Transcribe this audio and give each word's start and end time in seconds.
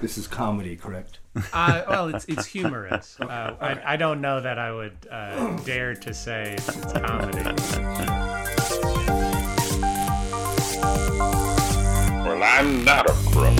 This 0.00 0.16
is 0.16 0.26
comedy, 0.26 0.76
correct? 0.76 1.18
Uh, 1.52 1.82
well, 1.88 2.08
it's 2.08 2.24
it's 2.24 2.44
humorous. 2.44 3.16
Uh, 3.20 3.54
I, 3.60 3.92
I 3.92 3.96
don't 3.96 4.20
know 4.20 4.40
that 4.40 4.58
I 4.58 4.72
would 4.72 4.96
uh, 5.08 5.56
dare 5.58 5.94
to 5.94 6.12
say 6.12 6.54
it's, 6.54 6.68
it's 6.76 6.92
comedy. 6.92 7.44
Well, 12.24 12.42
I'm 12.42 12.84
not 12.84 13.08
a 13.08 13.12
crook. 13.30 13.56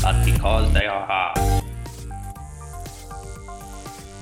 But 0.00 0.24
because 0.24 0.72
they 0.72 0.86
are 0.86 1.06
hard. 1.06 1.47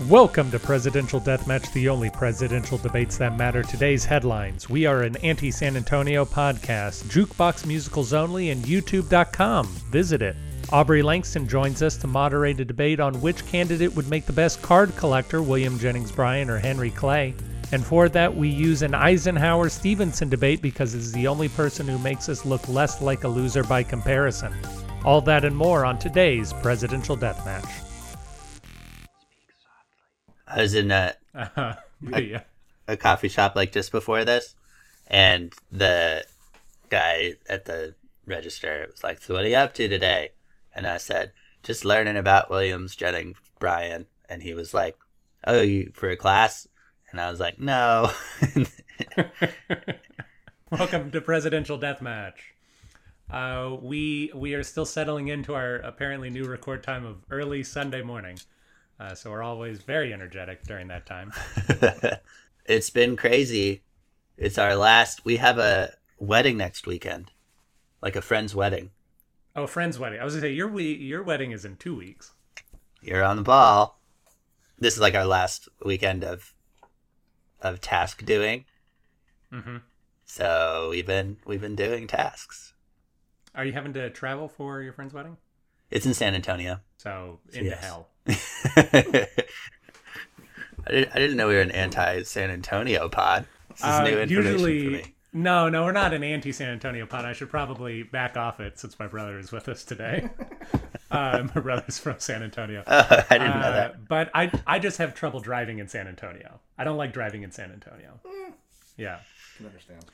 Welcome 0.05 0.51
to 0.51 0.59
Presidential 0.59 1.23
Deathmatch, 1.23 1.73
the 1.73 1.89
only 1.89 2.11
presidential 2.11 2.77
debates 2.77 3.17
that 3.17 3.39
matter. 3.39 3.63
Today's 3.63 4.05
headlines. 4.05 4.69
We 4.69 4.85
are 4.85 5.01
an 5.01 5.17
anti 5.17 5.51
San 5.51 5.75
Antonio 5.75 6.27
podcast, 6.27 7.05
jukebox 7.05 7.65
musicals 7.65 8.13
only, 8.13 8.51
and 8.51 8.63
YouTube.com. 8.63 9.67
Visit 9.91 10.21
it. 10.21 10.37
Aubrey 10.71 11.03
Langston 11.03 11.49
joins 11.49 11.81
us 11.81 11.97
to 11.97 12.07
moderate 12.07 12.61
a 12.61 12.65
debate 12.67 13.01
on 13.01 13.23
which 13.23 13.47
candidate 13.47 13.97
would 13.97 14.11
make 14.11 14.27
the 14.27 14.35
best 14.35 14.61
card 14.61 14.95
collector, 14.97 15.41
William 15.41 15.79
Jennings 15.79 16.13
Bryan 16.13 16.51
or 16.51 16.59
Henry 16.59 16.91
Clay. 16.91 17.35
And 17.73 17.83
for 17.83 18.11
that, 18.11 18.37
we 18.37 18.51
use 18.51 18.83
an 18.83 18.93
Eisenhower 18.93 19.71
Stevenson 19.71 20.29
debate 20.29 20.61
because 20.61 20.95
it's 20.95 21.13
the 21.13 21.27
only 21.27 21.49
person 21.49 21.89
who 21.89 21.99
makes 21.99 22.29
us 22.29 22.45
look 22.45 22.69
less 22.69 23.01
like 23.01 23.25
a 23.25 23.29
loser 23.29 23.65
by 23.65 23.83
comparison. 23.83 24.53
All 25.07 25.23
that 25.23 25.47
and 25.47 25.57
more 25.57 25.87
on 25.87 25.99
today's 25.99 26.53
Presidential 26.53 27.17
Deathmatch. 27.17 27.86
I 30.47 30.63
was 30.63 30.75
in 30.75 30.91
a, 30.91 31.15
Uh, 31.35 31.75
yeah. 32.03 32.43
a 32.89 32.97
coffee 32.97 33.29
shop 33.29 33.57
like 33.57 33.73
just 33.73 33.93
before 33.93 34.25
this, 34.25 34.55
and 35.09 35.53
the 35.73 36.25
guy 36.89 37.35
at 37.49 37.65
the 37.65 37.95
register 38.27 38.87
was 38.91 39.03
like, 39.05 39.21
"So 39.23 39.35
what 39.35 39.45
are 39.45 39.49
you 39.49 39.57
up 39.57 39.75
to 39.75 39.89
today?" 39.89 40.31
And 40.75 40.87
I 40.87 40.99
said, 40.99 41.33
"Just 41.63 41.85
learning 41.85 42.17
about 42.17 42.51
Williams 42.51 42.97
Jennings 42.97 43.39
Bryan." 43.59 44.07
And 44.29 44.43
he 44.43 44.55
was 44.55 44.75
like, 44.75 44.97
"Oh, 45.47 45.63
you 45.63 45.91
for 45.95 46.11
a 46.11 46.17
class?" 46.17 46.69
And 47.11 47.21
I 47.21 47.31
was 47.31 47.41
like, 47.41 47.59
"No." 47.59 48.11
Welcome 50.71 51.11
to 51.13 51.21
Presidential 51.21 51.79
Deathmatch. 51.79 52.35
Uh, 53.31 53.77
we 53.81 54.31
we 54.35 54.55
are 54.55 54.63
still 54.63 54.87
settling 54.87 55.29
into 55.29 55.55
our 55.55 55.77
apparently 55.77 56.31
new 56.31 56.47
record 56.47 56.83
time 56.83 57.05
of 57.05 57.19
early 57.31 57.63
Sunday 57.63 58.03
morning, 58.03 58.39
uh, 59.01 59.15
so 59.15 59.31
we're 59.31 59.43
always 59.43 59.83
very 59.83 60.13
energetic 60.13 60.63
during 60.65 60.89
that 60.89 61.07
time. 61.07 61.33
it's 62.67 62.91
been 62.91 63.17
crazy. 63.17 63.83
It's 64.37 64.59
our 64.59 64.75
last. 64.77 65.25
We 65.25 65.37
have 65.37 65.59
a 65.59 65.95
wedding 66.19 66.57
next 66.57 66.87
weekend, 66.87 67.31
like 68.03 68.17
a 68.17 68.23
friend's 68.23 68.55
wedding. 68.55 68.91
Oh, 69.55 69.65
a 69.65 69.67
friend's 69.69 69.99
wedding. 69.99 70.21
I 70.21 70.25
was 70.25 70.35
gonna 70.35 70.43
say 70.43 70.53
your 70.53 70.69
we 70.69 70.93
your 70.95 71.23
wedding 71.23 71.53
is 71.53 71.65
in 71.65 71.77
two 71.77 71.97
weeks. 71.97 72.33
You're 73.01 73.25
on 73.25 73.37
the 73.37 73.43
ball. 73.43 74.01
This 74.79 74.95
is 74.95 75.01
like 75.01 75.15
our 75.15 75.25
last 75.25 75.69
weekend 75.85 76.25
of 76.25 76.53
of 77.63 77.81
task 77.81 78.25
doing. 78.25 78.65
hmm 79.51 79.79
So 80.27 80.89
we've 80.91 81.07
been 81.07 81.39
we've 81.47 81.61
been 81.61 81.77
doing 81.77 82.07
tasks. 82.07 82.75
Are 83.55 83.65
you 83.65 83.73
having 83.73 83.95
to 83.95 84.11
travel 84.11 84.49
for 84.49 84.83
your 84.83 84.93
friend's 84.93 85.15
wedding? 85.15 85.39
It's 85.91 86.05
in 86.05 86.13
San 86.13 86.35
Antonio. 86.35 86.81
So 86.99 87.41
into 87.53 87.71
Yes. 87.71 87.83
hell. 87.83 88.09
I, 88.29 89.27
didn't, 90.89 91.11
I 91.15 91.19
didn't 91.19 91.37
know 91.37 91.49
we 91.49 91.55
were 91.55 91.61
an 91.61 91.71
anti 91.71 92.23
San 92.23 92.51
Antonio 92.51 93.09
pod. 93.09 93.47
This 93.71 93.79
is 93.81 93.85
Uh, 93.85 94.03
new 94.05 94.19
information 94.19 94.29
usually, 94.53 94.85
for 94.85 94.91
me. 95.09 95.15
no, 95.33 95.69
no, 95.69 95.85
we're 95.85 95.93
not 95.93 96.13
an 96.15 96.23
anti 96.23 96.53
San 96.53 96.71
Antonio 96.71 97.07
pod. 97.07 97.25
I 97.25 97.33
should 97.33 97.51
probably 97.51 98.03
back 98.03 98.37
off 98.37 98.61
it 98.61 98.79
since 98.79 98.99
my 98.99 99.07
brother 99.07 99.39
is 99.39 99.53
with 99.53 99.69
us 99.69 99.85
today. 99.85 100.29
uh, 101.11 101.47
my 101.55 101.61
brother's 101.61 101.99
from 101.99 102.19
San 102.19 102.43
Antonio. 102.43 102.83
Oh, 102.87 103.07
I 103.31 103.39
didn't 103.39 103.61
know 103.61 103.67
Uh, 103.67 103.71
that. 103.73 104.09
But 104.09 104.31
I 104.35 104.51
I 104.67 104.79
just 104.79 104.99
have 104.99 105.15
trouble 105.15 105.41
driving 105.41 105.79
in 105.79 105.89
San 105.89 106.07
Antonio. 106.09 106.61
I 106.79 106.85
don't 106.85 106.97
like 106.97 107.13
driving 107.13 107.43
in 107.43 107.51
San 107.53 107.71
Antonio. 107.73 108.21
Yeah. 108.97 109.19
can 109.57 109.67
understand. 109.67 110.05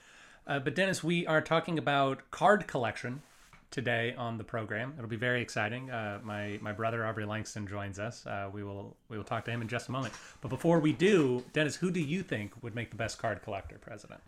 Uh, 0.45 0.59
but 0.59 0.75
Dennis, 0.75 1.05
we 1.05 1.25
are 1.29 1.41
talking 1.41 1.79
about 1.79 2.31
card 2.33 2.67
collection 2.67 3.23
today 3.73 4.15
on 4.17 4.39
the 4.39 4.45
program. 4.45 4.95
It'll 4.97 5.09
be 5.09 5.17
very 5.17 5.43
exciting. 5.43 5.91
Uh, 5.91 6.21
my 6.23 6.59
my 6.61 6.73
brother 6.73 7.05
Aubrey 7.05 7.25
Langston 7.25 7.67
joins 7.67 7.99
us. 7.99 8.25
Uh, 8.27 8.49
we 8.53 8.63
will 8.63 8.97
we 9.09 9.17
will 9.17 9.25
talk 9.25 9.45
to 9.47 9.51
him 9.51 9.63
in 9.63 9.69
just 9.69 9.89
a 9.89 9.93
moment. 9.93 10.15
But 10.41 10.49
before 10.49 10.79
we 10.79 10.93
do, 10.93 11.45
Dennis, 11.53 11.77
who 11.77 11.91
do 11.91 12.01
you 12.01 12.23
think 12.23 12.53
would 12.63 12.75
make 12.75 12.91
the 12.91 12.97
best 12.97 13.19
card 13.19 13.43
collector 13.43 13.79
president? 13.79 14.21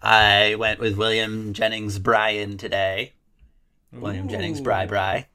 I 0.00 0.54
went 0.54 0.78
with 0.80 0.96
William 0.96 1.52
Jennings 1.52 1.98
Bryan 1.98 2.56
today. 2.56 3.12
William 3.92 4.28
Jennings 4.28 4.60
Bry 4.60 4.86
Bry, 4.86 5.26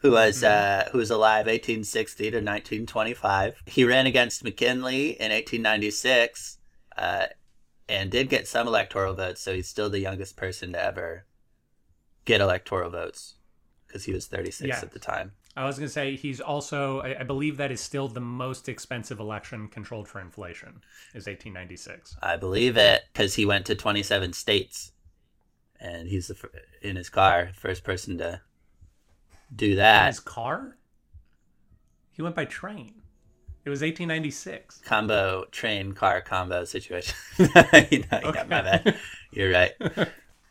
who 0.00 0.12
was 0.12 0.44
uh, 0.44 0.88
who 0.92 0.98
was 0.98 1.10
alive 1.10 1.46
1860 1.46 2.24
to 2.24 2.36
1925. 2.36 3.62
He 3.66 3.84
ran 3.84 4.06
against 4.06 4.44
McKinley 4.44 5.10
in 5.10 5.30
1896, 5.32 6.58
uh, 6.96 7.26
and 7.88 8.10
did 8.10 8.28
get 8.28 8.46
some 8.46 8.66
electoral 8.66 9.14
votes. 9.14 9.40
So 9.40 9.54
he's 9.54 9.68
still 9.68 9.90
the 9.90 10.00
youngest 10.00 10.36
person 10.36 10.72
to 10.72 10.82
ever 10.82 11.24
get 12.24 12.40
electoral 12.40 12.90
votes 12.90 13.34
because 13.86 14.04
he 14.04 14.12
was 14.12 14.26
36 14.26 14.68
Yeah. 14.68 14.78
at 14.80 14.92
the 14.92 14.98
time. 14.98 15.32
I 15.54 15.66
was 15.66 15.76
going 15.76 15.86
to 15.88 15.92
say 15.92 16.16
he's 16.16 16.40
also 16.40 17.00
I, 17.00 17.20
I 17.20 17.22
believe 17.24 17.58
that 17.58 17.70
is 17.70 17.80
still 17.80 18.08
the 18.08 18.20
most 18.20 18.68
expensive 18.68 19.20
election 19.20 19.68
controlled 19.68 20.08
for 20.08 20.18
inflation 20.20 20.80
is 21.14 21.26
1896. 21.26 22.16
I 22.22 22.36
believe 22.36 22.76
it 22.78 23.02
because 23.12 23.34
he 23.34 23.44
went 23.44 23.66
to 23.66 23.74
27 23.74 24.32
states, 24.32 24.92
and 25.78 26.08
he's 26.08 26.28
the 26.28 26.36
in 26.80 26.96
his 26.96 27.10
car 27.10 27.50
first 27.54 27.84
person 27.84 28.16
to 28.18 28.40
do 29.54 29.76
that. 29.76 30.06
His 30.06 30.20
car? 30.20 30.78
He 32.12 32.22
went 32.22 32.34
by 32.34 32.46
train. 32.46 32.94
It 33.64 33.70
was 33.70 33.80
1896. 33.82 34.80
combo 34.84 35.44
train 35.50 35.92
car 35.92 36.20
combo 36.22 36.64
situation. 36.64 37.14
yeah, 37.38 38.44
my 38.48 38.62
bad. 38.62 38.96
You're 39.32 39.52
right. 39.52 39.72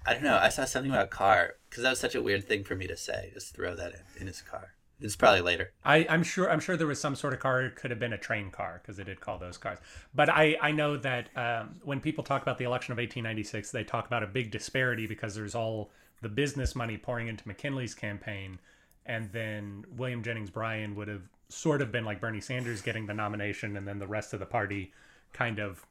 I 0.06 0.14
don't 0.14 0.24
know. 0.24 0.38
I 0.38 0.50
saw 0.50 0.66
something 0.66 0.92
about 0.92 1.10
car 1.10 1.56
because 1.72 1.84
that 1.84 1.92
was 1.92 2.00
such 2.00 2.16
a 2.16 2.22
weird 2.22 2.48
thing 2.48 2.66
for 2.66 2.76
me 2.76 2.86
to 2.86 2.98
say. 2.98 3.32
Just 3.34 3.56
throw 3.56 3.74
that 3.76 3.94
in, 3.94 4.22
in 4.22 4.28
his 4.28 4.42
car. 4.42 4.74
It's 5.00 5.16
probably 5.16 5.42
later. 5.42 5.72
I, 5.84 6.06
I'm 6.10 6.22
sure. 6.22 6.52
I'm 6.52 6.60
sure 6.60 6.78
there 6.78 6.86
was 6.86 7.00
some 7.02 7.16
sort 7.16 7.34
of 7.34 7.40
car. 7.40 7.64
It 7.64 7.76
could 7.76 7.90
have 7.90 8.00
been 8.00 8.14
a 8.14 8.18
train 8.18 8.52
car 8.52 8.82
because 8.82 8.98
they 8.98 9.04
did 9.04 9.20
call 9.20 9.40
those 9.40 9.58
cars. 9.58 9.80
But 10.14 10.30
I, 10.30 10.58
I 10.62 10.72
know 10.74 10.98
that 10.98 11.30
um, 11.36 11.78
when 11.84 12.02
people 12.02 12.24
talk 12.24 12.44
about 12.44 12.60
the 12.60 12.66
election 12.66 12.92
of 12.92 12.98
1896, 12.98 13.72
they 13.72 13.84
talk 13.84 14.06
about 14.06 14.22
a 14.22 14.28
big 14.28 14.52
disparity 14.52 15.08
because 15.08 15.34
there's 15.34 15.56
all 15.56 15.90
the 16.22 16.30
business 16.30 16.76
money 16.76 16.98
pouring 16.98 17.30
into 17.30 17.48
McKinley's 17.48 17.96
campaign, 17.96 18.60
and 19.08 19.32
then 19.32 19.86
William 19.96 20.22
Jennings 20.22 20.52
Bryan 20.52 20.94
would 20.96 21.08
have 21.08 21.24
sort 21.50 21.82
of 21.82 21.92
been 21.92 22.06
like 22.06 22.22
Bernie 22.22 22.42
Sanders 22.42 22.82
getting 22.82 23.08
the 23.08 23.14
nomination, 23.14 23.78
and 23.78 23.88
then 23.88 23.98
the 23.98 24.08
rest 24.08 24.34
of 24.34 24.40
the 24.40 24.46
party 24.46 24.94
kind 25.34 25.58
of 25.58 25.88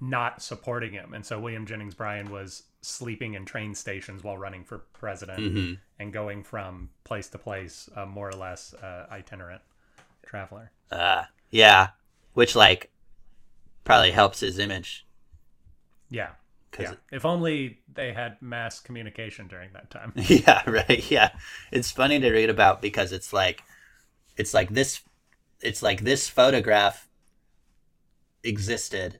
not 0.00 0.42
supporting 0.42 0.92
him. 0.92 1.14
And 1.14 1.24
so 1.24 1.38
William 1.38 1.66
Jennings 1.66 1.94
Bryan 1.94 2.30
was 2.32 2.64
sleeping 2.84 3.34
in 3.34 3.44
train 3.44 3.74
stations 3.74 4.22
while 4.22 4.38
running 4.38 4.64
for 4.64 4.78
president 4.92 5.40
and 5.98 6.12
going 6.12 6.42
from 6.42 6.90
place 7.04 7.28
to 7.30 7.38
place, 7.38 7.88
uh, 7.96 8.06
more 8.06 8.28
or 8.28 8.32
less 8.34 8.74
uh, 8.74 9.06
itinerant 9.10 9.62
traveler. 10.26 10.70
Uh, 10.90 11.24
yeah, 11.50 11.88
which 12.34 12.54
like 12.56 12.90
probably 13.84 14.10
helps 14.10 14.40
his 14.40 14.58
image. 14.58 15.06
Yeah. 16.10 16.30
Yeah. 16.78 16.92
it- 16.92 17.00
If 17.12 17.24
only 17.24 17.78
they 17.92 18.12
had 18.12 18.40
mass 18.42 18.80
communication 18.80 19.46
during 19.48 19.72
that 19.72 19.90
time. 19.90 20.12
yeah, 20.16 20.68
right. 20.68 21.08
Yeah, 21.10 21.30
it's 21.70 21.90
funny 21.90 22.18
to 22.20 22.32
read 22.32 22.50
about 22.50 22.82
because 22.82 23.12
it's 23.12 23.32
like, 23.32 23.62
it's 24.36 24.54
like 24.54 24.70
this, 24.70 25.00
it's 25.60 25.82
like 25.82 26.02
this 26.02 26.28
photograph 26.28 27.08
existed, 28.42 29.18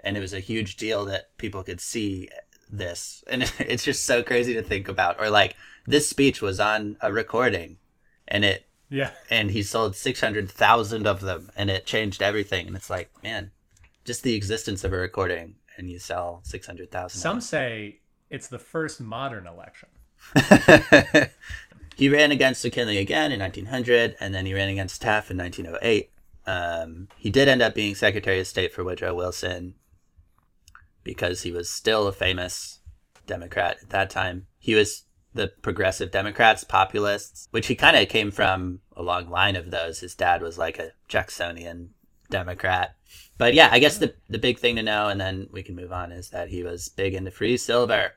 and 0.00 0.16
it 0.16 0.20
was 0.20 0.32
a 0.34 0.40
huge 0.40 0.76
deal 0.76 1.04
that 1.06 1.36
people 1.38 1.62
could 1.62 1.80
see 1.80 2.28
this, 2.70 3.24
and 3.28 3.42
it's 3.58 3.84
just 3.84 4.04
so 4.04 4.22
crazy 4.22 4.54
to 4.54 4.62
think 4.62 4.88
about. 4.88 5.20
Or 5.20 5.30
like 5.30 5.56
this 5.86 6.08
speech 6.08 6.42
was 6.42 6.60
on 6.60 6.96
a 7.00 7.12
recording, 7.12 7.78
and 8.26 8.44
it 8.44 8.66
yeah. 8.90 9.10
and 9.30 9.50
he 9.50 9.62
sold 9.62 9.96
six 9.96 10.20
hundred 10.20 10.50
thousand 10.50 11.06
of 11.06 11.20
them, 11.20 11.50
and 11.56 11.70
it 11.70 11.86
changed 11.86 12.22
everything. 12.22 12.66
And 12.66 12.76
it's 12.76 12.90
like, 12.90 13.10
man, 13.22 13.50
just 14.04 14.22
the 14.22 14.34
existence 14.34 14.84
of 14.84 14.92
a 14.92 14.96
recording, 14.96 15.56
and 15.76 15.90
you 15.90 15.98
sell 15.98 16.40
six 16.44 16.66
hundred 16.66 16.90
thousand. 16.90 17.20
Some 17.20 17.40
say 17.40 18.00
it's 18.30 18.48
the 18.48 18.58
first 18.58 19.00
modern 19.00 19.46
election. 19.46 19.88
he 21.96 22.08
ran 22.08 22.32
against 22.32 22.64
McKinley 22.64 22.98
again 22.98 23.32
in 23.32 23.40
1900, 23.40 24.16
and 24.20 24.34
then 24.34 24.46
he 24.46 24.54
ran 24.54 24.68
against 24.68 25.00
Taft 25.00 25.30
in 25.30 25.38
1908. 25.38 26.10
Um, 26.46 27.08
he 27.16 27.30
did 27.30 27.46
end 27.46 27.62
up 27.62 27.74
being 27.74 27.94
Secretary 27.94 28.40
of 28.40 28.46
State 28.46 28.72
for 28.72 28.82
Woodrow 28.82 29.14
Wilson 29.14 29.74
because 31.08 31.40
he 31.40 31.50
was 31.50 31.70
still 31.70 32.06
a 32.06 32.12
famous 32.12 32.80
Democrat 33.26 33.78
at 33.82 33.88
that 33.88 34.10
time. 34.10 34.46
He 34.58 34.74
was 34.74 35.04
the 35.32 35.50
progressive 35.62 36.10
Democrats, 36.10 36.64
populists, 36.64 37.48
which 37.50 37.66
he 37.68 37.74
kind 37.74 37.96
of 37.96 38.10
came 38.10 38.30
from 38.30 38.80
a 38.94 39.02
long 39.02 39.30
line 39.30 39.56
of 39.56 39.70
those. 39.70 40.00
His 40.00 40.14
dad 40.14 40.42
was 40.42 40.58
like 40.58 40.78
a 40.78 40.90
Jacksonian 41.08 41.94
Democrat. 42.28 42.94
But 43.38 43.54
yeah, 43.54 43.70
I 43.72 43.78
guess 43.78 43.96
the 43.96 44.16
the 44.28 44.38
big 44.38 44.58
thing 44.58 44.76
to 44.76 44.82
know, 44.82 45.08
and 45.08 45.18
then 45.18 45.48
we 45.50 45.62
can 45.62 45.74
move 45.74 45.92
on, 45.92 46.12
is 46.12 46.28
that 46.28 46.50
he 46.50 46.62
was 46.62 46.90
big 46.90 47.14
into 47.14 47.30
free 47.30 47.56
silver, 47.56 48.12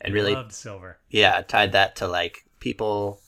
and 0.00 0.14
really, 0.14 0.32
Loved 0.32 0.52
silver. 0.52 0.98
yeah, 1.10 1.42
tied 1.42 1.72
that 1.72 1.96
to 1.96 2.08
like 2.08 2.38
people, 2.58 3.20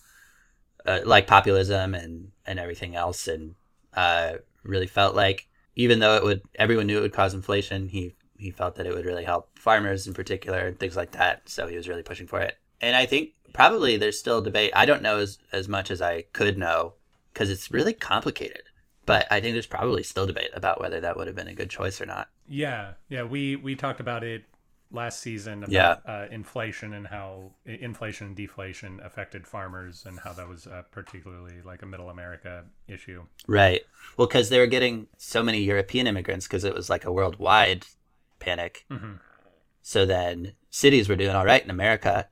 uh, 0.87 1.01
like 1.05 1.27
populism 1.27 1.95
and 1.95 2.33
and 2.47 2.59
everything 2.59 2.97
else, 2.97 3.29
and 3.29 3.57
uh, 3.93 4.37
really 4.63 4.87
felt 4.87 5.15
like 5.15 5.49
even 5.77 5.99
though 5.99 6.17
it 6.17 6.23
would, 6.25 6.41
everyone 6.55 6.87
knew 6.87 6.97
it 6.97 7.03
would 7.03 7.13
cause 7.13 7.35
inflation. 7.35 7.89
He 7.89 8.15
he 8.43 8.51
felt 8.51 8.77
that 8.77 8.87
it 8.87 8.95
would 8.95 9.07
really 9.07 9.25
help 9.25 9.59
farmers 9.59 10.07
in 10.07 10.15
particular 10.15 10.61
and 10.67 10.79
things 10.79 10.97
like 10.97 11.13
that. 11.13 11.49
So 11.49 11.67
he 11.67 11.77
was 11.77 11.89
really 11.89 12.03
pushing 12.03 12.27
for 12.27 12.41
it. 12.41 12.59
And 12.81 12.97
I 12.97 13.07
think 13.07 13.31
probably 13.53 13.97
there's 13.97 14.19
still 14.19 14.43
debate. 14.43 14.73
I 14.75 14.85
don't 14.87 15.03
know 15.03 15.19
as 15.19 15.39
as 15.53 15.69
much 15.69 15.91
as 15.91 16.03
I 16.03 16.23
could 16.33 16.59
know 16.59 16.95
because 17.33 17.49
it's 17.51 17.71
really 17.71 17.93
complicated. 17.95 18.63
But 19.05 19.27
I 19.33 19.41
think 19.41 19.55
there's 19.55 19.67
probably 19.67 20.03
still 20.05 20.27
debate 20.27 20.51
about 20.55 20.81
whether 20.81 21.01
that 21.01 21.17
would 21.17 21.27
have 21.27 21.35
been 21.35 21.49
a 21.49 21.55
good 21.55 21.71
choice 21.71 22.01
or 22.01 22.07
not. 22.07 22.29
Yeah, 22.49 22.93
yeah. 23.09 23.25
We 23.25 23.57
we 23.57 23.75
talked 23.75 24.01
about 24.01 24.23
it 24.23 24.45
last 24.93 25.21
season 25.21 25.65
about 25.65 25.73
Yeah. 25.73 25.97
uh, 26.07 26.27
inflation 26.31 26.93
and 26.93 27.07
how 27.07 27.53
inflation 27.65 28.27
and 28.29 28.37
deflation 28.37 29.01
affected 29.03 29.47
farmers 29.47 30.05
and 30.07 30.21
how 30.21 30.33
that 30.35 30.47
was 30.49 30.67
uh, 30.67 30.83
particularly 30.91 31.63
like 31.65 31.83
a 31.83 31.87
middle 31.87 32.11
America 32.11 32.65
issue. 32.87 33.25
Right. 33.47 33.83
Well, 34.17 34.29
because 34.29 34.51
they 34.51 34.59
were 34.59 34.67
getting 34.67 35.07
so 35.17 35.43
many 35.43 35.63
European 35.63 36.07
immigrants 36.07 36.47
because 36.47 36.65
it 36.65 36.75
was 36.75 36.91
like 36.91 37.05
a 37.07 37.13
worldwide 37.13 37.87
panic. 38.43 38.85
Mhm. 38.91 39.19
So 39.83 40.05
then 40.05 40.55
cities 40.71 41.09
were 41.09 41.17
doing 41.17 41.35
all 41.35 41.45
right 41.47 41.63
in 41.65 41.71
America 41.71 42.29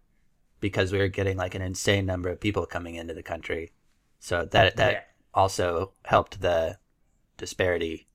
because 0.60 0.92
we 0.92 0.98
were 0.98 1.08
getting 1.08 1.36
like 1.36 1.54
an 1.54 1.62
insane 1.62 2.04
number 2.06 2.28
of 2.28 2.40
people 2.40 2.66
coming 2.66 2.96
into 2.96 3.14
the 3.14 3.22
country. 3.22 3.72
So 4.18 4.44
that 4.44 4.76
that 4.76 4.92
Yeah. 4.92 5.02
also 5.32 5.94
helped 6.04 6.40
the 6.40 6.78
disparity 7.38 8.08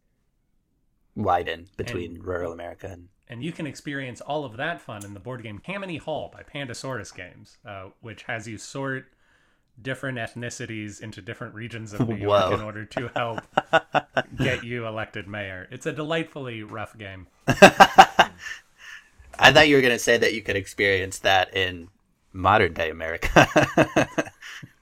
widen 1.15 1.67
between 1.77 2.21
rural 2.21 2.51
America 2.51 2.87
and 2.87 3.09
And 3.27 3.43
you 3.43 3.51
can 3.51 3.65
experience 3.65 4.21
all 4.21 4.45
of 4.45 4.55
that 4.57 4.79
fun 4.81 5.03
in 5.03 5.15
the 5.15 5.19
board 5.19 5.41
game 5.41 5.57
Tammany 5.57 5.97
Hall 5.97 6.29
by 6.31 6.43
Pandasaurus 6.43 7.11
Games, 7.15 7.57
uh, 7.65 7.89
which 7.99 8.23
has 8.23 8.47
you 8.47 8.59
sort 8.59 9.11
different 9.81 10.17
ethnicities 10.17 11.01
into 11.01 11.21
different 11.21 11.53
regions 11.53 11.93
of 11.93 12.07
New 12.07 12.15
York 12.15 12.49
Whoa. 12.49 12.53
in 12.53 12.61
order 12.61 12.85
to 12.85 13.09
help 13.15 13.41
get 14.37 14.63
you 14.63 14.87
elected 14.87 15.27
mayor. 15.27 15.67
It's 15.71 15.85
a 15.85 15.91
delightfully 15.91 16.63
rough 16.63 16.97
game. 16.97 17.27
I 17.47 18.31
thought 19.51 19.67
you 19.67 19.75
were 19.75 19.81
going 19.81 19.93
to 19.93 19.99
say 19.99 20.17
that 20.17 20.33
you 20.33 20.41
could 20.41 20.55
experience 20.55 21.19
that 21.19 21.55
in 21.55 21.89
modern 22.31 22.73
day 22.73 22.89
America. 22.89 23.47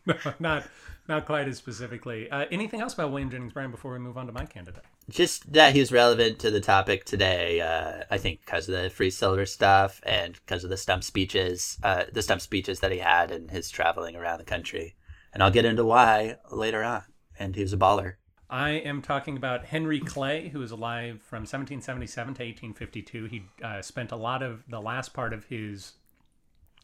not 0.40 0.64
not 1.08 1.26
quite 1.26 1.48
as 1.48 1.58
specifically. 1.58 2.30
Uh, 2.30 2.46
anything 2.52 2.82
else 2.82 2.94
about 2.94 3.12
William 3.12 3.30
Jennings 3.30 3.54
Bryan 3.54 3.72
before 3.72 3.94
we 3.94 4.00
move 4.00 4.18
on 4.18 4.28
to 4.28 4.34
my 4.34 4.46
candidate? 4.46 4.84
just 5.10 5.52
that 5.54 5.74
he's 5.74 5.92
relevant 5.92 6.40
to 6.40 6.52
the 6.52 6.62
topic 6.62 7.06
today. 7.06 7.62
Uh, 7.62 8.04
I 8.10 8.18
think 8.18 8.46
because 8.46 8.70
of 8.70 8.82
the 8.82 8.90
free 8.90 9.10
silver 9.10 9.46
stuff 9.46 10.02
and 10.04 10.34
because 10.34 10.64
of 10.64 10.70
the 10.70 10.78
stump 10.78 11.04
speeches, 11.04 11.78
uh, 11.84 12.06
the 12.12 12.22
stump 12.22 12.42
speeches 12.42 12.80
that 12.80 12.92
he 12.92 13.00
had 13.00 13.32
and 13.32 13.52
his 13.52 13.70
traveling 13.70 14.16
around 14.16 14.40
the 14.40 14.46
country. 14.46 14.96
And 15.34 15.44
I'll 15.44 15.52
get 15.52 15.66
into 15.66 15.84
why 15.84 16.38
later 16.52 16.84
on. 16.84 17.04
And 17.38 17.56
he 17.56 17.62
was 17.62 17.74
a 17.74 17.78
baller. 17.78 18.16
I 18.50 18.72
am 18.72 19.02
talking 19.02 19.36
about 19.36 19.66
Henry 19.66 20.00
Clay, 20.00 20.50
who 20.50 20.60
was 20.60 20.72
alive 20.72 21.22
from 21.24 21.40
1777 21.40 22.36
to 22.36 22.44
1852. 22.44 23.26
He 23.26 23.44
uh, 23.64 23.82
spent 23.82 24.12
a 24.12 24.16
lot 24.16 24.44
of 24.44 24.64
the 24.70 24.80
last 24.80 25.14
part 25.14 25.34
of 25.34 25.46
his 25.46 25.94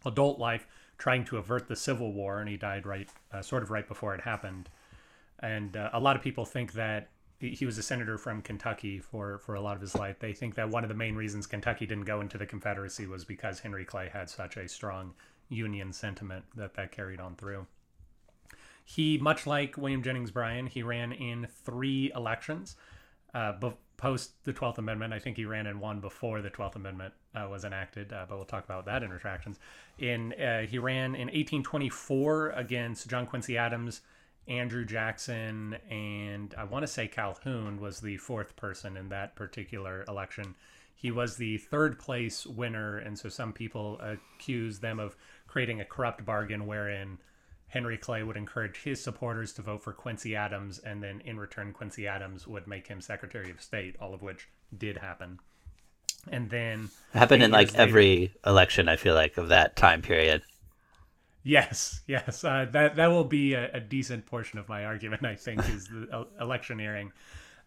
adult 0.03 0.39
life 0.39 0.65
trying 0.99 1.25
to 1.25 1.37
avert 1.37 1.67
the 1.67 1.75
Civil 1.75 2.13
War, 2.13 2.39
and 2.39 2.47
he 2.47 2.57
died 2.57 2.85
right, 2.85 3.09
uh, 3.33 3.41
sort 3.41 3.63
of 3.63 3.71
right 3.71 3.87
before 3.87 4.13
it 4.13 4.21
happened. 4.21 4.69
And 5.39 5.75
uh, 5.75 5.89
a 5.93 5.99
lot 5.99 6.15
of 6.15 6.21
people 6.21 6.45
think 6.45 6.73
that 6.73 7.09
he 7.39 7.65
was 7.65 7.77
a 7.77 7.83
senator 7.83 8.17
from 8.17 8.41
Kentucky 8.41 8.99
for 8.99 9.37
for 9.39 9.55
a 9.55 9.61
lot 9.61 9.75
of 9.75 9.81
his 9.81 9.95
life. 9.95 10.19
They 10.19 10.33
think 10.33 10.55
that 10.55 10.69
one 10.69 10.83
of 10.83 10.89
the 10.89 10.95
main 10.95 11.15
reasons 11.15 11.47
Kentucky 11.47 11.85
didn't 11.85 12.03
go 12.03 12.19
into 12.19 12.37
the 12.37 12.45
Confederacy 12.45 13.07
was 13.07 13.23
because 13.23 13.61
Henry 13.61 13.85
Clay 13.85 14.09
had 14.11 14.29
such 14.29 14.57
a 14.57 14.67
strong 14.67 15.13
Union 15.47 15.93
sentiment 15.93 16.43
that 16.55 16.73
that 16.75 16.91
carried 16.91 17.21
on 17.21 17.35
through. 17.35 17.65
He, 18.83 19.17
much 19.19 19.47
like 19.47 19.77
William 19.77 20.03
Jennings 20.03 20.31
Bryan, 20.31 20.67
he 20.67 20.83
ran 20.83 21.11
in 21.13 21.47
three 21.63 22.11
elections 22.15 22.75
uh, 23.33 23.53
post 23.99 24.31
the 24.45 24.53
12th 24.53 24.77
Amendment. 24.77 25.13
I 25.13 25.19
think 25.19 25.35
he 25.35 25.45
ran 25.45 25.67
in 25.67 25.79
one 25.79 25.99
before 25.99 26.41
the 26.41 26.49
12th 26.49 26.75
Amendment 26.75 27.13
uh, 27.35 27.47
was 27.49 27.65
enacted, 27.65 28.13
uh, 28.13 28.25
but 28.27 28.37
we'll 28.37 28.45
talk 28.45 28.63
about 28.63 28.85
that 28.85 29.03
in 29.03 29.11
retractions. 29.11 29.59
In 29.99 30.33
uh, 30.33 30.61
he 30.61 30.79
ran 30.79 31.15
in 31.15 31.27
1824 31.27 32.51
against 32.51 33.09
John 33.09 33.25
Quincy 33.25 33.57
Adams, 33.57 34.01
Andrew 34.47 34.85
Jackson, 34.85 35.75
and 35.89 36.55
I 36.57 36.63
want 36.63 36.83
to 36.83 36.87
say 36.87 37.07
Calhoun 37.07 37.79
was 37.81 37.99
the 37.99 38.17
fourth 38.17 38.55
person 38.55 38.95
in 38.95 39.09
that 39.09 39.35
particular 39.35 40.05
election. 40.07 40.55
He 40.95 41.11
was 41.11 41.35
the 41.35 41.57
third 41.57 41.99
place 41.99 42.45
winner, 42.47 42.97
and 42.97 43.19
so 43.19 43.29
some 43.29 43.53
people 43.53 43.99
accuse 44.01 44.79
them 44.79 44.99
of 44.99 45.15
creating 45.45 45.81
a 45.81 45.85
corrupt 45.85 46.25
bargain 46.25 46.65
wherein 46.65 47.19
Henry 47.69 47.97
Clay 47.97 48.23
would 48.23 48.37
encourage 48.37 48.83
his 48.83 49.01
supporters 49.03 49.53
to 49.53 49.61
vote 49.61 49.83
for 49.83 49.93
Quincy 49.93 50.35
Adams, 50.35 50.79
and 50.79 51.01
then 51.03 51.21
in 51.25 51.39
return, 51.39 51.71
Quincy 51.73 52.07
Adams 52.07 52.47
would 52.47 52.67
make 52.67 52.87
him 52.87 52.99
Secretary 53.01 53.49
of 53.51 53.61
State, 53.61 53.95
all 53.99 54.13
of 54.13 54.21
which 54.21 54.49
did 54.77 54.97
happen. 54.97 55.39
And 56.31 56.49
then, 56.49 56.89
It 57.13 57.17
happened 57.17 57.43
in 57.43 57.51
like 57.51 57.71
later- 57.71 57.81
every 57.81 58.33
election, 58.45 58.89
I 58.89 58.95
feel 58.97 59.15
like, 59.15 59.37
of 59.37 59.49
that 59.49 59.75
time 59.75 60.01
period. 60.01 60.41
yes, 61.43 62.01
yes, 62.07 62.43
uh, 62.43 62.65
that 62.71 62.95
that 62.97 63.07
will 63.07 63.23
be 63.23 63.53
a, 63.53 63.71
a 63.73 63.79
decent 63.79 64.25
portion 64.25 64.59
of 64.59 64.67
my 64.67 64.85
argument. 64.85 65.25
I 65.25 65.35
think 65.35 65.67
is 65.69 65.87
the 65.87 66.27
electioneering. 66.39 67.11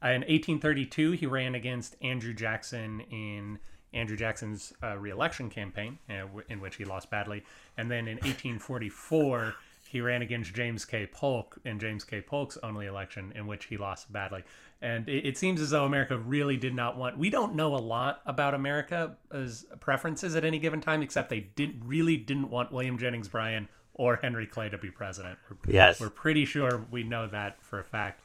Uh, 0.05 0.09
in 0.09 0.21
1832, 0.23 1.13
he 1.13 1.27
ran 1.27 1.55
against 1.55 1.97
Andrew 2.03 2.35
Jackson 2.35 3.01
in 3.11 3.59
Andrew 3.95 4.17
Jackson's 4.17 4.73
uh, 4.83 4.97
reelection 4.99 5.49
campaign, 5.49 5.99
uh, 6.11 6.23
w- 6.23 6.43
in 6.49 6.61
which 6.61 6.77
he 6.77 6.85
lost 6.85 7.09
badly. 7.11 7.45
And 7.77 7.91
then 7.91 8.09
in 8.09 8.17
1844, 8.19 9.55
he 9.93 10.01
ran 10.01 10.23
against 10.23 10.55
James 10.55 10.87
K. 10.87 11.05
Polk 11.07 11.59
in 11.67 11.79
James 11.79 12.03
K. 12.03 12.23
Polk's 12.23 12.57
only 12.63 12.87
election, 12.87 13.31
in 13.37 13.47
which 13.47 13.67
he 13.67 13.77
lost 13.77 14.11
badly. 14.11 14.43
And 14.81 15.07
it, 15.07 15.27
it 15.27 15.37
seems 15.37 15.61
as 15.61 15.69
though 15.69 15.85
America 15.85 16.17
really 16.17 16.57
did 16.57 16.75
not 16.75 16.97
want. 16.97 17.19
We 17.19 17.29
don't 17.29 17.55
know 17.55 17.75
a 17.75 17.77
lot 17.77 18.23
about 18.25 18.55
America's 18.55 19.67
preferences 19.81 20.35
at 20.35 20.47
any 20.47 20.59
given 20.59 20.81
time, 20.81 21.03
except 21.03 21.29
they 21.29 21.41
did 21.41 21.85
really 21.85 22.17
didn't 22.17 22.49
want 22.49 22.73
William 22.73 22.97
Jennings 22.97 23.29
Bryan 23.29 23.69
or 23.93 24.17
Henry 24.17 24.47
Clay 24.47 24.71
to 24.71 24.79
be 24.79 24.91
president. 24.91 25.39
We're, 25.51 25.73
Yes. 25.75 26.01
we're 26.01 26.09
pretty 26.09 26.47
sure 26.47 26.87
we 26.91 27.03
know 27.03 27.27
that 27.27 27.63
for 27.63 27.79
a 27.79 27.85
fact. 27.85 28.23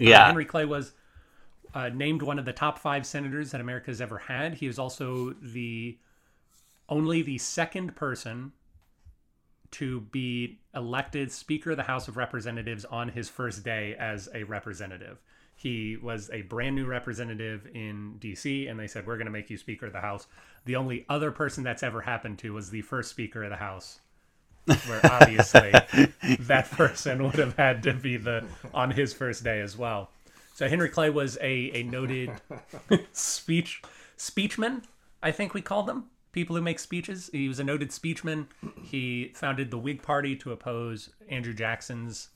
Uh, 0.00 0.04
Yeah. 0.04 0.26
Henry 0.26 0.44
Clay 0.44 0.64
was 0.64 0.92
uh, 1.74 1.88
named 1.88 2.22
one 2.22 2.38
of 2.38 2.44
the 2.44 2.52
top 2.52 2.78
five 2.78 3.04
senators 3.04 3.50
that 3.50 3.60
America 3.60 3.86
has 3.90 4.00
ever 4.00 4.18
had. 4.18 4.54
He 4.54 4.68
was 4.68 4.78
also 4.78 5.34
the 5.42 5.98
only 6.88 7.20
the 7.22 7.38
second 7.38 7.96
person 7.96 8.52
to 9.74 10.00
be 10.00 10.58
elected 10.74 11.30
Speaker 11.32 11.72
of 11.72 11.76
the 11.76 11.82
House 11.82 12.08
of 12.08 12.16
Representatives 12.16 12.84
on 12.84 13.08
his 13.08 13.28
first 13.28 13.64
day 13.64 13.94
as 13.98 14.28
a 14.34 14.44
representative. 14.44 15.18
He 15.56 15.96
was 15.96 16.30
a 16.32 16.42
brand 16.42 16.74
new 16.76 16.86
representative 16.86 17.68
in 17.74 18.16
DC, 18.20 18.68
and 18.68 18.78
they 18.78 18.86
said, 18.86 19.06
We're 19.06 19.16
going 19.16 19.26
to 19.26 19.32
make 19.32 19.50
you 19.50 19.56
Speaker 19.56 19.86
of 19.86 19.92
the 19.92 20.00
House. 20.00 20.26
The 20.64 20.76
only 20.76 21.04
other 21.08 21.30
person 21.30 21.62
that's 21.62 21.82
ever 21.82 22.00
happened 22.00 22.38
to 22.40 22.52
was 22.52 22.70
the 22.70 22.82
first 22.82 23.10
Speaker 23.10 23.44
of 23.44 23.50
the 23.50 23.56
House, 23.56 24.00
where 24.64 25.00
obviously 25.10 25.70
that 26.40 26.68
person 26.72 27.22
would 27.22 27.34
have 27.34 27.56
had 27.56 27.82
to 27.84 27.92
be 27.92 28.16
the 28.16 28.44
on 28.72 28.90
his 28.90 29.12
first 29.12 29.44
day 29.44 29.60
as 29.60 29.76
well. 29.76 30.10
So 30.54 30.68
Henry 30.68 30.88
Clay 30.88 31.10
was 31.10 31.36
a, 31.40 31.70
a 31.74 31.82
noted 31.82 32.30
speech 33.12 33.82
speechman, 34.16 34.82
I 35.22 35.32
think 35.32 35.54
we 35.54 35.62
call 35.62 35.82
them 35.82 36.04
people 36.34 36.56
who 36.56 36.62
make 36.62 36.80
speeches. 36.80 37.30
He 37.32 37.48
was 37.48 37.60
a 37.60 37.64
noted 37.64 37.90
speechman. 37.90 38.46
He 38.82 39.32
founded 39.34 39.70
the 39.70 39.78
Whig 39.78 40.02
Party 40.02 40.36
to 40.36 40.52
oppose 40.52 41.10
Andrew 41.30 41.54
Jackson's 41.54 42.28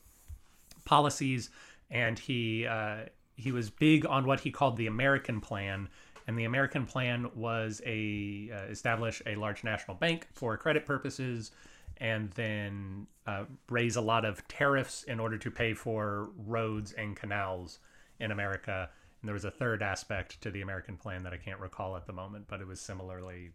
policies, 0.85 1.50
and 1.90 2.19
he 2.19 2.67
uh, 2.67 3.00
he 3.35 3.52
was 3.52 3.69
big 3.69 4.07
on 4.07 4.25
what 4.25 4.40
he 4.40 4.50
called 4.50 4.76
the 4.76 4.87
American 4.87 5.40
Plan. 5.40 5.88
And 6.26 6.38
the 6.38 6.45
American 6.45 6.87
Plan 6.87 7.31
was 7.35 7.83
a 7.85 8.50
uh, 8.55 8.71
establish 8.71 9.21
a 9.26 9.35
large 9.35 9.64
national 9.64 9.97
bank 9.97 10.28
for 10.33 10.57
credit 10.57 10.87
purposes, 10.87 11.50
and 11.97 12.31
then 12.33 13.07
uh, 13.26 13.45
raise 13.69 13.97
a 13.97 14.00
lot 14.00 14.25
of 14.25 14.47
tariffs 14.47 15.02
in 15.02 15.19
order 15.19 15.37
to 15.38 15.50
pay 15.50 15.75
for 15.75 16.31
roads 16.47 16.93
and 16.93 17.17
canals 17.17 17.81
in 18.21 18.31
America. 18.31 18.88
And 19.21 19.28
there 19.28 19.35
was 19.35 19.45
a 19.45 19.50
third 19.50 19.83
aspect 19.83 20.40
to 20.43 20.50
the 20.52 20.61
American 20.61 20.97
Plan 20.97 21.25
that 21.25 21.33
I 21.33 21.38
can't 21.38 21.59
recall 21.59 21.97
at 21.97 22.07
the 22.07 22.12
moment, 22.12 22.45
but 22.47 22.61
it 22.61 22.67
was 22.67 22.81
similarly 22.81 23.50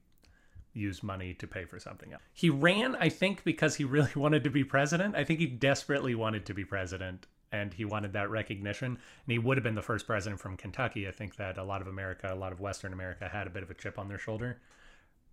use 0.73 1.03
money 1.03 1.33
to 1.35 1.47
pay 1.47 1.65
for 1.65 1.79
something 1.79 2.13
else. 2.13 2.21
He 2.33 2.49
ran, 2.49 2.95
I 2.95 3.09
think, 3.09 3.43
because 3.43 3.75
he 3.75 3.83
really 3.83 4.11
wanted 4.15 4.43
to 4.43 4.49
be 4.49 4.63
president. 4.63 5.15
I 5.15 5.23
think 5.23 5.39
he 5.39 5.47
desperately 5.47 6.15
wanted 6.15 6.45
to 6.47 6.53
be 6.53 6.65
president 6.65 7.27
and 7.51 7.73
he 7.73 7.85
wanted 7.85 8.13
that 8.13 8.29
recognition. 8.29 8.87
And 8.87 9.31
he 9.31 9.37
would 9.37 9.57
have 9.57 9.63
been 9.63 9.75
the 9.75 9.81
first 9.81 10.07
president 10.07 10.41
from 10.41 10.57
Kentucky. 10.57 11.07
I 11.07 11.11
think 11.11 11.35
that 11.35 11.57
a 11.57 11.63
lot 11.63 11.81
of 11.81 11.87
America, 11.87 12.29
a 12.31 12.35
lot 12.35 12.51
of 12.51 12.59
Western 12.59 12.93
America 12.93 13.29
had 13.29 13.45
a 13.45 13.51
bit 13.51 13.63
of 13.63 13.69
a 13.69 13.75
chip 13.75 13.99
on 13.99 14.07
their 14.07 14.17
shoulder 14.17 14.59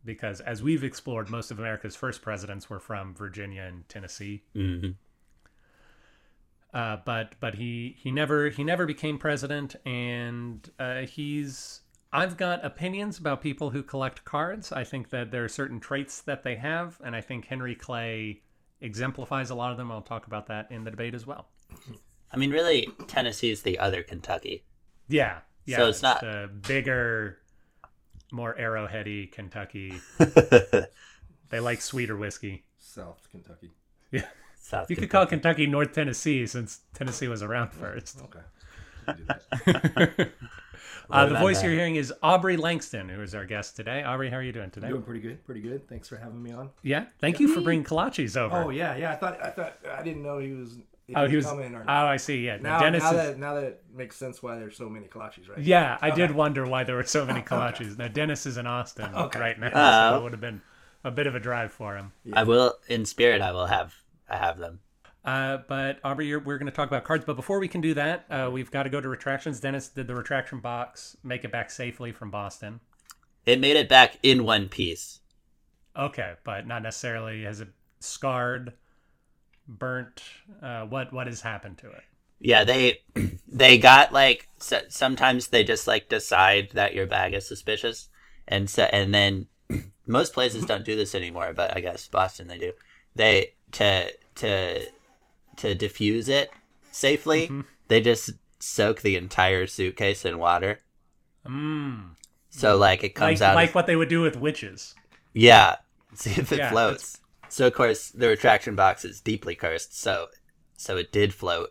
because 0.05 0.41
as 0.41 0.63
we've 0.63 0.85
explored, 0.85 1.31
most 1.31 1.51
of 1.51 1.59
America's 1.59 1.97
first 1.97 2.23
presidents 2.23 2.71
were 2.71 2.81
from 2.81 3.15
Virginia 3.15 3.63
and 3.63 3.89
Tennessee. 3.89 4.43
Mhm. 4.55 4.95
Uh, 6.73 6.99
but 7.05 7.35
but 7.41 7.55
he 7.57 7.97
he 7.99 8.11
never 8.11 8.49
he 8.49 8.63
never 8.63 8.87
became 8.87 9.19
president, 9.19 9.75
and 9.85 10.71
uh, 10.79 11.01
he's 11.01 11.80
I've 12.13 12.37
got 12.37 12.65
opinions 12.65 13.19
about 13.19 13.41
people 13.41 13.71
who 13.71 13.83
collect 13.83 14.25
cards. 14.25 14.73
I 14.73 14.85
think 14.85 15.11
that 15.11 15.31
there 15.31 15.45
are 15.45 15.49
certain 15.49 15.79
traits 15.81 16.21
that 16.23 16.43
they 16.43 16.57
have, 16.57 17.01
and 17.05 17.15
I 17.15 17.21
think 17.21 17.47
Henry 17.47 17.75
Clay 17.75 18.43
exemplifies 18.81 19.51
a 19.51 19.55
lot 19.55 19.71
of 19.71 19.77
them. 19.77 19.93
I'll 19.93 20.03
talk 20.03 20.27
about 20.27 20.47
that 20.49 20.71
in 20.71 20.85
the 20.85 20.91
debate 20.91 21.15
as 21.15 21.27
well. 21.27 21.49
I 22.33 22.37
mean, 22.37 22.51
really, 22.51 22.89
Tennessee 23.07 23.51
is 23.51 23.63
the 23.63 23.79
other 23.79 24.03
Kentucky. 24.03 24.65
Yeah, 25.09 25.39
yeah. 25.67 25.77
So 25.77 25.89
it's 25.89 26.03
not- 26.03 26.21
the 26.21 26.51
bigger, 26.67 27.39
more 28.33 28.55
arrowheady 28.59 29.31
Kentucky. 29.31 30.01
They 31.51 31.59
like 31.59 31.81
sweeter 31.81 32.17
whiskey. 32.17 32.65
South 32.79 33.27
Kentucky. 33.31 33.73
Yeah, 34.13 34.27
South 34.57 34.89
you 34.89 34.95
could 34.97 35.11
call 35.11 35.27
Kentucky 35.27 35.67
North 35.67 35.93
Tennessee 35.93 36.47
since 36.47 36.81
Tennessee 36.95 37.27
was 37.27 37.43
around 37.43 37.73
first. 37.73 38.21
Okay. 38.23 38.39
You 39.19 39.73
did 39.73 40.17
that. 40.17 40.31
Uh, 41.13 41.27
the 41.27 41.35
voice 41.39 41.59
that. 41.61 41.67
you're 41.67 41.75
hearing 41.75 41.97
is 41.97 42.13
Aubrey 42.23 42.57
Langston, 42.57 43.09
who 43.09 43.21
is 43.21 43.35
our 43.35 43.45
guest 43.45 43.75
today. 43.75 44.05
Aubrey, 44.05 44.31
how 44.31 44.37
are 44.37 44.43
you 44.43 44.53
doing 44.53 44.71
today? 44.71 44.89
Doing 44.89 45.03
pretty 45.03 45.21
good. 45.21 45.45
Pretty 45.45 45.61
good. 45.61 45.89
Thanks 45.89 46.09
for 46.09 46.17
having 46.17 46.41
me 46.41 46.53
on. 46.53 46.71
Yeah, 46.83 47.07
thank 47.19 47.41
you 47.41 47.49
for 47.53 47.61
bringing 47.61 47.85
kolaches 47.85 48.37
over. 48.37 48.57
Oh 48.57 48.71
yeah, 48.71 48.97
yeah. 48.97 49.11
I 49.13 49.17
thought 49.17 49.45
I 49.45 49.51
thought 49.51 49.77
I 49.93 50.03
didn't 50.05 50.23
know 50.23 50.39
he 50.39 50.53
was. 50.53 50.77
Oh, 51.17 51.27
he 51.27 51.35
was. 51.35 51.47
coming 51.47 51.75
or 51.75 51.83
Oh. 51.89 51.93
I 52.07 52.17
see. 52.17 52.47
Yeah, 52.47 52.59
now, 52.59 52.79
Dennis 52.79 53.03
now 53.03 53.11
is. 53.11 53.17
that 53.17 53.39
now 53.41 53.55
that 53.55 53.65
it 53.65 53.83
makes 53.93 54.15
sense 54.17 54.41
why 54.41 54.57
there's 54.57 54.77
so 54.77 54.89
many 54.89 55.07
kolaches, 55.07 55.49
right? 55.49 55.59
Yeah, 55.59 55.99
I 56.01 56.11
did 56.11 56.31
wonder 56.31 56.65
why 56.65 56.85
there 56.85 56.95
were 56.95 57.03
so 57.03 57.27
many 57.27 57.41
kolaches. 57.51 57.99
Now 57.99 58.07
Dennis 58.07 58.47
is 58.47 58.57
in 58.57 58.69
Austin 58.69 59.13
Okay. 59.13 59.41
right 59.41 59.59
now, 59.59 59.71
Oh. 59.75 60.13
so 60.13 60.21
it 60.21 60.23
would 60.23 60.33
have 60.33 60.41
been 60.41 60.63
a 61.03 61.11
bit 61.11 61.27
of 61.27 61.35
a 61.35 61.41
drive 61.41 61.73
for 61.73 61.97
him. 61.97 62.13
I 62.33 62.45
will, 62.45 62.75
in 62.87 63.05
spirit, 63.05 63.41
I 63.43 63.51
will 63.51 63.67
have, 63.67 63.97
I 64.29 64.37
have 64.37 64.59
them. 64.59 64.79
Uh, 65.25 65.59
but 65.69 65.99
Aubrey, 66.03 66.27
you're, 66.27 66.41
we're 66.41 66.59
going 66.59 66.71
to 66.71 66.73
talk 66.73 66.89
about 66.89 67.05
cards. 67.05 67.25
But 67.25 67.37
before 67.37 67.59
we 67.59 67.69
can 67.69 67.81
do 67.81 67.95
that, 67.95 68.25
uh, 68.31 68.51
we've 68.53 68.71
got 68.71 68.85
to 68.85 68.91
go 68.91 69.01
to 69.01 69.09
retractions. 69.09 69.61
Dennis 69.61 69.89
did 69.89 70.07
the 70.07 70.15
retraction 70.15 70.61
box, 70.61 71.17
make 71.23 71.45
it 71.45 71.53
back 71.53 71.71
safely 71.71 72.13
from 72.13 72.31
Boston. 72.31 72.81
It 73.47 73.61
made 73.61 73.77
it 73.77 73.89
back 73.89 74.19
in 74.23 74.45
one 74.45 74.69
piece. 74.69 75.21
Okay, 75.97 76.35
but 76.45 76.67
not 76.67 76.83
necessarily 76.83 77.45
has 77.45 77.61
it 77.61 77.69
scarred, 77.99 78.75
burnt. 79.67 80.23
Uh, 80.63 80.83
what 80.85 81.13
what 81.13 81.27
has 81.27 81.41
happened 81.41 81.79
to 81.79 81.91
it? 81.91 82.03
Yeah, 82.39 82.65
they 82.65 83.01
they 83.49 83.77
got 83.79 84.13
like 84.13 84.49
sometimes 84.59 85.49
they 85.49 85.65
just 85.65 85.87
like 85.87 86.09
decide 86.09 86.71
that 86.75 86.95
your 86.95 87.07
bag 87.07 87.35
is 87.35 87.47
suspicious, 87.47 88.09
and 88.47 88.71
so 88.71 88.85
and 88.85 89.13
then 89.13 89.47
most 90.07 90.33
places 90.33 90.65
don't 90.65 90.85
do 90.85 90.97
this 90.97 91.15
anymore, 91.15 91.53
but 91.55 91.77
I 91.77 91.81
guess 91.81 92.09
Boston 92.09 92.47
they 92.47 92.59
do. 92.59 92.73
They 93.15 93.55
to 93.73 94.13
to 94.37 94.87
to 95.61 95.75
diffuse 95.75 96.29
it 96.29 96.51
safely, 96.93 97.51
they 97.89 98.01
just 98.01 98.31
soak 98.59 99.01
the 99.03 99.17
entire 99.17 99.67
suitcase 99.67 100.25
in 100.25 100.39
water. 100.39 100.81
Mm. 101.47 102.11
So 102.51 102.77
like 102.77 103.01
it 103.01 103.09
Like 103.09 103.15
comes 103.15 103.43
out. 103.43 103.55
like 103.55 103.75
what 103.75 103.87
they 103.87 103.97
would 103.97 104.09
do 104.09 104.21
with 104.23 104.37
witches. 104.37 104.95
Yeah. 105.33 105.77
See 106.15 106.31
if 106.31 106.51
it 106.53 106.59
Yeah, 106.59 106.71
floats. 106.71 107.21
So 107.49 107.67
of 107.67 107.75
course 107.75 108.11
the 108.11 108.29
retraction 108.29 108.75
box 108.77 109.05
is 109.05 109.21
deeply 109.21 109.55
cursed, 109.55 109.99
so 109.99 110.27
so 110.77 110.97
it 110.97 111.13
did 111.13 111.33
float. 111.35 111.71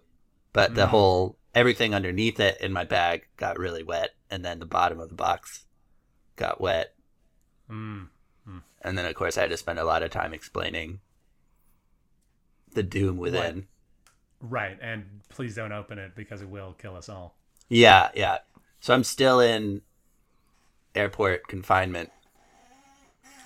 But 0.54 0.76
the 0.76 0.86
Mm. 0.86 0.90
whole 0.90 1.38
everything 1.56 1.94
underneath 1.94 2.40
it 2.40 2.60
in 2.62 2.72
my 2.72 2.84
bag 2.86 3.28
got 3.38 3.58
really 3.60 3.84
wet 3.84 4.12
and 4.30 4.46
then 4.46 4.60
the 4.60 4.66
bottom 4.66 5.00
of 5.00 5.10
the 5.10 5.16
box 5.16 5.66
got 6.36 6.62
wet. 6.62 6.94
Mm. 7.70 8.08
And 8.82 8.98
then 8.98 9.06
of 9.06 9.14
course 9.16 9.38
I 9.38 9.42
had 9.42 9.50
to 9.50 9.58
spend 9.58 9.78
a 9.80 9.84
lot 9.84 10.04
of 10.04 10.12
time 10.12 10.34
explaining 10.34 11.00
the 12.74 12.84
doom 12.84 13.18
within. 13.18 13.68
Right, 14.42 14.78
and 14.82 15.06
please 15.30 15.56
don't 15.56 15.72
open 15.72 16.00
it 16.00 16.16
because 16.16 16.42
it 16.42 16.50
will 16.50 16.74
kill 16.74 16.96
us 16.96 17.10
all. 17.10 17.36
Yeah, 17.68 18.10
yeah. 18.16 18.40
So 18.80 18.94
I'm 18.94 19.04
still 19.04 19.40
in 19.40 19.82
airport 20.96 21.48
confinement. 21.48 22.10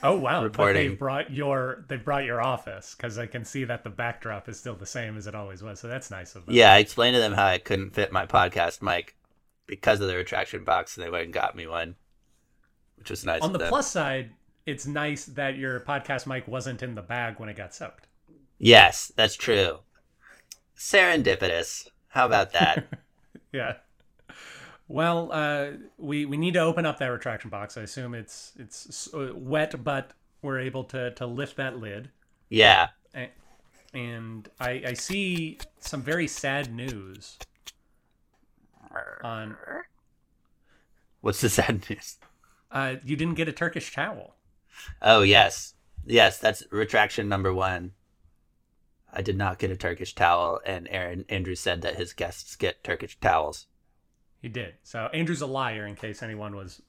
Oh 0.04 0.18
wow! 0.18 0.42
But 0.42 0.44
Reporting. 0.44 0.90
they 0.90 0.96
brought 0.96 1.32
your 1.32 1.86
they 1.88 1.96
brought 1.96 2.26
your 2.26 2.42
office 2.42 2.94
because 2.96 3.18
I 3.18 3.26
can 3.26 3.46
see 3.46 3.64
that 3.64 3.84
the 3.86 3.90
backdrop 3.90 4.50
is 4.50 4.60
still 4.60 4.76
the 4.76 4.86
same 4.86 5.18
as 5.18 5.28
it 5.28 5.34
always 5.34 5.64
was. 5.64 5.80
So 5.80 5.88
that's 5.88 6.12
nice 6.12 6.36
of 6.36 6.46
them. 6.46 6.54
Yeah, 6.54 6.74
I 6.74 6.80
explained 6.80 7.16
to 7.16 7.22
them 7.22 7.34
how 7.34 7.46
I 7.46 7.58
couldn't 7.58 7.92
fit 7.92 8.12
my 8.12 8.26
podcast 8.26 8.82
mic 8.82 9.16
because 9.66 10.02
of 10.02 10.08
the 10.08 10.16
retraction 10.16 10.66
box, 10.66 10.98
and 10.98 11.06
they 11.06 11.10
went 11.10 11.24
and 11.26 11.34
got 11.34 11.56
me 11.56 11.68
one, 11.68 11.96
which 12.98 13.10
was 13.10 13.26
nice. 13.26 13.42
On 13.42 13.54
the 13.54 13.60
them. 13.60 13.70
plus 13.70 13.90
side, 13.90 14.32
it's 14.66 14.86
nice 14.86 15.24
that 15.26 15.56
your 15.58 15.80
podcast 15.80 16.28
mic 16.28 16.50
wasn't 16.50 16.84
in 16.84 16.96
the 16.96 17.02
bag 17.02 17.40
when 17.40 17.48
it 17.48 17.56
got 17.56 17.74
soaked. 17.74 18.08
yes, 18.60 19.12
that's 19.16 19.36
true. 19.36 19.80
Serendipitous. 20.78 21.88
How 22.10 22.26
about 22.26 22.54
that? 22.54 22.88
Yeah. 23.52 23.76
Well, 24.88 25.30
uh, 25.32 25.74
we 26.00 26.26
we 26.26 26.38
need 26.38 26.56
to 26.56 26.60
open 26.62 26.88
up 26.88 26.98
that 26.98 27.06
retraction 27.06 27.52
box. 27.52 27.78
I 27.78 27.82
assume 27.82 28.16
it's 28.16 28.54
it's 28.58 29.14
uh, 29.14 29.30
wet, 29.36 29.84
but 29.84 30.10
we're 30.42 30.60
able 30.60 30.84
to 30.86 31.12
to 31.12 31.28
lift 31.28 31.58
that 31.58 31.78
lid. 31.78 32.10
yeah. 32.50 32.88
And 33.94 34.50
I, 34.60 34.84
I 34.88 34.94
see 34.94 35.60
some 35.80 36.02
very 36.02 36.28
sad 36.28 36.74
news 36.74 37.38
on. 39.24 39.56
What's 41.22 41.42
the 41.42 41.50
sad 41.50 41.88
news? 41.90 42.18
Uh, 42.72 42.96
you 43.06 43.16
didn't 43.16 43.36
get 43.36 43.48
a 43.48 43.52
Turkish 43.54 43.94
towel. 43.94 44.36
Oh 45.00 45.22
yes, 45.22 45.76
yes. 46.08 46.40
That's 46.40 46.64
retraction 46.72 47.30
number 47.30 47.54
one. 47.54 47.92
I 49.16 49.22
did 49.22 49.38
not 49.38 49.60
get 49.60 49.70
a 49.72 49.78
Turkish 49.78 50.16
towel, 50.16 50.60
and 50.66 50.88
Aaron 50.90 51.24
Andrew 51.30 51.56
said 51.56 51.82
that 51.84 51.96
his 51.96 52.14
guests 52.14 52.56
get 52.56 52.84
Turkish 52.84 53.18
towels. 53.20 53.68
He 54.42 54.50
did. 54.50 54.74
So 54.84 55.08
Andrew's 55.14 55.42
a 55.42 55.46
liar. 55.48 55.86
In 55.86 55.96
case 55.96 56.24
anyone 56.24 56.56
was 56.56 56.82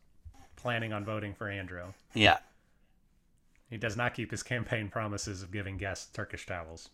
planning 0.57 0.93
on 0.93 1.04
voting 1.04 1.35
for 1.35 1.49
Andrew, 1.49 1.93
Yeah. 2.14 2.38
he 3.69 3.76
does 3.76 3.97
not 3.97 4.14
keep 4.14 4.31
his 4.31 4.43
campaign 4.43 4.88
promises 4.88 5.43
of 5.43 5.52
giving 5.52 5.76
guests 5.76 6.11
Turkish 6.11 6.47
towels. 6.47 6.88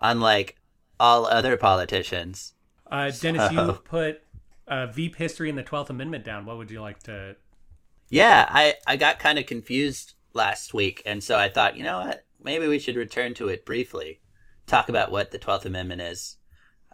Unlike 0.00 0.56
all 0.98 1.26
other 1.26 1.56
politicians. 1.56 2.54
Uh, 2.90 3.10
Dennis, 3.10 3.52
you 3.52 3.72
put 3.84 4.22
uh, 4.66 4.86
Veep 4.86 5.16
history 5.16 5.48
and 5.50 5.58
the 5.58 5.62
Twelfth 5.62 5.90
Amendment 5.90 6.24
down. 6.24 6.46
What 6.46 6.56
would 6.56 6.70
you 6.70 6.80
like 6.80 7.02
to? 7.04 7.36
Yeah, 8.08 8.46
I, 8.48 8.74
I 8.86 8.96
got 8.96 9.18
kind 9.18 9.38
of 9.38 9.46
confused 9.46 10.14
last 10.32 10.72
week, 10.72 11.02
and 11.04 11.22
so 11.22 11.36
I 11.36 11.48
thought, 11.48 11.76
you 11.76 11.82
know 11.82 11.98
what? 12.00 12.24
Maybe 12.42 12.66
we 12.68 12.78
should 12.78 12.96
return 12.96 13.34
to 13.34 13.48
it 13.48 13.66
briefly, 13.66 14.20
talk 14.66 14.88
about 14.88 15.10
what 15.10 15.30
the 15.30 15.38
Twelfth 15.38 15.66
Amendment 15.66 16.00
is. 16.02 16.36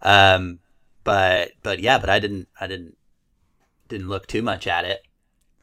Um, 0.03 0.61
but 1.05 1.53
but 1.63 1.81
yeah, 1.81 1.99
but 1.99 2.11
I 2.11 2.19
didn't 2.19 2.49
I 2.61 2.67
didn't 2.67 2.97
didn't 3.89 4.09
look 4.09 4.27
too 4.27 4.43
much 4.43 4.67
at 4.67 4.85
it. 4.85 5.03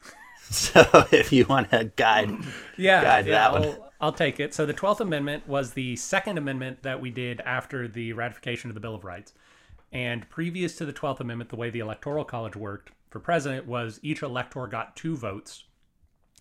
So 0.52 0.84
if 1.12 1.32
you 1.32 1.44
want 1.44 1.70
to 1.70 1.92
guide, 1.94 2.28
Yeah, 2.76 3.04
Guide 3.04 3.26
yeah 3.26 3.32
that 3.32 3.52
one. 3.52 3.62
I'll, 3.62 3.92
I'll 4.00 4.12
take 4.12 4.40
it. 4.40 4.52
So 4.52 4.66
the 4.66 4.72
Twelfth 4.72 5.00
Amendment 5.00 5.46
was 5.46 5.74
the 5.74 5.94
second 5.94 6.38
amendment 6.38 6.82
that 6.82 7.00
we 7.00 7.10
did 7.10 7.40
after 7.42 7.86
the 7.86 8.14
ratification 8.14 8.68
of 8.68 8.74
the 8.74 8.80
Bill 8.80 8.96
of 8.96 9.04
Rights. 9.04 9.32
And 9.92 10.28
previous 10.28 10.74
to 10.78 10.84
the 10.84 10.92
Twelfth 10.92 11.20
Amendment, 11.20 11.50
the 11.50 11.56
way 11.56 11.70
the 11.70 11.78
Electoral 11.78 12.24
College 12.24 12.56
worked 12.56 12.90
for 13.10 13.20
president 13.20 13.66
was 13.66 14.00
each 14.02 14.22
elector 14.22 14.66
got 14.66 14.96
two 14.96 15.16
votes, 15.16 15.64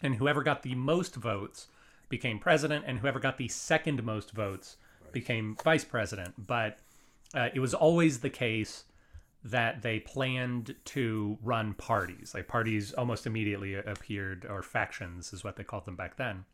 and 0.01 0.15
whoever 0.15 0.41
got 0.41 0.63
the 0.63 0.73
most 0.73 1.15
votes 1.15 1.67
became 2.09 2.39
president, 2.39 2.85
and 2.87 2.99
whoever 2.99 3.19
got 3.19 3.37
the 3.37 3.47
second 3.47 4.03
most 4.03 4.31
votes 4.31 4.77
became 5.11 5.57
vice 5.63 5.83
president. 5.85 6.33
But 6.37 6.79
uh, 7.33 7.49
it 7.53 7.59
was 7.59 7.73
always 7.73 8.19
the 8.19 8.29
case 8.29 8.85
that 9.43 9.81
they 9.81 9.99
planned 9.99 10.75
to 10.83 11.37
run 11.41 11.73
parties. 11.73 12.33
Like 12.33 12.47
parties 12.47 12.93
almost 12.93 13.25
immediately 13.25 13.75
appeared, 13.75 14.45
or 14.49 14.61
factions 14.61 15.31
is 15.31 15.43
what 15.43 15.55
they 15.55 15.63
called 15.63 15.85
them 15.85 15.95
back 15.95 16.17
then. 16.17 16.45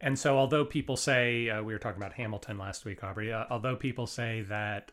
And 0.00 0.18
so, 0.18 0.36
although 0.36 0.64
people 0.64 0.96
say, 0.96 1.48
uh, 1.48 1.62
we 1.62 1.72
were 1.72 1.78
talking 1.78 2.02
about 2.02 2.14
Hamilton 2.14 2.58
last 2.58 2.84
week, 2.84 3.04
Aubrey, 3.04 3.32
uh, 3.32 3.44
although 3.50 3.76
people 3.76 4.06
say 4.06 4.40
that 4.42 4.90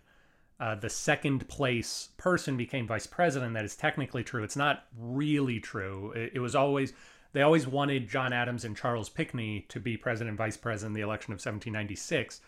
uh, 0.60 0.76
the 0.76 0.90
second 0.90 1.48
place 1.48 2.10
person 2.18 2.58
became 2.58 2.86
vice 2.86 3.08
president, 3.08 3.54
that 3.54 3.66
is 3.66 3.76
technically 3.76 4.24
true. 4.24 4.44
It's 4.44 4.58
not 4.58 4.86
really 4.96 5.60
true. 5.60 6.12
It, 6.12 6.34
it 6.36 6.40
was 6.40 6.56
always, 6.56 6.94
they 7.32 7.42
always 7.42 7.68
wanted 7.68 8.10
John 8.10 8.34
Adams 8.34 8.66
and 8.66 8.76
Charles 8.76 9.10
Pinckney 9.10 9.66
to 9.70 9.80
be 9.80 9.98
president 9.98 10.30
and 10.30 10.38
vice 10.38 10.58
president 10.58 10.92
in 10.96 11.02
the 11.02 11.06
election 11.06 11.32
of 11.32 11.38
1796. 11.38 12.42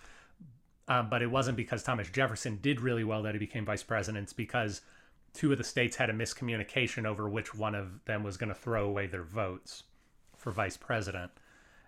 Uh, 0.87 1.03
but 1.03 1.21
it 1.21 1.31
wasn't 1.31 1.55
because 1.55 1.83
Thomas 1.83 2.09
Jefferson 2.09 2.57
did 2.61 2.81
really 2.81 3.03
well 3.03 3.21
that 3.23 3.35
he 3.35 3.39
became 3.39 3.65
vice 3.65 3.83
president. 3.83 4.23
It's 4.23 4.33
because 4.33 4.81
two 5.33 5.51
of 5.51 5.57
the 5.57 5.63
states 5.63 5.95
had 5.95 6.09
a 6.09 6.13
miscommunication 6.13 7.05
over 7.05 7.29
which 7.29 7.53
one 7.55 7.75
of 7.75 8.03
them 8.05 8.23
was 8.23 8.37
going 8.37 8.49
to 8.49 8.55
throw 8.55 8.85
away 8.85 9.07
their 9.07 9.23
votes 9.23 9.83
for 10.35 10.51
vice 10.51 10.77
president. 10.77 11.31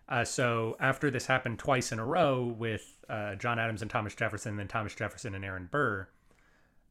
Uh, 0.08 0.24
so 0.24 0.78
after 0.80 1.10
this 1.10 1.26
happened 1.26 1.60
twice 1.60 1.92
in 1.92 2.00
a 2.00 2.06
row 2.06 2.44
with 2.44 3.04
uh, 3.10 3.36
John 3.36 3.58
Adams 3.58 3.82
and 3.82 3.90
Thomas 3.90 4.16
Jefferson, 4.16 4.52
and 4.52 4.60
then 4.60 4.68
Thomas 4.68 4.94
Jefferson 4.94 5.34
and 5.34 5.44
Aaron 5.44 5.68
Burr, 5.72 6.08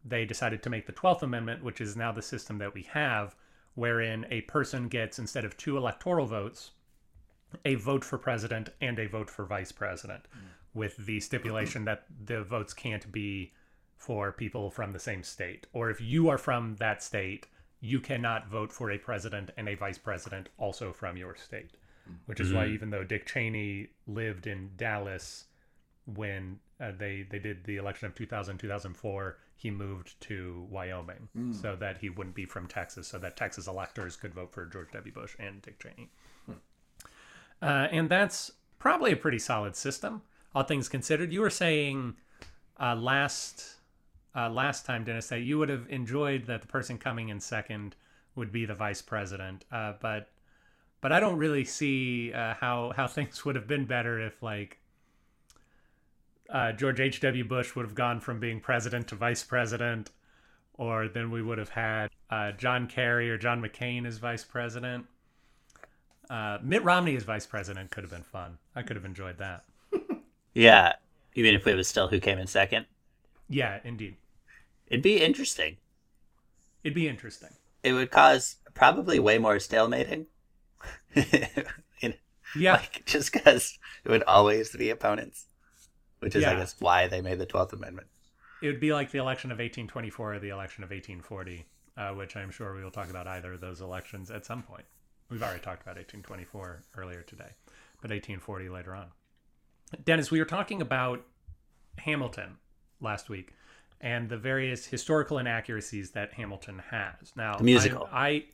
they 0.04 0.24
decided 0.24 0.62
to 0.62 0.70
make 0.70 0.86
the 0.86 0.92
12th 0.92 1.22
Amendment, 1.22 1.62
which 1.62 1.80
is 1.80 1.96
now 1.96 2.10
the 2.10 2.22
system 2.22 2.58
that 2.58 2.74
we 2.74 2.82
have, 2.82 3.36
wherein 3.74 4.26
a 4.30 4.42
person 4.42 4.88
gets, 4.88 5.18
instead 5.18 5.44
of 5.44 5.56
two 5.56 5.76
electoral 5.76 6.26
votes, 6.26 6.72
a 7.64 7.74
vote 7.74 8.04
for 8.04 8.18
president 8.18 8.70
and 8.80 8.98
a 8.98 9.06
vote 9.06 9.30
for 9.30 9.44
vice 9.44 9.72
president, 9.72 10.26
with 10.74 10.96
the 10.96 11.20
stipulation 11.20 11.84
that 11.84 12.04
the 12.24 12.42
votes 12.42 12.72
can't 12.72 13.10
be 13.12 13.52
for 13.96 14.32
people 14.32 14.70
from 14.70 14.92
the 14.92 14.98
same 14.98 15.22
state. 15.22 15.66
Or 15.72 15.90
if 15.90 16.00
you 16.00 16.28
are 16.28 16.38
from 16.38 16.76
that 16.76 17.02
state, 17.02 17.46
you 17.80 18.00
cannot 18.00 18.48
vote 18.48 18.72
for 18.72 18.90
a 18.90 18.98
president 18.98 19.50
and 19.56 19.68
a 19.68 19.74
vice 19.74 19.98
president 19.98 20.48
also 20.58 20.92
from 20.92 21.16
your 21.16 21.36
state. 21.36 21.70
Which 22.26 22.40
is 22.40 22.52
why 22.52 22.64
mm-hmm. 22.64 22.74
even 22.74 22.90
though 22.90 23.04
Dick 23.04 23.26
Cheney 23.26 23.88
lived 24.06 24.46
in 24.46 24.70
Dallas 24.76 25.44
when 26.06 26.58
uh, 26.82 26.92
they 26.98 27.26
they 27.30 27.38
did 27.38 27.64
the 27.64 27.76
election 27.76 28.06
of 28.06 28.14
2000 28.14 28.58
2004 28.58 29.38
he 29.56 29.70
moved 29.70 30.20
to 30.20 30.66
Wyoming 30.68 31.28
so 31.52 31.76
that 31.76 31.98
he 31.98 32.10
wouldn't 32.10 32.34
be 32.34 32.44
from 32.44 32.66
Texas 32.66 33.06
so 33.06 33.18
that 33.18 33.36
Texas 33.36 33.68
electors 33.68 34.16
could 34.16 34.34
vote 34.34 34.52
for 34.52 34.66
George 34.66 34.88
W. 34.92 35.12
Bush 35.12 35.36
and 35.38 35.62
Dick 35.62 35.78
Cheney. 35.78 36.10
Uh, 37.62 37.86
and 37.92 38.08
that's 38.08 38.50
probably 38.80 39.12
a 39.12 39.16
pretty 39.16 39.38
solid 39.38 39.76
system 39.76 40.22
all 40.54 40.62
things 40.62 40.88
considered. 40.88 41.32
You 41.32 41.40
were 41.40 41.50
saying 41.50 42.14
uh, 42.78 42.94
last 42.94 43.76
uh, 44.34 44.48
last 44.48 44.86
time 44.86 45.04
Dennis 45.04 45.28
that 45.28 45.40
you 45.40 45.58
would 45.58 45.68
have 45.68 45.86
enjoyed 45.88 46.46
that 46.46 46.62
the 46.62 46.66
person 46.66 46.98
coming 46.98 47.28
in 47.28 47.40
second 47.40 47.96
would 48.34 48.50
be 48.50 48.64
the 48.64 48.74
vice 48.74 49.02
president 49.02 49.64
uh, 49.70 49.92
but 50.00 50.30
but 51.02 51.12
I 51.12 51.20
don't 51.20 51.36
really 51.36 51.64
see 51.64 52.32
uh, 52.32 52.54
how 52.54 52.92
how 52.96 53.06
things 53.08 53.44
would 53.44 53.56
have 53.56 53.66
been 53.66 53.84
better 53.84 54.20
if 54.20 54.42
like 54.42 54.78
uh, 56.52 56.72
George 56.72 57.00
H.W. 57.00 57.44
Bush 57.44 57.74
would 57.74 57.84
have 57.86 57.94
gone 57.96 58.20
from 58.20 58.38
being 58.40 58.60
president 58.60 59.08
to 59.08 59.16
vice 59.16 59.42
president, 59.42 60.10
or 60.74 61.08
then 61.08 61.30
we 61.30 61.42
would 61.42 61.58
have 61.58 61.70
had 61.70 62.10
uh, 62.30 62.52
John 62.52 62.86
Kerry 62.86 63.30
or 63.30 63.38
John 63.38 63.62
McCain 63.62 64.06
as 64.06 64.18
vice 64.18 64.44
president. 64.44 65.06
Uh, 66.30 66.58
Mitt 66.62 66.82
Romney 66.84 67.16
as 67.16 67.24
vice 67.24 67.46
president 67.46 67.90
could 67.90 68.04
have 68.04 68.10
been 68.10 68.22
fun. 68.22 68.58
I 68.74 68.82
could 68.82 68.96
have 68.96 69.04
enjoyed 69.04 69.38
that. 69.38 69.64
Yeah. 70.54 70.94
Even 71.34 71.54
if 71.54 71.66
it 71.66 71.74
was 71.76 71.88
still 71.88 72.08
who 72.08 72.20
came 72.20 72.38
in 72.38 72.46
second, 72.46 72.86
Yeah, 73.48 73.80
indeed. 73.84 74.16
it'd 74.88 75.02
be 75.02 75.22
interesting. 75.22 75.78
It'd 76.84 76.94
be 76.94 77.08
interesting. 77.08 77.56
It 77.82 77.92
would 77.92 78.10
cause 78.10 78.56
probably 78.74 79.18
way 79.18 79.38
more 79.38 79.56
stalemating. 79.56 80.26
Yeah, 82.54 82.72
like 82.74 83.04
just 83.06 83.32
because 83.32 83.78
it 84.04 84.10
would 84.10 84.22
always 84.24 84.74
be 84.76 84.90
opponents, 84.90 85.46
which 86.22 86.34
is 86.36 86.44
I 86.44 86.54
guess 86.56 86.74
why 86.78 87.06
they 87.08 87.20
made 87.20 87.38
the 87.38 87.46
Twelfth 87.46 87.72
Amendment. 87.72 88.06
it 88.62 88.66
would 88.68 88.80
be 88.80 88.92
like 88.92 89.10
the 89.10 89.18
election 89.18 89.50
of 89.50 89.56
1824 89.58 90.34
or 90.34 90.38
the 90.38 90.50
election 90.50 90.84
of 90.84 90.90
1840, 90.90 91.66
uh, 91.96 92.10
which 92.10 92.36
I'm 92.36 92.50
sure 92.50 92.74
we 92.74 92.82
will 92.84 92.90
talk 92.90 93.10
about 93.10 93.26
either 93.26 93.52
of 93.54 93.60
those 93.60 93.80
elections 93.80 94.30
at 94.30 94.44
some 94.46 94.62
point. 94.62 94.84
We've 95.30 95.42
already 95.42 95.60
talked 95.60 95.82
about 95.82 95.96
1824 95.96 96.82
earlier 96.98 97.22
today, 97.22 97.50
but 98.00 98.10
1840 98.10 98.68
later 98.68 98.94
on. 98.94 99.06
Dennis, 100.04 100.30
we 100.30 100.38
were 100.38 100.44
talking 100.44 100.80
about 100.80 101.24
Hamilton 101.98 102.56
last 103.00 103.28
week 103.28 103.52
and 104.00 104.28
the 104.28 104.36
various 104.36 104.86
historical 104.86 105.38
inaccuracies 105.38 106.10
that 106.12 106.32
Hamilton 106.34 106.80
has. 106.90 107.32
Now, 107.36 107.56
The 107.56 107.64
musical. 107.64 108.08
I, 108.12 108.26
I 108.28 108.44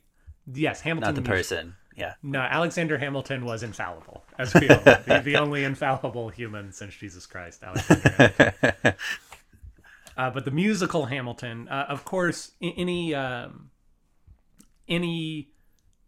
yes, 0.53 0.81
Hamilton 0.81 1.15
Not 1.15 1.15
the 1.15 1.21
musical. 1.29 1.57
person. 1.57 1.75
Yeah. 1.95 2.13
No, 2.23 2.39
Alexander 2.39 2.97
Hamilton 2.97 3.45
was 3.45 3.61
infallible, 3.63 4.23
as 4.37 4.53
we 4.53 4.69
all 4.69 4.81
know. 4.85 5.01
the, 5.05 5.21
the 5.23 5.35
only 5.39 5.63
infallible 5.63 6.29
human 6.29 6.71
since 6.71 6.95
Jesus 6.95 7.25
Christ, 7.25 7.63
Alexander. 7.63 8.33
Hamilton. 8.37 8.93
Uh, 10.17 10.29
but 10.29 10.43
the 10.43 10.51
musical 10.51 11.05
Hamilton, 11.05 11.69
uh, 11.69 11.85
of 11.87 12.03
course, 12.03 12.51
any 12.61 13.15
um, 13.15 13.69
any 14.89 15.47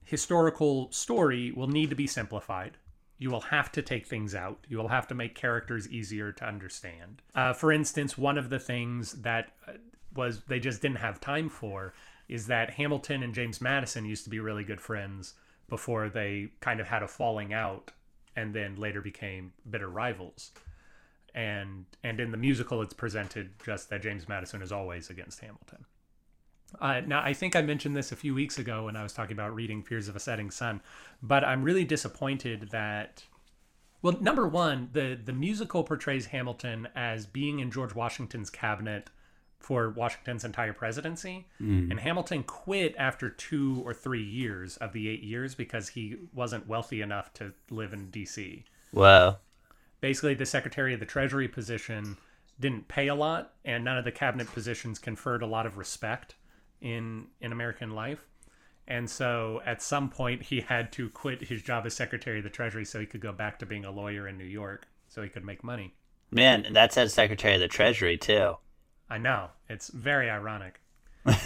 historical 0.04 0.92
story 0.92 1.54
will 1.54 1.70
need 1.70 1.90
to 1.92 1.96
be 1.96 2.08
simplified. 2.08 2.76
You 3.20 3.32
will 3.32 3.40
have 3.40 3.72
to 3.72 3.82
take 3.82 4.06
things 4.06 4.36
out. 4.36 4.66
You 4.68 4.80
will 4.80 4.90
have 4.90 5.08
to 5.08 5.16
make 5.16 5.34
characters 5.34 5.88
easier 5.90 6.34
to 6.34 6.46
understand. 6.46 7.22
Uh, 7.34 7.54
for 7.54 7.72
instance, 7.72 8.18
one 8.18 8.38
of 8.38 8.50
the 8.50 8.60
things 8.60 9.14
that 9.22 9.54
uh, 9.66 9.74
was 10.14 10.42
they 10.44 10.60
just 10.60 10.82
didn't 10.82 10.98
have 10.98 11.22
time 11.22 11.48
for 11.48 11.94
is 12.28 12.48
that 12.48 12.72
Hamilton 12.72 13.24
and 13.24 13.34
James 13.34 13.62
Madison 13.62 14.04
used 14.04 14.26
to 14.26 14.30
be 14.30 14.42
really 14.42 14.66
good 14.66 14.82
friends 14.82 15.36
before 15.72 16.10
they 16.10 16.50
kind 16.60 16.80
of 16.82 16.88
had 16.88 17.02
a 17.02 17.08
falling 17.08 17.54
out 17.54 17.92
and 18.36 18.54
then 18.54 18.76
later 18.76 19.02
became 19.02 19.54
bitter 19.68 19.90
rivals 19.90 20.52
and 21.34 21.86
and 22.04 22.20
in 22.20 22.30
the 22.30 22.38
musical 22.38 22.82
it's 22.82 22.94
presented 22.94 23.52
just 23.66 23.90
that 23.90 24.04
James 24.04 24.28
Madison 24.28 24.62
is 24.62 24.72
always 24.72 25.10
against 25.10 25.40
Hamilton. 25.40 25.86
Uh, 26.80 27.02
now 27.08 27.22
I 27.24 27.34
think 27.34 27.56
I 27.56 27.62
mentioned 27.62 27.96
this 27.96 28.12
a 28.12 28.18
few 28.18 28.36
weeks 28.36 28.60
ago 28.60 28.86
when 28.86 28.98
I 28.98 29.04
was 29.04 29.14
talking 29.14 29.36
about 29.36 29.56
reading 29.56 29.82
Fears 29.82 30.10
of 30.10 30.16
a 30.16 30.20
Setting 30.20 30.52
Sun, 30.52 30.82
but 31.24 31.44
I'm 31.46 31.64
really 31.64 31.86
disappointed 31.86 32.70
that 32.72 33.24
well, 34.02 34.18
number 34.20 34.48
one, 34.48 34.90
the 34.92 35.18
the 35.24 35.34
musical 35.34 35.84
portrays 35.86 36.28
Hamilton 36.28 36.90
as 36.96 37.26
being 37.26 37.60
in 37.60 37.72
George 37.72 37.96
Washington's 37.96 38.50
cabinet 38.50 39.10
for 39.62 39.90
Washington's 39.90 40.44
entire 40.44 40.74
presidency, 40.74 41.48
mm. 41.62 41.90
and 41.90 42.00
Hamilton 42.00 42.44
quit 42.44 42.96
after 42.98 43.30
two 43.30 43.82
or 43.86 43.94
three 43.94 44.24
years 44.24 44.78
of 44.78 44.94
the 44.94 45.08
eight 45.08 45.24
years 45.24 45.56
because 45.56 45.90
he 45.90 46.18
wasn't 46.34 46.68
wealthy 46.68 47.02
enough 47.02 47.34
to 47.36 47.54
live 47.70 47.94
in 47.94 48.10
D.C 48.10 48.66
Whoa. 48.92 49.38
basically 50.00 50.34
the 50.34 50.46
secretary 50.46 50.94
of 50.94 51.00
the 51.00 51.06
treasury 51.06 51.48
position 51.48 52.18
didn't 52.60 52.88
pay 52.88 53.08
a 53.08 53.16
lot 53.16 53.54
and 53.66 53.84
none 53.84 53.98
of 53.98 54.04
the 54.04 54.12
cabinet 54.12 54.52
positions 54.52 55.00
conferred 55.00 55.42
a 55.42 55.48
lot 55.48 55.66
of 55.66 55.78
respect 55.78 56.36
in 56.82 57.28
in 57.40 57.52
american 57.52 57.92
life. 57.92 58.28
And 58.88 59.10
so 59.10 59.62
at 59.66 59.82
some 59.82 60.10
point 60.10 60.44
he 60.44 60.62
had 60.62 60.92
to 60.94 61.10
quit 61.10 61.48
his 61.48 61.62
job 61.62 61.86
as 61.86 61.94
secretary 61.94 62.40
of 62.40 62.44
the 62.44 62.50
treasury 62.50 62.84
so 62.84 63.00
he 63.00 63.06
could 63.06 63.22
go 63.22 63.32
back 63.32 63.60
to 63.60 63.66
being 63.66 63.86
a 63.86 63.92
lawyer 63.92 64.28
in 64.28 64.38
new 64.38 64.44
york 64.44 64.88
so 65.08 65.22
he 65.22 65.30
could 65.30 65.46
make 65.46 65.64
money. 65.64 65.94
Man, 66.32 66.68
that 66.72 66.94
says 66.94 67.14
Secretary 67.14 67.56
of 67.56 67.60
the 67.60 67.68
Treasury 67.68 68.18
too. 68.18 68.56
I 69.12 69.18
know 69.18 69.50
it's 69.70 69.90
very 69.90 70.30
ironic 70.30 70.82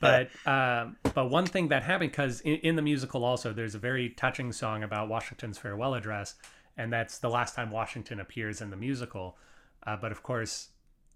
but 0.00 0.30
um, 0.46 0.96
but 1.14 1.28
one 1.28 1.44
thing 1.44 1.68
that 1.68 1.82
happened 1.82 2.10
because 2.10 2.40
in, 2.40 2.56
in 2.56 2.76
the 2.76 2.82
musical 2.82 3.24
also 3.24 3.52
there's 3.52 3.74
a 3.74 3.78
very 3.78 4.08
touching 4.08 4.52
song 4.52 4.82
about 4.82 5.08
Washington's 5.08 5.58
farewell 5.58 5.94
address, 5.94 6.34
and 6.76 6.92
that's 6.92 7.18
the 7.18 7.28
last 7.28 7.54
time 7.54 7.70
Washington 7.70 8.20
appears 8.20 8.62
in 8.62 8.70
the 8.70 8.76
musical. 8.76 9.36
Uh, 9.86 9.96
but 9.96 10.12
of 10.12 10.22
course, 10.22 10.68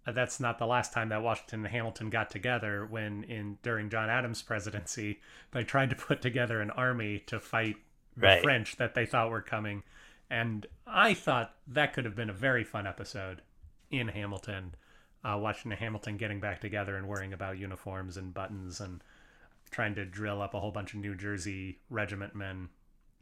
uh, 0.06 0.12
that's 0.12 0.40
not 0.40 0.58
the 0.58 0.66
last 0.66 0.92
time 0.92 1.08
that 1.08 1.22
Washington 1.22 1.60
and 1.60 1.68
Hamilton 1.68 2.10
got 2.10 2.28
together. 2.28 2.86
When 2.88 3.24
in 3.24 3.56
during 3.62 3.88
John 3.88 4.10
Adams' 4.10 4.42
presidency, 4.42 5.20
they 5.52 5.64
tried 5.64 5.88
to 5.90 5.96
put 5.96 6.20
together 6.20 6.60
an 6.60 6.70
army 6.70 7.22
to 7.28 7.40
fight 7.40 7.76
the 8.14 8.40
French 8.42 8.76
that 8.76 8.94
they 8.94 9.06
thought 9.06 9.30
were 9.30 9.40
coming, 9.40 9.84
and 10.28 10.66
I 10.86 11.14
thought 11.14 11.54
that 11.66 11.94
could 11.94 12.04
have 12.04 12.16
been 12.16 12.28
a 12.28 12.34
very 12.34 12.64
fun 12.64 12.86
episode 12.86 13.40
in 13.90 14.08
Hamilton 14.08 14.74
uh, 15.24 15.36
watching 15.38 15.70
Hamilton 15.72 16.16
getting 16.16 16.40
back 16.40 16.60
together 16.60 16.96
and 16.96 17.08
worrying 17.08 17.32
about 17.32 17.58
uniforms 17.58 18.16
and 18.16 18.32
buttons 18.32 18.80
and 18.80 19.02
trying 19.70 19.94
to 19.96 20.04
drill 20.04 20.40
up 20.40 20.54
a 20.54 20.60
whole 20.60 20.70
bunch 20.70 20.94
of 20.94 21.00
New 21.00 21.14
Jersey 21.14 21.78
regiment 21.90 22.34
men 22.34 22.68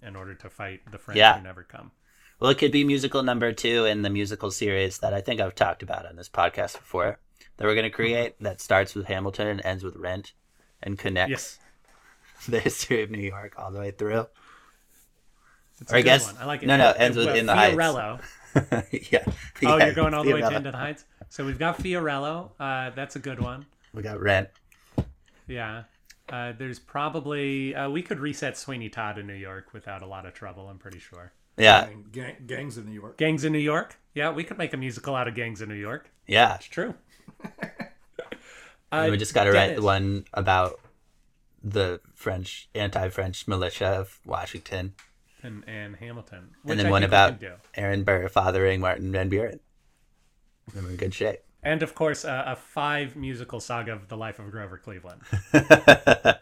in 0.03 0.15
order 0.15 0.35
to 0.35 0.51
fight 0.51 0.81
the 0.91 0.99
French 0.99 1.19
Yeah. 1.19 1.39
who 1.39 1.43
never 1.45 1.63
come. 1.63 1.91
Well, 2.39 2.51
it 2.51 2.59
could 2.59 2.71
be 2.73 2.85
musical 2.85 3.23
number 3.23 3.51
two 3.53 3.87
in 3.87 4.03
the 4.03 4.11
musical 4.11 4.51
series 4.51 4.99
that 4.99 5.15
I 5.15 5.23
think 5.23 5.41
I've 5.41 5.55
talked 5.55 5.83
about 5.83 6.07
on 6.07 6.17
this 6.17 6.29
podcast 6.29 6.75
before 6.75 7.19
that 7.57 7.65
we're 7.65 7.75
going 7.75 7.85
to 7.85 7.91
create 7.91 8.35
that 8.43 8.61
starts 8.61 8.95
with 8.95 9.07
Hamilton 9.07 9.49
and 9.49 9.65
ends 9.65 9.83
with 9.83 9.97
Rent 9.97 10.35
and 10.83 10.99
connects 10.99 11.31
Yes, 11.31 11.59
the 12.49 12.61
history 12.61 13.03
of 13.03 13.11
New 13.11 13.23
York 13.23 13.55
all 13.57 13.73
the 13.73 13.79
way 13.79 13.91
through. 13.91 14.27
it's 15.81 15.91
Or 15.93 15.97
I 15.97 16.03
guess- 16.03 16.27
one. 16.27 16.37
I 16.39 16.45
like 16.45 16.63
it. 16.63 16.67
no, 16.67 16.77
no, 16.77 16.93
ends 16.93 17.17
with 17.17 17.29
uh, 17.29 17.33
In 17.33 17.47
the 17.47 17.55
Heights. 17.55 17.75
Fiorello. 17.77 18.21
yeah. 19.13 19.25
Oh, 19.65 19.79
you're 19.79 19.95
going 19.95 20.13
all 20.15 20.23
the 20.25 20.33
way 20.35 20.41
to. 20.43 20.55
Into 20.57 20.71
the 20.71 20.77
Heights. 20.77 21.05
So 21.29 21.45
we've 21.45 21.59
got 21.59 21.79
Fiorello. 21.79 22.51
Uh, 22.59 22.91
that's 22.91 23.17
a 23.17 23.19
good 23.19 23.41
one. 23.41 23.67
We 23.93 24.03
got 24.03 24.21
Rent. 24.21 24.49
Yeah. 25.47 25.85
Uh, 26.29 26.53
there's 26.59 26.79
probably 26.79 27.75
uh, 27.75 27.89
we 27.91 28.03
could 28.03 28.19
reset 28.19 28.57
Sweeney 28.57 28.89
Todd 28.89 29.19
in 29.19 29.27
New 29.27 29.35
York 29.35 29.73
without 29.73 30.03
a 30.03 30.07
lot 30.07 30.27
of 30.27 30.35
trouble. 30.35 30.69
I'm 30.69 30.79
pretty 30.79 30.99
sure. 30.99 31.33
Yeah, 31.57 31.89
gang, 32.13 32.37
gangs 32.47 32.77
of 32.77 32.85
New 32.87 32.93
York. 32.93 33.17
Gangs 33.17 33.45
in 33.45 33.53
New 33.53 33.59
York. 33.59 33.97
Yeah, 34.15 34.31
we 34.33 34.45
could 34.45 34.59
make 34.59 34.75
a 34.75 34.77
musical 34.77 35.15
out 35.15 35.27
of 35.29 35.35
Gangs 35.35 35.63
in 35.63 35.69
New 35.69 35.75
York. 35.75 36.11
yeah. 36.27 36.57
It's 36.57 36.67
true. 36.67 36.95
And 38.93 39.09
Uh, 39.09 39.11
we 39.11 39.17
just 39.17 39.35
got 39.35 39.45
to 39.45 39.53
write 39.53 39.69
Dennis. 39.69 39.83
one 39.85 40.25
about 40.35 40.81
the 41.63 42.01
French 42.15 42.69
anti-French 42.75 43.49
militia 43.49 43.87
of 43.87 44.21
Washington, 44.25 44.95
and, 45.43 45.65
and 45.67 45.97
Hamilton. 45.97 46.51
and 46.67 46.79
then 46.79 46.91
one 46.91 47.03
about. 47.03 47.43
Aaron 47.75 48.05
Burr 48.05 48.29
fathering 48.29 48.81
Martin 48.81 49.11
Van 49.13 49.29
Buren. 49.29 49.61
And 50.75 50.85
we're 50.85 50.91
in 50.91 50.97
good 50.97 51.15
shape. 51.15 51.41
And 51.63 51.83
of 51.83 51.95
course, 51.95 52.25
uh, 52.25 52.45
a 52.47 52.57
five 52.57 53.17
musical 53.17 53.61
saga 53.61 53.93
of 53.93 54.09
the 54.09 54.17
life 54.17 54.39
of 54.39 54.51
Grover 54.51 54.79
Cleveland, 54.79 55.21
to 55.53 56.39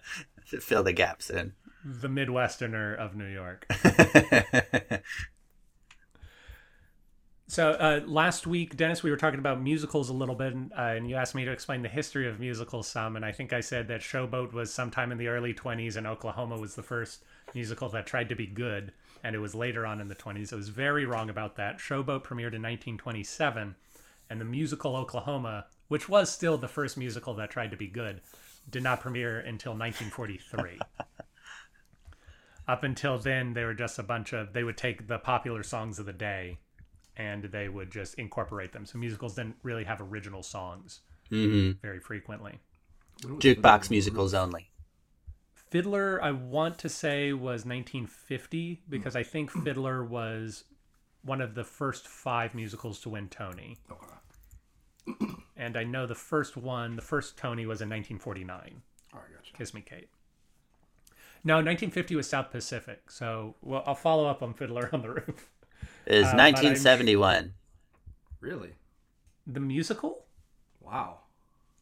Fill 0.61 0.83
the 0.83 0.93
gaps 0.93 1.31
in. 1.31 1.53
the 1.85 2.09
Midwesterner 2.09 2.97
of 2.97 3.15
New 3.17 3.27
York. 3.29 3.67
So 7.47 7.73
uh, 7.73 8.01
last 8.07 8.47
week, 8.47 8.75
Dennis, 8.77 9.03
we 9.03 9.11
were 9.11 9.19
talking 9.19 9.39
about 9.39 9.61
musicals 9.63 10.09
a 10.09 10.15
little 10.15 10.35
bit, 10.35 10.55
and, 10.55 10.73
uh, 10.73 10.95
and 10.97 11.09
you 11.09 11.17
asked 11.17 11.35
me 11.35 11.45
to 11.45 11.53
explain 11.53 11.83
the 11.83 11.89
history 11.89 12.27
of 12.27 12.41
musicals 12.41 12.89
some. 12.89 13.17
And 13.17 13.25
I 13.25 13.33
think 13.33 13.53
I 13.53 13.61
said 13.61 13.87
that 13.89 14.01
Showboat 14.01 14.53
was 14.55 14.73
sometime 14.73 15.13
in 15.13 15.19
the 15.19 15.29
early 15.29 15.53
20s, 15.53 15.97
and 15.97 16.07
Oklahoma 16.07 16.57
was 16.57 16.75
the 16.75 16.83
first 16.83 17.23
musical 17.55 17.89
that 17.91 18.07
tried 18.07 18.31
to 18.31 18.35
be 18.35 18.47
good, 18.47 18.93
and 19.23 19.37
it 19.37 19.41
was 19.41 19.55
later 19.55 19.85
on 19.87 20.01
in 20.01 20.09
the 20.09 20.15
20s. 20.15 20.53
I 20.55 20.57
was 20.57 20.71
very 20.71 21.05
wrong 21.05 21.29
about 21.29 21.55
that. 21.57 21.79
Showboat 21.79 22.25
premiered 22.25 22.55
in 22.55 22.63
1927, 22.63 23.75
and 24.31 24.41
the 24.41 24.45
musical 24.45 24.97
Oklahoma, 24.97 25.67
which 25.89 26.09
was 26.09 26.31
still 26.31 26.59
the 26.59 26.69
first 26.69 26.97
musical 26.97 27.35
that 27.35 27.51
tried 27.51 27.71
to 27.71 27.77
be 27.77 27.87
good, 27.87 28.21
did 28.71 28.83
not 28.83 29.01
premiere 29.01 29.39
until 29.39 29.73
1943. 29.73 30.79
Up 32.69 32.83
until 32.83 33.19
then, 33.19 33.53
they 33.53 33.65
were 33.65 33.75
just 33.75 33.99
a 33.99 34.03
bunch 34.03 34.33
of 34.33 34.55
they 34.55 34.65
would 34.65 34.79
take 34.79 35.07
the 35.07 35.19
popular 35.19 35.63
songs 35.63 35.99
of 35.99 36.07
the 36.07 36.13
day, 36.13 36.59
and 37.17 37.45
they 37.45 37.69
would 37.69 37.91
just 37.91 38.15
incorporate 38.15 38.73
them. 38.73 38.87
So 38.87 38.99
musicals 38.99 39.35
didn't 39.35 39.57
really 39.63 39.85
have 39.85 40.01
original 40.01 40.43
songs 40.43 41.01
hmm 41.29 41.73
very 41.83 42.01
frequently. 42.01 42.59
Jukebox 43.23 43.91
musicals 43.91 44.35
only. 44.35 44.71
Fiddler, 45.71 46.23
I 46.23 46.31
want 46.31 46.79
to 46.79 46.89
say 46.89 47.33
was 47.33 47.65
1950 47.65 48.83
because 48.89 49.17
I 49.17 49.23
think 49.23 49.51
Fiddler 49.51 50.05
was 50.05 50.65
one 51.25 51.41
of 51.41 51.55
the 51.55 51.65
first 51.65 52.07
five 52.07 52.55
musicals 52.55 53.01
to 53.01 53.09
win 53.09 53.29
Tony. 53.29 53.79
Okay. 53.91 55.33
And 55.57 55.77
I 55.77 55.85
know 55.85 56.07
the 56.07 56.15
first 56.15 56.57
one, 56.57 56.97
the 56.97 57.03
first 57.03 57.37
Tony 57.37 57.67
was 57.67 57.81
in 57.81 57.89
1949. 57.89 58.83
All 59.13 59.21
right, 59.21 59.29
gotcha. 59.35 59.53
Kiss 59.57 59.75
Me 59.75 59.81
Kate. 59.81 60.09
No, 61.45 61.57
1950 61.57 62.17
was 62.17 62.29
South 62.29 62.51
Pacific. 62.51 63.11
So, 63.11 63.55
well, 63.61 63.83
I'll 63.87 63.95
follow 63.95 64.27
up 64.27 64.43
on 64.43 64.55
Fiddler 64.55 64.89
on 64.93 65.03
the 65.03 65.11
Roof. 65.11 65.51
Is 66.07 66.25
Uh, 66.25 66.37
1971. 66.37 67.53
Really? 68.41 68.75
The 69.47 69.61
musical? 69.61 70.25
Wow. 70.81 71.21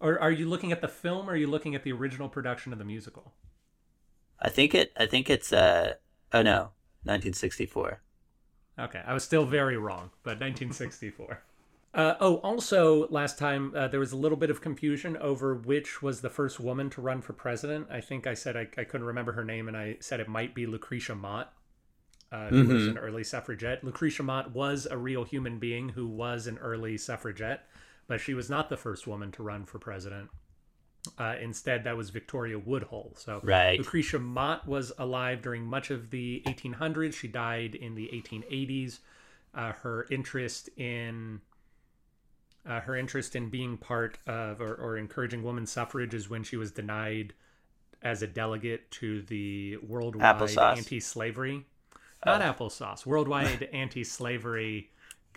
Or 0.00 0.18
are 0.20 0.32
you 0.32 0.48
looking 0.48 0.72
at 0.72 0.80
the 0.80 0.88
film 0.88 1.28
or 1.28 1.34
are 1.34 1.36
you 1.36 1.46
looking 1.46 1.76
at 1.76 1.84
the 1.84 1.92
original 1.92 2.28
production 2.28 2.72
of 2.72 2.78
the 2.80 2.84
musical? 2.84 3.32
I 4.40 4.48
think 4.48 4.74
it. 4.74 4.92
I 4.96 5.06
think 5.06 5.30
it's. 5.30 5.52
Uh. 5.52 5.94
Oh 6.32 6.42
no, 6.42 6.72
1964. 7.04 8.00
Okay, 8.82 9.00
I 9.06 9.14
was 9.14 9.22
still 9.22 9.44
very 9.44 9.76
wrong, 9.76 10.10
but 10.22 10.40
1964. 10.40 11.42
Uh, 11.94 12.14
oh, 12.20 12.36
also, 12.36 13.06
last 13.08 13.36
time 13.36 13.70
uh, 13.76 13.86
there 13.86 14.00
was 14.00 14.12
a 14.12 14.16
little 14.16 14.38
bit 14.38 14.48
of 14.48 14.62
confusion 14.62 15.14
over 15.18 15.54
which 15.54 16.00
was 16.00 16.22
the 16.22 16.30
first 16.30 16.58
woman 16.58 16.88
to 16.88 17.02
run 17.02 17.20
for 17.20 17.34
president. 17.34 17.86
I 17.90 18.00
think 18.00 18.26
I 18.26 18.32
said 18.32 18.56
I, 18.56 18.66
I 18.78 18.84
couldn't 18.84 19.06
remember 19.06 19.32
her 19.32 19.44
name, 19.44 19.68
and 19.68 19.76
I 19.76 19.98
said 20.00 20.18
it 20.18 20.26
might 20.26 20.54
be 20.54 20.64
Lucretia 20.64 21.14
Mott, 21.14 21.52
uh, 22.32 22.48
who 22.48 22.64
was 22.64 22.86
an 22.86 22.96
early 22.96 23.22
suffragette. 23.22 23.84
Lucretia 23.84 24.22
Mott 24.22 24.52
was 24.52 24.86
a 24.90 24.96
real 24.96 25.24
human 25.24 25.58
being 25.58 25.90
who 25.90 26.08
was 26.08 26.46
an 26.46 26.56
early 26.56 26.96
suffragette, 26.96 27.66
but 28.06 28.22
she 28.22 28.32
was 28.32 28.48
not 28.48 28.70
the 28.70 28.78
first 28.78 29.06
woman 29.06 29.30
to 29.32 29.42
run 29.42 29.66
for 29.66 29.78
president. 29.78 30.30
Uh, 31.18 31.34
instead, 31.40 31.84
that 31.84 31.96
was 31.96 32.10
Victoria 32.10 32.58
Woodhull. 32.58 33.12
So 33.16 33.40
Right. 33.42 33.78
Lucretia 33.78 34.20
Mott 34.20 34.66
was 34.68 34.92
alive 34.98 35.42
during 35.42 35.64
much 35.64 35.90
of 35.90 36.10
the 36.10 36.42
1800s. 36.46 37.14
She 37.14 37.26
died 37.26 37.74
in 37.74 37.94
the 37.96 38.08
1880s. 38.12 39.00
Uh, 39.54 39.72
her 39.72 40.06
interest 40.10 40.68
in 40.76 41.40
uh, 42.64 42.80
her 42.80 42.96
interest 42.96 43.34
in 43.34 43.50
being 43.50 43.76
part 43.76 44.18
of 44.26 44.60
or, 44.60 44.74
or 44.76 44.96
encouraging 44.96 45.42
women's 45.42 45.72
suffrage 45.72 46.14
is 46.14 46.30
when 46.30 46.44
she 46.44 46.56
was 46.56 46.70
denied 46.70 47.34
as 48.02 48.22
a 48.22 48.26
delegate 48.26 48.90
to 48.90 49.22
the 49.22 49.76
worldwide 49.78 50.36
Applesauce. 50.36 50.76
anti-slavery, 50.76 51.66
not 52.24 52.40
applesauce, 52.40 53.04
worldwide 53.04 53.62
anti-slavery 53.72 54.90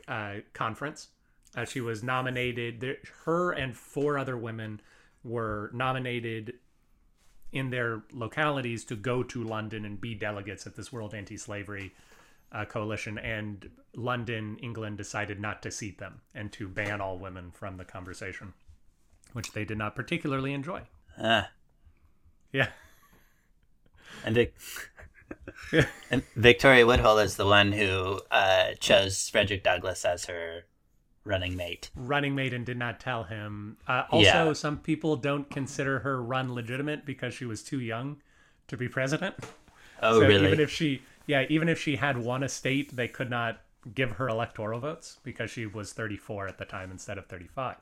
uh, 0.08 0.36
conference. 0.54 1.08
Uh, 1.56 1.66
she 1.66 1.82
was 1.82 2.04
nominated. 2.04 2.80
There, 2.82 2.98
her 3.26 3.52
and 3.52 3.76
four 3.76 4.18
other 4.18 4.38
women 4.38 4.82
were 5.26 5.72
nominated 5.74 6.54
in 7.52 7.70
their 7.70 8.04
localities 8.14 8.86
to 8.86 8.96
go 8.96 9.24
to 9.24 9.44
London 9.44 9.86
and 9.86 10.00
be 10.00 10.14
delegates 10.14 10.68
at 10.68 10.76
this 10.76 10.94
World 10.94 11.14
Anti-Slavery 11.14 11.94
uh, 12.52 12.66
Coalition. 12.66 13.18
And 13.18 13.70
London, 13.96 14.58
England, 14.62 14.98
decided 14.98 15.40
not 15.40 15.64
to 15.64 15.72
seat 15.72 15.98
them 15.98 16.22
and 16.34 16.52
to 16.54 16.68
ban 16.68 17.02
all 17.02 17.18
women 17.18 17.52
from 17.52 17.78
the 17.78 17.86
conversation, 17.86 18.54
which 19.34 19.52
they 19.54 19.66
did 19.66 19.78
not 19.78 19.96
particularly 19.96 20.54
enjoy. 20.54 20.82
Ah. 21.18 21.50
Yeah. 22.52 22.70
And 24.24 24.36
Vic- 24.36 24.54
and 26.12 26.24
Victoria 26.36 26.86
Woodhull 26.86 27.20
is 27.20 27.36
the 27.36 27.46
one 27.46 27.72
who 27.72 28.20
uh, 28.32 28.74
chose 28.80 29.30
Frederick 29.30 29.64
Douglass 29.64 30.06
as 30.06 30.26
her 30.26 30.66
running 31.26 31.56
mate. 31.58 31.90
running 31.96 32.36
mate 32.36 32.54
and 32.54 32.66
did 32.66 32.78
not 32.78 33.00
tell 33.00 33.24
him. 33.26 33.78
Uh, 33.88 34.04
also, 34.12 34.24
Yeah. 34.48 34.54
some 34.54 34.78
people 34.78 35.16
don't 35.18 35.50
consider 35.50 36.00
her 36.00 36.22
run 36.22 36.54
legitimate 36.54 37.06
because 37.06 37.34
she 37.34 37.46
was 37.46 37.64
too 37.64 37.80
young 37.80 38.22
to 38.68 38.78
be 38.78 38.88
president. 38.88 39.36
Oh, 40.02 40.20
so 40.22 40.28
really? 40.28 40.48
even 40.48 40.60
if 40.60 40.70
she, 40.72 41.02
yeah, 41.26 41.46
even 41.50 41.68
if 41.70 41.82
she 41.82 41.96
had 41.98 42.18
won 42.18 42.44
a 42.44 42.50
state, 42.50 42.96
they 42.96 43.08
could 43.08 43.30
not 43.30 43.62
give 43.94 44.12
her 44.14 44.28
electoral 44.28 44.80
votes 44.80 45.20
because 45.24 45.52
she 45.52 45.66
was 45.66 45.94
34 45.94 46.48
at 46.48 46.58
the 46.58 46.66
time 46.66 46.92
instead 46.92 47.18
of 47.18 47.26
35. 47.28 47.76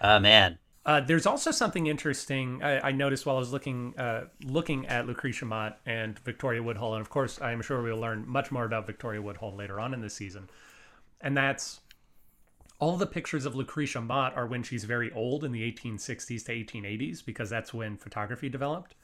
oh 0.00 0.18
man. 0.20 0.58
Uh, 0.86 1.00
there's 1.00 1.24
also 1.24 1.50
something 1.50 1.86
interesting 1.86 2.62
I, 2.62 2.88
I 2.88 2.92
noticed 2.92 3.24
while 3.24 3.36
I 3.36 3.38
was 3.38 3.52
looking 3.52 3.98
uh, 3.98 4.26
looking 4.44 4.86
at 4.86 5.06
Lucretia 5.06 5.46
Mott 5.46 5.78
and 5.86 6.18
Victoria 6.18 6.62
Woodhull, 6.62 6.92
and 6.94 7.00
of 7.00 7.08
course, 7.08 7.40
I'm 7.40 7.62
sure 7.62 7.80
we'll 7.82 7.96
learn 7.98 8.28
much 8.28 8.52
more 8.52 8.66
about 8.66 8.86
Victoria 8.86 9.22
Woodhull 9.22 9.54
later 9.54 9.80
on 9.80 9.94
in 9.94 10.02
the 10.02 10.10
season. 10.10 10.50
And 11.22 11.34
that's 11.34 11.80
all 12.78 12.96
the 12.96 13.06
pictures 13.06 13.46
of 13.46 13.54
Lucretia 13.54 14.00
Mott 14.00 14.36
are 14.36 14.46
when 14.46 14.62
she's 14.62 14.84
very 14.84 15.12
old 15.12 15.44
in 15.44 15.52
the 15.52 15.62
1860s 15.72 16.44
to 16.46 16.52
1880s 16.52 17.24
because 17.24 17.48
that's 17.48 17.72
when 17.72 17.96
photography 17.96 18.48
developed. 18.48 18.94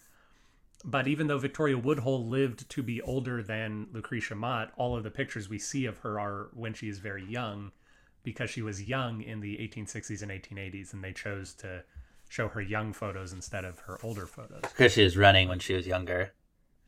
But 0.85 1.07
even 1.07 1.27
though 1.27 1.39
Victoria 1.39 1.79
Woodhull 1.79 2.27
lived 2.27 2.69
to 2.71 2.83
be 2.83 3.03
older 3.03 3.43
than 3.43 3.87
Lucretia 3.93 4.35
Mott, 4.35 4.73
all 4.77 4.97
of 4.97 5.05
the 5.05 5.11
pictures 5.11 5.49
we 5.49 5.59
see 5.59 5.85
of 5.87 5.99
her 5.99 6.19
are 6.19 6.49
when 6.55 6.73
she 6.75 6.89
is 6.89 6.99
very 6.99 7.25
young 7.25 7.71
because 8.23 8.51
she 8.51 8.63
was 8.63 8.83
young 8.89 9.23
in 9.23 9.41
the 9.41 9.57
1860s 9.59 10.23
and 10.23 10.31
1880s 10.31 10.93
and 10.93 11.05
they 11.05 11.13
chose 11.13 11.55
to 11.55 11.85
show 12.29 12.49
her 12.49 12.61
young 12.61 12.93
photos 12.93 13.33
instead 13.33 13.65
of 13.65 13.79
her 13.81 13.99
older 14.03 14.27
photos. 14.27 14.61
Because 14.63 14.93
she 14.93 15.05
was 15.05 15.17
running 15.17 15.49
when 15.49 15.59
she 15.59 15.75
was 15.75 15.87
younger, 15.87 16.33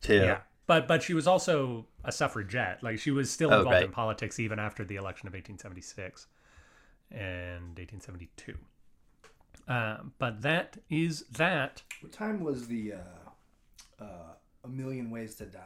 too. 0.00 0.16
Yeah. 0.16 0.38
But 0.66 0.86
but 0.86 1.02
she 1.02 1.12
was 1.12 1.26
also 1.26 1.86
a 2.04 2.12
suffragette. 2.12 2.82
Like 2.82 2.98
she 2.98 3.10
was 3.10 3.30
still 3.30 3.52
Oh, 3.52 3.58
involved 3.58 3.84
in 3.84 3.90
politics 3.90 4.38
even 4.38 4.58
after 4.58 4.84
the 4.84 4.96
election 4.96 5.26
of 5.26 5.34
1876 5.34 6.26
and 7.12 7.76
1872. 7.78 8.54
Um, 9.68 10.12
but 10.18 10.42
that 10.42 10.76
is 10.90 11.24
that. 11.32 11.82
What 12.00 12.12
time 12.12 12.40
was 12.42 12.66
the 12.66 12.94
uh, 12.94 14.02
uh, 14.02 14.04
A 14.64 14.68
Million 14.68 15.10
Ways 15.10 15.34
to 15.36 15.46
Die? 15.46 15.60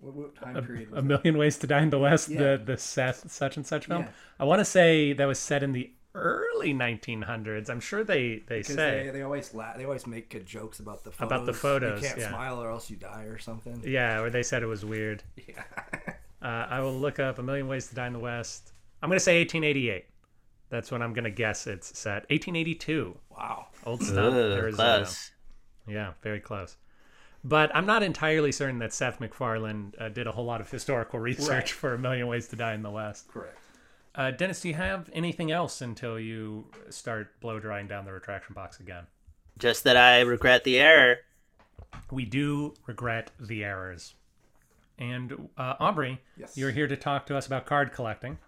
What, 0.00 0.14
what 0.14 0.34
time 0.34 0.54
period 0.64 0.90
was 0.90 0.98
A 0.98 1.02
that? 1.02 1.06
Million 1.06 1.38
Ways 1.38 1.56
to 1.58 1.66
Die 1.66 1.80
in 1.80 1.90
the 1.90 1.98
West, 1.98 2.28
Yeah. 2.28 2.38
the 2.56 2.62
the 2.64 2.76
Seth, 2.76 3.30
such 3.30 3.56
and 3.56 3.66
such 3.66 3.86
film. 3.86 4.02
Yeah. 4.02 4.08
I 4.40 4.44
want 4.44 4.60
to 4.60 4.64
say 4.64 5.12
that 5.12 5.24
was 5.26 5.38
set 5.38 5.62
in 5.62 5.72
the 5.72 5.92
early 6.14 6.72
1900s. 6.74 7.70
I'm 7.70 7.80
sure 7.80 8.02
they 8.02 8.42
they 8.48 8.58
Because 8.58 8.74
say. 8.74 9.04
they, 9.06 9.10
they 9.10 9.22
always 9.22 9.54
la- 9.54 9.76
they 9.76 9.84
always 9.84 10.06
make 10.06 10.28
good 10.30 10.44
jokes 10.46 10.80
about 10.80 11.04
the 11.04 11.10
photos. 11.12 11.26
About 11.26 11.46
the 11.46 11.52
photos, 11.52 12.02
You 12.02 12.08
can't 12.08 12.20
yeah. 12.20 12.28
smile 12.30 12.60
or 12.62 12.70
else 12.70 12.90
you 12.90 12.96
die 12.96 13.24
or 13.24 13.38
something. 13.38 13.82
Yeah, 13.86 14.20
or 14.20 14.30
they 14.30 14.42
said 14.42 14.62
it 14.62 14.66
was 14.66 14.84
weird. 14.84 15.22
Yeah. 15.36 15.62
Uh, 16.42 16.66
I 16.70 16.80
will 16.80 16.94
look 16.96 17.18
up 17.18 17.38
A 17.38 17.42
Million 17.42 17.66
Ways 17.66 17.88
to 17.88 17.94
Die 17.96 18.06
in 18.06 18.12
the 18.12 18.18
West. 18.20 18.72
I'm 19.02 19.08
going 19.08 19.16
to 19.18 19.24
say 19.24 19.40
1888. 19.40 20.04
That's 20.68 20.90
when 20.90 21.00
I'm 21.02 21.12
going 21.12 21.24
to 21.24 21.30
guess 21.30 21.66
it's 21.66 21.96
set. 21.98 22.22
1882. 22.30 23.16
wow. 23.30 23.66
Old 23.84 24.02
stuff. 24.02 24.34
Ooh, 24.34 24.52
Arizona. 24.52 24.96
close. 24.98 25.30
Yeah, 25.86 26.12
very 26.22 26.40
close. 26.40 26.76
But 27.44 27.70
I'm 27.74 27.86
not 27.86 28.02
entirely 28.02 28.50
certain 28.50 28.80
that 28.80 28.92
Seth 28.92 29.20
MacFarlane 29.20 29.94
uh, 30.00 30.08
did 30.08 30.26
a 30.26 30.32
whole 30.32 30.44
lot 30.44 30.60
of 30.60 30.68
historical 30.70 31.20
research 31.30 31.48
Right. 31.48 31.68
for 31.68 31.94
A 31.94 31.98
Million 31.98 32.26
Ways 32.26 32.48
to 32.48 32.56
Die 32.56 32.74
in 32.74 32.82
the 32.82 32.90
West. 32.90 33.28
Correct. 33.28 33.56
Uh, 34.16 34.30
Dennis, 34.32 34.60
do 34.62 34.68
you 34.68 34.74
have 34.74 35.08
anything 35.12 35.52
else 35.52 35.80
until 35.82 36.18
you 36.18 36.66
start 36.90 37.38
blow 37.40 37.60
drying 37.60 37.86
down 37.86 38.04
the 38.04 38.12
retraction 38.12 38.54
box 38.54 38.80
again? 38.80 39.04
Just 39.58 39.84
that 39.84 39.96
I 39.96 40.20
regret 40.22 40.64
the 40.64 40.78
error. 40.80 41.18
We 42.10 42.24
do 42.24 42.74
regret 42.86 43.30
the 43.38 43.62
errors. 43.62 44.14
And 44.98 45.48
uh, 45.58 45.74
Aubrey, 45.78 46.20
Yes. 46.38 46.56
you're 46.56 46.70
here 46.70 46.86
to 46.88 46.96
talk 46.96 47.26
to 47.26 47.36
us 47.36 47.46
about 47.46 47.66
card 47.66 47.92
collecting. 47.92 48.38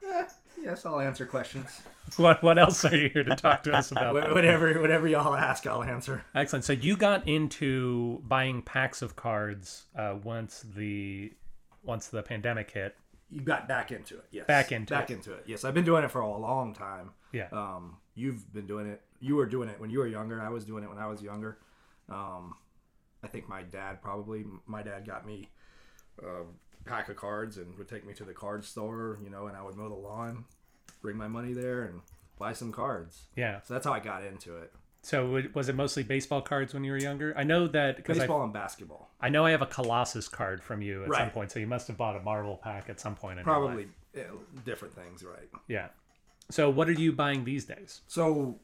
Yes, 0.62 0.84
I'll 0.84 1.00
answer 1.00 1.26
questions. 1.26 1.82
What 2.16 2.42
what 2.42 2.58
else 2.58 2.84
are 2.84 2.96
you 2.96 3.10
here 3.10 3.24
to 3.24 3.36
talk 3.36 3.62
to 3.64 3.72
us 3.72 3.90
about? 3.90 4.14
Whatever, 4.14 4.80
whatever 4.80 5.06
y'all 5.06 5.34
ask, 5.34 5.66
I'll 5.66 5.82
answer. 5.82 6.24
Excellent. 6.34 6.64
So 6.64 6.72
you 6.72 6.96
got 6.96 7.28
into 7.28 8.22
buying 8.26 8.62
packs 8.62 9.02
of 9.02 9.14
cards 9.16 9.84
uh, 9.96 10.16
once 10.22 10.64
the 10.74 11.32
once 11.82 12.08
the 12.08 12.22
pandemic 12.22 12.70
hit. 12.70 12.96
You 13.30 13.42
got 13.42 13.68
back 13.68 13.92
into 13.92 14.16
it. 14.16 14.24
Yes. 14.30 14.46
Back 14.46 14.72
into 14.72 14.94
back 14.94 15.10
it. 15.10 15.14
into 15.14 15.34
it. 15.34 15.44
Yes, 15.46 15.64
I've 15.64 15.74
been 15.74 15.84
doing 15.84 16.02
it 16.02 16.10
for 16.10 16.20
a 16.20 16.38
long 16.38 16.74
time. 16.74 17.10
Yeah. 17.32 17.48
Um, 17.52 17.98
you've 18.14 18.52
been 18.52 18.66
doing 18.66 18.86
it. 18.86 19.02
You 19.20 19.36
were 19.36 19.46
doing 19.46 19.68
it 19.68 19.78
when 19.78 19.90
you 19.90 19.98
were 19.98 20.06
younger. 20.06 20.40
I 20.40 20.48
was 20.48 20.64
doing 20.64 20.82
it 20.82 20.88
when 20.88 20.98
I 20.98 21.06
was 21.06 21.20
younger. 21.20 21.58
Um, 22.08 22.54
I 23.22 23.26
think 23.26 23.48
my 23.48 23.62
dad 23.62 24.00
probably. 24.00 24.44
My 24.66 24.82
dad 24.82 25.06
got 25.06 25.26
me 25.26 25.50
a 26.22 26.44
pack 26.88 27.08
of 27.08 27.16
cards 27.16 27.56
and 27.56 27.76
would 27.78 27.88
take 27.88 28.06
me 28.06 28.14
to 28.14 28.24
the 28.24 28.34
card 28.34 28.64
store. 28.64 29.18
You 29.22 29.30
know, 29.30 29.46
and 29.46 29.56
I 29.56 29.62
would 29.62 29.76
mow 29.76 29.88
the 29.88 29.94
lawn, 29.94 30.44
bring 31.02 31.16
my 31.16 31.28
money 31.28 31.52
there, 31.52 31.84
and 31.84 32.00
buy 32.38 32.52
some 32.52 32.72
cards. 32.72 33.26
yeah. 33.36 33.60
So 33.62 33.74
that's 33.74 33.86
how 33.86 33.92
I 33.92 34.00
got 34.00 34.24
into 34.24 34.56
it. 34.56 34.72
So 35.02 35.42
was 35.54 35.68
it 35.68 35.74
mostly 35.74 36.02
baseball 36.02 36.42
cards 36.42 36.74
when 36.74 36.84
you 36.84 36.92
were 36.92 36.98
younger? 36.98 37.32
I 37.36 37.44
know 37.44 37.68
that 37.68 37.96
because 37.96 38.18
I, 38.18 38.20
Baseball 38.20 38.42
and 38.42 38.52
basketball. 38.52 39.10
I 39.20 39.28
know 39.28 39.46
I 39.46 39.52
have 39.52 39.62
a 39.62 39.66
Colossus 39.66 40.28
card 40.28 40.62
from 40.62 40.82
you 40.82 41.04
at 41.04 41.14
some 41.14 41.30
point. 41.30 41.52
So 41.52 41.60
you 41.60 41.66
must 41.66 41.86
have 41.88 41.96
bought 41.96 42.16
a 42.16 42.20
Marvel 42.20 42.56
pack 42.56 42.90
at 42.90 43.00
some 43.00 43.14
point 43.14 43.38
in 43.38 43.46
your 43.46 43.54
life. 43.54 43.64
Probably 43.64 43.88
eh, 44.16 44.24
different 44.66 44.94
things, 44.94 45.24
right? 45.24 45.48
Yeah. 45.68 45.88
So 46.50 46.68
what 46.68 46.88
are 46.88 46.92
you 46.92 47.12
buying 47.12 47.44
these 47.44 47.64
days? 47.64 48.00
So 48.06 48.58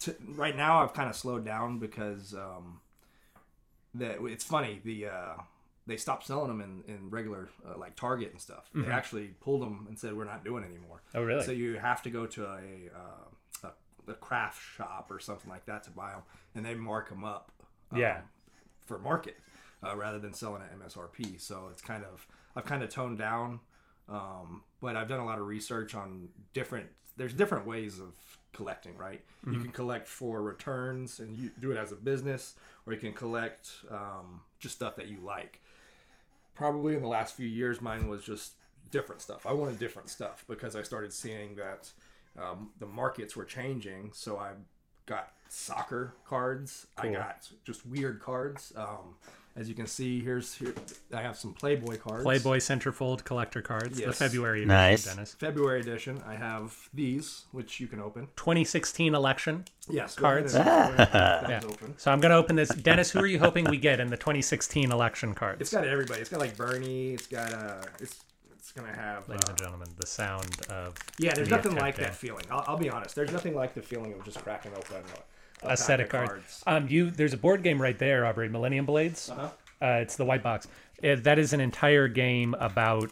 to, 0.00 0.14
right 0.34 0.56
now 0.56 0.82
I've 0.82 0.94
kind 0.94 1.10
of 1.10 1.16
slowed 1.16 1.44
down 1.44 1.78
because 1.78 2.32
um, 2.32 2.80
the, 3.94 4.24
it's 4.26 4.44
funny 4.44 4.80
the 4.84 5.06
uh, 5.06 5.34
they 5.86 5.96
stopped 5.96 6.26
selling 6.26 6.48
them 6.48 6.60
in, 6.60 6.82
in 6.94 7.10
regular 7.10 7.48
uh, 7.68 7.78
like 7.78 7.94
Target 7.96 8.32
and 8.32 8.40
stuff. 8.40 8.68
They 8.74 8.90
actually 8.90 9.28
pulled 9.40 9.62
them 9.62 9.86
and 9.88 9.98
said 9.98 10.16
we're 10.16 10.24
not 10.24 10.44
doing 10.44 10.64
it 10.64 10.70
anymore. 10.70 11.02
Oh, 11.14 11.22
really? 11.22 11.44
So 11.44 11.52
you 11.52 11.74
have 11.78 12.02
to 12.02 12.10
go 12.10 12.26
to 12.26 12.44
a, 12.44 12.58
uh, 12.94 13.68
a, 14.08 14.10
a 14.10 14.14
craft 14.14 14.60
shop 14.76 15.10
or 15.10 15.18
something 15.20 15.48
like 15.50 15.66
that 15.66 15.84
to 15.84 15.90
buy 15.90 16.10
them, 16.12 16.22
and 16.54 16.64
they 16.64 16.74
mark 16.74 17.08
them 17.08 17.24
up. 17.24 17.52
um, 17.92 17.98
Yeah. 17.98 18.20
For 18.86 18.98
market, 18.98 19.36
uh, 19.84 19.96
rather 19.96 20.18
than 20.18 20.32
selling 20.32 20.62
at 20.62 20.76
MSRP. 20.78 21.40
So 21.40 21.68
it's 21.70 21.82
kind 21.82 22.04
of 22.04 22.26
I've 22.54 22.64
kind 22.64 22.82
of 22.82 22.88
toned 22.88 23.18
down, 23.18 23.60
um, 24.08 24.62
but 24.80 24.96
I've 24.96 25.08
done 25.08 25.20
a 25.20 25.24
lot 25.24 25.38
of 25.38 25.46
research 25.46 25.94
on 25.94 26.28
different. 26.52 26.86
There's 27.16 27.32
different 27.32 27.66
ways 27.66 27.98
of 27.98 28.14
collecting, 28.52 28.96
right? 28.96 29.22
You 29.46 29.58
can 29.60 29.70
collect 29.70 30.08
for 30.08 30.42
returns 30.42 31.18
and 31.20 31.36
you 31.36 31.50
do 31.60 31.70
it 31.72 31.76
as 31.78 31.92
a 31.92 31.96
business, 31.96 32.54
or 32.86 32.92
you 32.92 32.98
can 32.98 33.12
collect 33.12 33.70
um, 33.90 34.40
just 34.58 34.74
stuff 34.76 34.96
that 34.96 35.08
you 35.08 35.18
like. 35.24 35.60
Probably 36.56 36.94
in 36.94 37.02
the 37.02 37.08
last 37.08 37.36
few 37.36 37.46
years, 37.46 37.80
mine 37.80 38.08
was 38.08 38.24
just 38.24 38.54
different 38.90 39.22
stuff. 39.22 39.46
I 39.46 39.52
wanted 39.52 39.78
different 39.78 40.08
stuff 40.08 40.44
because 40.48 40.74
I 40.74 40.82
started 40.82 41.12
seeing 41.12 41.54
that 41.56 41.90
um, 42.38 42.70
the 42.78 42.86
markets 42.86 43.36
were 43.36 43.44
changing. 43.44 44.10
So 44.14 44.38
I 44.38 44.52
got 45.06 45.32
soccer 45.48 46.14
cards. 46.26 46.86
I 46.96 47.08
got 47.08 47.48
just 47.64 47.86
weird 47.86 48.20
cards. 48.20 48.72
Um, 48.76 49.16
as 49.56 49.68
you 49.68 49.74
can 49.74 49.86
see, 49.86 50.20
here's 50.20 50.54
here. 50.54 50.74
I 51.14 51.22
have 51.22 51.36
some 51.36 51.54
Playboy 51.54 51.96
cards. 51.98 52.22
Playboy 52.24 52.58
Centerfold 52.58 53.24
collector 53.24 53.62
cards, 53.62 53.98
the 53.98 54.12
February 54.12 54.58
edition, 54.58 54.68
Nice. 54.68 55.04
Dennis. 55.06 55.34
February 55.34 55.80
edition. 55.80 56.22
I 56.26 56.34
have 56.34 56.88
these, 56.92 57.44
which 57.52 57.80
you 57.80 57.86
can 57.86 58.00
open. 58.00 58.28
2016 58.36 59.14
election. 59.14 59.64
Yes, 59.88 60.14
Cards. 60.14 60.52
Go 60.52 60.60
ahead 60.60 60.88
and- 60.88 60.96
go 60.96 61.02
ahead 61.02 61.44
and 61.44 61.62
Yeah. 61.64 61.68
open. 61.70 61.94
So 61.98 62.10
I'm 62.10 62.20
going 62.20 62.30
to 62.30 62.36
open 62.36 62.56
this. 62.56 62.68
Dennis, 62.68 63.10
who 63.10 63.20
are 63.20 63.26
you 63.26 63.38
hoping 63.38 63.64
we 63.70 63.78
get 63.78 63.98
in 64.00 64.08
the 64.08 64.16
2016 64.16 64.92
election 64.92 65.34
cards? 65.34 65.60
It's 65.60 65.72
got 65.72 65.86
everybody. 65.86 66.20
It's 66.20 66.30
got 66.30 66.40
like 66.40 66.56
Bernie. 66.56 67.14
It's 67.14 67.26
got 67.26 67.52
uh, 67.52 67.82
it's 68.00 68.20
it's 68.58 68.72
gonna 68.72 68.92
have. 68.94 69.28
Ladies 69.28 69.44
uh, 69.46 69.50
and 69.50 69.58
gentlemen, 69.58 69.88
the 69.96 70.06
sound 70.08 70.50
of 70.68 70.96
yeah, 71.18 71.32
there's 71.34 71.48
the 71.48 71.54
nothing 71.56 71.76
like 71.76 71.94
to- 71.94 72.00
that 72.02 72.16
feeling. 72.16 72.44
I'll, 72.50 72.64
I'll 72.66 72.76
be 72.76 72.90
honest. 72.90 73.14
There's 73.14 73.30
nothing 73.30 73.54
like 73.54 73.74
the 73.74 73.80
feeling 73.82 74.12
of 74.12 74.24
just 74.24 74.42
cracking 74.42 74.72
open 74.76 74.96
a, 75.62 75.70
a 75.72 75.76
set 75.76 76.00
of 76.00 76.08
pack 76.08 76.28
cards. 76.28 76.62
Um, 76.66 76.88
you 76.88 77.10
there's 77.10 77.32
a 77.32 77.36
board 77.38 77.62
game 77.62 77.80
right 77.80 77.98
there, 77.98 78.26
Aubrey. 78.26 78.48
Millennium 78.48 78.86
Blades. 78.86 79.30
Uh-huh. 79.30 79.48
Uh, 79.80 79.86
it's 80.00 80.16
the 80.16 80.24
white 80.24 80.42
box. 80.42 80.68
Uh, 81.04 81.16
that 81.20 81.38
is 81.38 81.52
an 81.52 81.60
entire 81.60 82.08
game 82.08 82.54
about 82.58 83.10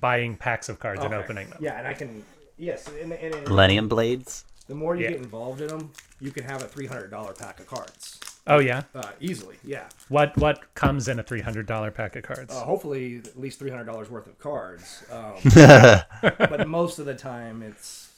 buying 0.00 0.36
packs 0.36 0.68
of 0.68 0.78
cards 0.78 1.02
and 1.02 1.14
opening 1.14 1.48
them. 1.50 1.58
Yeah, 1.60 1.78
and 1.78 1.86
I 1.86 1.94
can. 1.94 2.24
Yes, 2.56 2.86
and, 3.02 3.12
and, 3.12 3.34
and 3.34 3.48
Millennium 3.48 3.88
Blades. 3.88 4.44
the 4.68 4.74
more 4.74 4.94
you 4.96 5.04
Yeah. 5.04 5.10
get 5.12 5.18
involved 5.20 5.60
in 5.60 5.68
them, 5.68 5.90
you 6.20 6.30
can 6.30 6.44
have 6.44 6.62
a 6.62 6.66
three 6.66 6.86
hundred 6.86 7.10
dollar 7.10 7.32
pack 7.32 7.58
of 7.60 7.66
cards 7.66 8.20
Oh 8.46 8.58
yeah. 8.60 8.82
uh, 8.94 9.10
easily. 9.20 9.56
Yeah, 9.64 9.88
What 10.08 10.36
what 10.36 10.74
comes 10.74 11.08
in 11.08 11.18
a 11.18 11.22
three 11.22 11.40
hundred 11.40 11.66
dollar 11.66 11.90
pack 11.90 12.14
of 12.16 12.22
cards? 12.24 12.54
uh, 12.54 12.60
hopefully 12.64 13.18
at 13.24 13.40
least 13.40 13.58
three 13.58 13.70
hundred 13.70 13.84
dollars 13.86 14.10
worth 14.10 14.26
of 14.26 14.38
cards. 14.38 15.02
Um, 15.10 15.34
but 16.38 16.68
most 16.68 16.98
of 16.98 17.06
the 17.06 17.14
time, 17.14 17.62
it's 17.62 18.10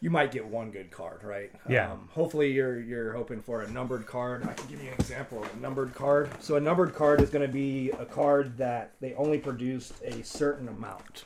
you 0.00 0.10
might 0.10 0.30
get 0.30 0.46
one 0.46 0.70
good 0.70 0.90
card, 0.90 1.24
right? 1.24 1.50
Yeah. 1.68 1.92
Um, 1.92 2.08
hopefully, 2.12 2.52
you're 2.52 2.80
you're 2.80 3.12
hoping 3.12 3.40
for 3.42 3.62
a 3.62 3.70
numbered 3.70 4.06
card. 4.06 4.46
I 4.46 4.52
can 4.52 4.66
give 4.68 4.82
you 4.82 4.88
an 4.88 4.94
example 4.94 5.42
of 5.42 5.52
a 5.56 5.60
numbered 5.60 5.94
card. 5.94 6.30
So 6.40 6.56
a 6.56 6.60
numbered 6.60 6.94
card 6.94 7.20
is 7.20 7.30
going 7.30 7.46
to 7.46 7.52
be 7.52 7.90
a 7.98 8.04
card 8.06 8.56
that 8.58 8.92
they 9.00 9.14
only 9.14 9.38
produced 9.38 9.94
a 10.04 10.22
certain 10.22 10.68
amount. 10.68 11.24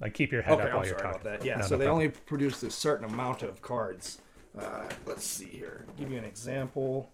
like 0.00 0.14
keep 0.14 0.30
your 0.32 0.42
head 0.42 0.54
Okay, 0.54 0.62
up 0.64 0.72
while 0.74 0.82
I'm 0.82 0.86
you're 0.88 0.94
talking. 0.98 1.20
about 1.20 1.24
that. 1.24 1.44
Yeah, 1.44 1.56
No, 1.56 1.62
so 1.66 1.74
no 1.74 1.78
they 1.78 1.84
problem. 1.86 2.02
only 2.06 2.08
produced 2.26 2.62
a 2.62 2.70
certain 2.70 3.06
amount 3.06 3.42
of 3.42 3.60
cards. 3.60 4.18
Uh, 4.58 4.84
let's 5.04 5.24
see 5.24 5.46
here. 5.46 5.84
Give 5.98 6.10
you 6.10 6.16
an 6.18 6.24
example. 6.24 7.10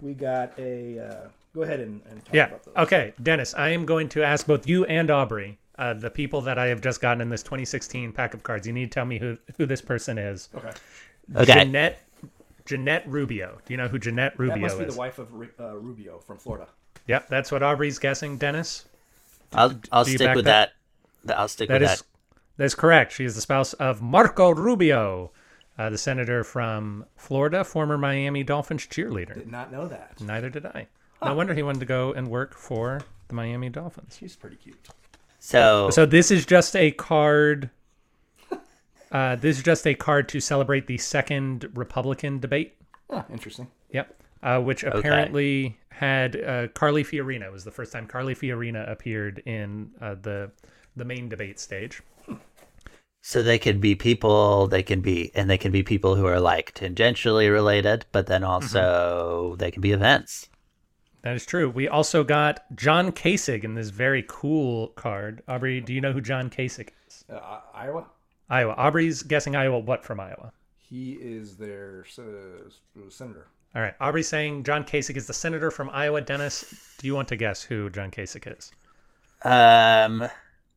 We 0.00 0.14
got 0.14 0.58
a. 0.58 0.98
Uh, 0.98 1.28
go 1.54 1.62
ahead 1.62 1.78
and, 1.80 2.00
and 2.10 2.24
talk 2.24 2.34
Yeah. 2.34 2.46
about 2.46 2.64
those. 2.64 2.74
Okay, 2.76 3.12
Dennis, 3.22 3.54
I 3.54 3.68
am 3.68 3.84
going 3.84 4.08
to 4.10 4.22
ask 4.24 4.46
both 4.46 4.66
you 4.66 4.84
and 4.86 5.10
Aubrey, 5.10 5.58
uh, 5.80 5.94
the 5.94 6.10
people 6.10 6.42
that 6.42 6.58
I 6.58 6.66
have 6.66 6.80
just 6.82 7.00
gotten 7.00 7.22
in 7.22 7.30
this 7.30 7.42
2016 7.42 8.12
pack 8.12 8.34
of 8.34 8.42
cards. 8.42 8.66
You 8.66 8.72
need 8.72 8.90
to 8.92 8.94
tell 8.94 9.06
me 9.06 9.18
who 9.18 9.38
who 9.56 9.64
this 9.66 9.80
person 9.80 10.18
is. 10.18 10.50
Okay. 10.54 10.70
Okay. 11.34 11.52
Jeanette 11.64 12.02
Jeanette 12.66 13.04
Rubio. 13.08 13.58
Do 13.64 13.72
you 13.72 13.78
know 13.78 13.88
who 13.88 13.98
Jeanette 13.98 14.32
That 14.36 14.42
Rubio 14.42 14.58
must 14.58 14.78
be 14.78 14.84
is? 14.84 14.94
the 14.94 14.98
wife 14.98 15.18
of 15.18 15.28
uh, 15.58 15.76
Rubio 15.76 16.18
from 16.18 16.36
Florida. 16.38 16.68
Yep, 17.06 17.28
that's 17.28 17.50
what 17.50 17.62
Aubrey's 17.62 17.98
guessing. 17.98 18.36
Dennis, 18.36 18.84
I'll 19.54 19.80
I'll 19.90 20.04
stick 20.04 20.34
with 20.36 20.44
that? 20.44 20.72
that. 21.24 21.38
I'll 21.38 21.48
stick 21.48 21.68
that 21.68 21.80
with 21.80 21.90
is 21.90 21.98
that. 22.00 22.06
that's 22.58 22.74
correct. 22.74 23.12
She 23.12 23.24
is 23.24 23.34
the 23.34 23.40
spouse 23.40 23.72
of 23.74 24.02
Marco 24.02 24.50
Rubio, 24.50 25.30
uh, 25.78 25.88
the 25.88 25.98
senator 25.98 26.44
from 26.44 27.06
Florida, 27.16 27.64
former 27.64 27.96
Miami 27.96 28.42
Dolphins 28.44 28.86
cheerleader. 28.86 29.34
Did 29.34 29.50
not 29.50 29.72
know 29.72 29.88
that. 29.88 30.20
Neither 30.20 30.50
did 30.50 30.66
I. 30.66 30.88
No 31.24 31.34
wonder 31.34 31.54
he 31.54 31.62
wanted 31.62 31.80
to 31.80 31.86
go 31.86 32.12
and 32.12 32.28
work 32.28 32.54
for 32.54 33.00
the 33.28 33.34
Miami 33.34 33.68
Dolphins. 33.70 34.16
She's 34.20 34.36
pretty 34.36 34.56
cute. 34.56 34.76
So, 35.40 35.90
So 35.90 36.06
this 36.06 36.30
is 36.30 36.46
just 36.46 36.76
a 36.76 36.92
card. 36.92 37.70
Uh, 39.10 39.34
this 39.36 39.56
is 39.56 39.64
just 39.64 39.86
a 39.88 39.94
card 39.94 40.28
to 40.28 40.38
celebrate 40.38 40.86
the 40.86 40.98
second 40.98 41.68
Republican 41.74 42.38
debate. 42.38 42.76
Ah, 43.10 43.24
interesting. 43.32 43.66
Yep. 43.90 44.14
Uh, 44.42 44.60
which 44.60 44.84
apparently 44.84 45.76
had 45.90 46.36
uh, 46.36 46.68
Carly 46.68 47.02
Fiorina. 47.02 47.46
It 47.46 47.52
was 47.52 47.64
the 47.64 47.72
first 47.72 47.92
time 47.92 48.06
Carly 48.06 48.34
Fiorina 48.34 48.88
appeared 48.88 49.42
in 49.46 49.90
uh, 50.00 50.14
the 50.22 50.52
the 50.96 51.04
main 51.04 51.28
debate 51.28 51.58
stage. 51.58 52.02
so 53.22 53.42
they 53.42 53.58
can 53.58 53.80
be 53.80 53.94
people. 53.94 54.68
They 54.68 54.82
can 54.82 55.00
be, 55.00 55.30
and 55.34 55.50
they 55.50 55.58
can 55.58 55.72
be 55.72 55.82
people 55.82 56.14
who 56.14 56.26
are 56.26 56.40
like 56.40 56.74
tangentially 56.74 57.50
related, 57.50 58.06
but 58.12 58.26
then 58.28 58.44
also 58.44 59.56
they 59.58 59.70
can 59.70 59.82
be 59.82 59.90
events. 59.92 60.48
That 61.22 61.36
is 61.36 61.44
true. 61.44 61.68
We 61.68 61.86
also 61.86 62.24
got 62.24 62.64
John 62.74 63.12
Kasich 63.12 63.64
in 63.64 63.74
this 63.74 63.90
very 63.90 64.24
cool 64.26 64.88
card. 64.88 65.42
Aubrey, 65.48 65.80
do 65.80 65.92
you 65.92 66.00
know 66.00 66.12
who 66.12 66.20
John 66.20 66.48
Kasich 66.48 66.88
is? 67.06 67.24
Uh, 67.30 67.60
Iowa. 67.74 68.06
Iowa. 68.48 68.74
Aubrey's 68.76 69.22
guessing 69.22 69.54
Iowa. 69.54 69.78
What 69.78 70.04
from 70.04 70.18
Iowa? 70.18 70.52
He 70.78 71.12
is 71.12 71.56
their 71.56 72.04
uh, 72.18 73.10
senator. 73.10 73.48
All 73.74 73.82
right. 73.82 73.94
Aubrey's 74.00 74.28
saying 74.28 74.64
John 74.64 74.82
Kasich 74.82 75.16
is 75.16 75.26
the 75.26 75.34
senator 75.34 75.70
from 75.70 75.90
Iowa. 75.90 76.22
Dennis, 76.22 76.64
do 76.98 77.06
you 77.06 77.14
want 77.14 77.28
to 77.28 77.36
guess 77.36 77.62
who 77.62 77.90
John 77.90 78.10
Kasich 78.10 78.58
is? 78.58 78.72
Um, 79.44 80.28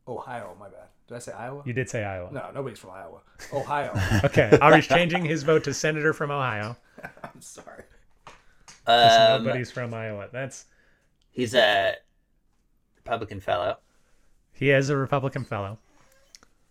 Ohio. 0.06 0.56
My 0.60 0.68
bad. 0.68 0.88
Did 1.08 1.16
I 1.16 1.18
say 1.18 1.32
Iowa? 1.32 1.62
You 1.66 1.72
did 1.72 1.90
say 1.90 2.04
Iowa. 2.04 2.30
No, 2.32 2.50
nobody's 2.54 2.78
from 2.78 2.90
Iowa. 2.90 3.20
Ohio. 3.52 3.92
Okay. 4.24 4.56
Aubrey's 4.60 4.86
changing 4.86 5.24
his 5.24 5.42
vote 5.42 5.64
to 5.64 5.74
senator 5.74 6.12
from 6.12 6.30
Ohio. 6.30 6.76
I'm 7.22 7.40
sorry. 7.40 7.84
Um 8.86 9.44
Nobody's 9.44 9.70
from 9.70 9.92
Iowa. 9.94 10.28
That's 10.32 10.66
he's 11.30 11.54
a 11.54 11.94
Republican 12.96 13.40
fellow. 13.40 13.78
he 14.52 14.70
is 14.70 14.90
a 14.90 14.96
Republican 14.96 15.44
fellow. 15.44 15.78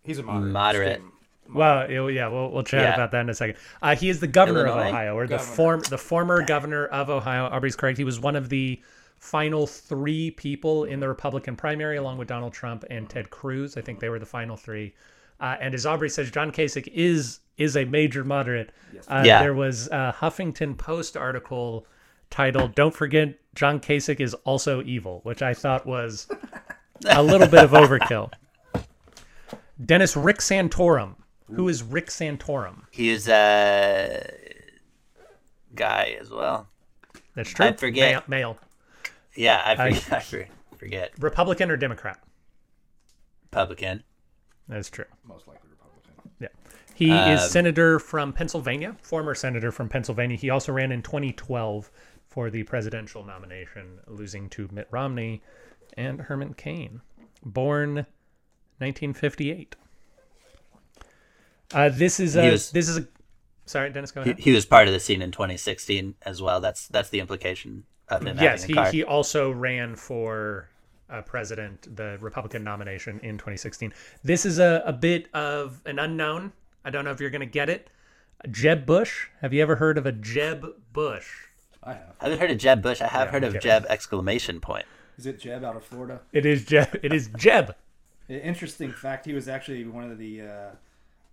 He's 0.03 0.19
a 0.19 0.23
moderate. 0.23 1.01
Moderate. 1.47 1.91
Well, 1.99 2.09
yeah, 2.09 2.27
we'll 2.27 2.49
we'll 2.51 2.63
chat 2.63 2.81
Yeah. 2.81 2.93
about 2.93 3.11
that 3.11 3.21
in 3.21 3.29
a 3.29 3.33
second. 3.33 3.57
Uh, 3.81 3.95
he 3.95 4.09
is 4.09 4.19
the 4.19 4.27
governor 4.27 4.65
Illinois? 4.65 4.81
of 4.81 4.87
Ohio, 4.87 5.15
or 5.17 5.27
the 5.27 5.39
form 5.39 5.81
the 5.89 5.97
former 5.97 6.45
governor 6.45 6.85
of 6.87 7.09
Ohio. 7.09 7.45
Aubrey's 7.45 7.75
correct. 7.75 7.97
He 7.97 8.03
was 8.03 8.19
one 8.19 8.35
of 8.35 8.49
the 8.49 8.81
final 9.17 9.65
three 9.67 10.31
people 10.31 10.83
in 10.85 10.99
the 10.99 11.07
Republican 11.07 11.55
primary, 11.55 11.97
along 11.97 12.17
with 12.17 12.27
Donald 12.27 12.53
Trump 12.53 12.83
and 12.89 13.09
Ted 13.09 13.29
Cruz. 13.29 13.77
I 13.77 13.81
think 13.81 13.99
they 13.99 14.09
were 14.09 14.19
the 14.19 14.25
final 14.25 14.55
three. 14.57 14.93
Uh, 15.39 15.57
and 15.59 15.73
as 15.73 15.85
Aubrey 15.85 16.09
says, 16.09 16.31
John 16.31 16.51
Kasich 16.51 16.87
is 16.93 17.39
is 17.57 17.75
a 17.77 17.85
major 17.85 18.23
moderate. 18.23 18.71
Uh, 19.07 19.23
Yeah. 19.25 19.41
There 19.41 19.53
was 19.53 19.87
a 19.87 20.15
Huffington 20.17 20.77
Post 20.77 21.15
article 21.17 21.85
titled 22.33 22.75
"Don't 22.75 22.93
forget 22.93 23.35
John 23.55 23.79
Kasich 23.79 24.19
is 24.19 24.33
also 24.43 24.81
evil," 24.83 25.21
which 25.23 25.41
I 25.41 25.53
thought 25.53 25.85
was 25.85 26.27
a 27.07 27.21
little 27.23 27.47
bit 27.47 27.63
of 27.63 27.71
overkill. 27.71 28.31
Dennis 29.83 30.15
Rick 30.17 30.37
Santorum. 30.39 31.15
Who 31.53 31.67
is 31.69 31.83
Rick 31.83 32.07
Santorum? 32.07 32.83
He's 32.91 33.27
a 33.29 34.25
guy 35.75 36.17
as 36.19 36.29
well. 36.29 36.67
That's 37.35 37.49
true. 37.49 37.67
I 37.67 37.73
forget. 37.73 38.27
Male, 38.27 38.55
male. 38.55 38.57
Yeah, 39.35 39.61
I 39.65 39.71
I- 39.87 39.93
forget. 39.93 40.13
I, 40.13 40.19
for- 40.19 40.47
forget. 40.77 41.11
Republican 41.19 41.69
or 41.71 41.77
Democrat? 41.77 42.19
Republican. 43.51 44.03
That's 44.67 44.89
true. 44.89 45.05
Most 45.23 45.47
likely 45.47 45.69
Republican. 45.69 46.13
Yeah. 46.39 46.47
He 46.95 47.11
Um, 47.11 47.31
is 47.33 47.49
senator 47.51 47.99
from 47.99 48.33
Pennsylvania, 48.33 48.95
former 49.01 49.35
senator 49.35 49.71
from 49.71 49.89
Pennsylvania. 49.89 50.37
He 50.37 50.49
also 50.49 50.71
ran 50.71 50.91
in 50.91 51.01
2012 51.01 51.91
for 52.33 52.49
the 52.49 52.63
presidential 52.63 53.23
nomination, 53.23 53.99
losing 54.07 54.49
to 54.49 54.67
Mitt 54.71 54.87
Romney 54.89 55.43
and 55.95 56.19
Herman 56.19 56.55
Cain. 56.55 57.01
Born 57.45 58.07
1958. 58.79 59.75
Uh, 61.71 61.89
this 61.89 62.19
is 62.19 62.35
a 62.35 62.49
was- 62.49 62.71
this 62.71 62.89
is 62.89 62.97
a 62.97 63.07
sorry, 63.65 63.91
Dennis. 63.91 64.11
Go 64.11 64.21
ahead. 64.21 64.39
he 64.39 64.51
was 64.51 64.65
part 64.65 64.87
of 64.87 64.93
the 64.93 64.99
scene 64.99 65.21
in 65.21 65.31
2016 65.31 66.15
as 66.23 66.41
well. 66.41 66.59
That's 66.59 66.87
that's 66.87 67.09
the 67.09 67.19
implication 67.19 67.83
of 68.09 68.25
him 68.25 68.37
yes, 68.39 68.63
he 68.63 68.75
he 68.91 69.03
also 69.03 69.51
ran 69.51 69.95
for 69.95 70.69
uh, 71.11 71.21
president, 71.21 71.95
the 71.95 72.17
Republican 72.19 72.63
nomination 72.63 73.19
in 73.19 73.37
2016. 73.37 73.93
This 74.23 74.43
is 74.43 74.57
a, 74.57 74.81
a 74.87 74.93
bit 74.93 75.27
of 75.35 75.81
an 75.85 75.99
unknown. 75.99 76.51
I 76.83 76.89
don't 76.89 77.05
know 77.05 77.11
if 77.11 77.21
you're 77.21 77.29
going 77.29 77.41
to 77.41 77.45
get 77.45 77.69
it. 77.69 77.91
Jeb 78.49 78.87
Bush. 78.87 79.27
Have 79.41 79.53
you 79.53 79.61
ever 79.61 79.75
heard 79.75 79.99
of 79.99 80.07
a 80.07 80.11
Jeb 80.11 80.65
Bush? 80.91 81.29
I 81.85 81.93
have. 81.93 82.15
I 82.21 82.23
haven't 82.25 82.39
heard 82.39 82.51
of 82.51 82.57
Jeb 82.57 82.81
Bush. 82.81 83.01
I 83.01 83.07
have 83.07 83.29
heard 83.29 83.43
of 83.43 83.53
Jeb. 83.53 83.61
Jeb 83.61 83.85
exclamation 83.89 84.59
point. 84.59 84.85
Is 85.17 85.25
it 85.25 85.39
Jeb 85.39 85.63
out 85.63 85.75
of 85.75 85.83
Florida? 85.83 86.21
It 86.31 86.45
is 86.45 86.65
Jeb. 86.65 86.97
It 87.03 87.13
is 87.13 87.29
Jeb. 87.37 87.75
Interesting 88.29 88.91
fact: 88.91 89.25
he 89.25 89.33
was 89.33 89.47
actually 89.47 89.85
one 89.85 90.09
of 90.09 90.17
the 90.17 90.41
uh, 90.41 90.45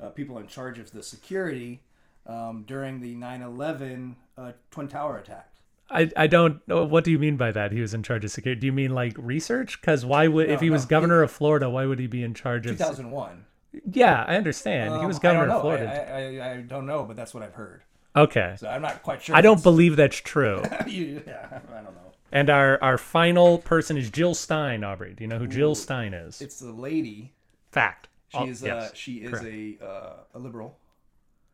uh, 0.01 0.09
people 0.11 0.39
in 0.39 0.47
charge 0.49 0.79
of 0.79 0.91
the 0.91 1.03
security 1.03 1.81
um, 2.27 2.65
during 2.67 3.01
the 3.01 3.15
9/11 3.17 4.15
uh, 4.37 4.53
Twin 4.71 4.89
Tower 4.89 5.19
attack. 5.19 5.47
I, 5.93 6.09
I 6.17 6.27
don't 6.29 6.67
know. 6.69 6.85
What 6.85 7.03
do 7.05 7.11
you 7.11 7.19
mean 7.19 7.37
by 7.37 7.51
that? 7.53 7.73
He 7.73 7.81
was 7.81 7.95
in 7.95 8.03
charge 8.03 8.25
of 8.25 8.31
security. 8.31 8.61
Do 8.61 8.67
you 8.67 8.73
mean 8.73 8.95
like 8.95 9.15
research? 9.19 9.81
Because 9.81 10.05
why 10.05 10.29
would 10.29 10.49
if 10.49 10.61
No, 10.61 10.65
he 10.65 10.71
was 10.71 10.85
no, 10.85 10.89
governor 10.89 11.23
of 11.23 11.31
Florida, 11.33 11.69
why 11.69 11.85
would 11.87 11.99
he 11.99 12.07
be 12.07 12.23
in 12.23 12.35
charge 12.35 12.67
of? 12.67 12.77
2001. 12.79 13.45
Yeah, 13.93 14.25
I 14.27 14.37
understand. 14.37 14.95
he 14.95 15.01
Um, 15.01 15.07
was 15.07 15.19
I 15.19 15.23
don't 15.23 15.35
governor 15.49 15.55
of. 15.55 15.61
Florida. 15.63 16.13
I, 16.13 16.39
I, 16.39 16.53
I 16.53 16.57
don't 16.59 16.87
know, 16.87 17.05
but 17.05 17.17
that's 17.17 17.33
what 17.35 17.43
I've 17.43 17.55
heard. 17.55 17.83
Okay, 18.17 18.55
So 18.59 18.69
I'm 18.69 18.83
not 18.83 19.03
quite 19.03 19.23
sure. 19.23 19.35
I 19.37 19.41
don't 19.41 19.63
believe 19.63 19.97
that's 19.97 20.17
true. 20.17 20.63
You- 20.87 21.23
yeah, 21.27 21.47
I 21.51 21.59
don't 21.83 21.85
know. 21.95 22.01
And 22.33 22.49
our 22.49 22.81
our 22.83 22.97
final 22.99 23.59
person 23.59 23.97
is 23.97 24.09
Jill 24.11 24.35
Stein. 24.35 24.85
Aubrey, 24.85 25.15
do 25.15 25.25
you 25.25 25.29
know 25.29 25.39
who 25.39 25.49
Jill 25.49 25.75
Stein 25.75 26.15
is? 26.15 26.41
It's 26.41 26.61
the 26.61 26.71
lady. 26.73 27.33
Fact. 27.73 28.09
She 28.29 28.39
Oh, 28.39 28.47
is. 28.47 28.63
Uh, 28.65 28.89
she 28.95 29.15
is 29.17 29.31
correct. 29.31 29.47
a 29.47 29.85
uh, 29.85 30.13
a 30.35 30.39
liberal. 30.39 30.79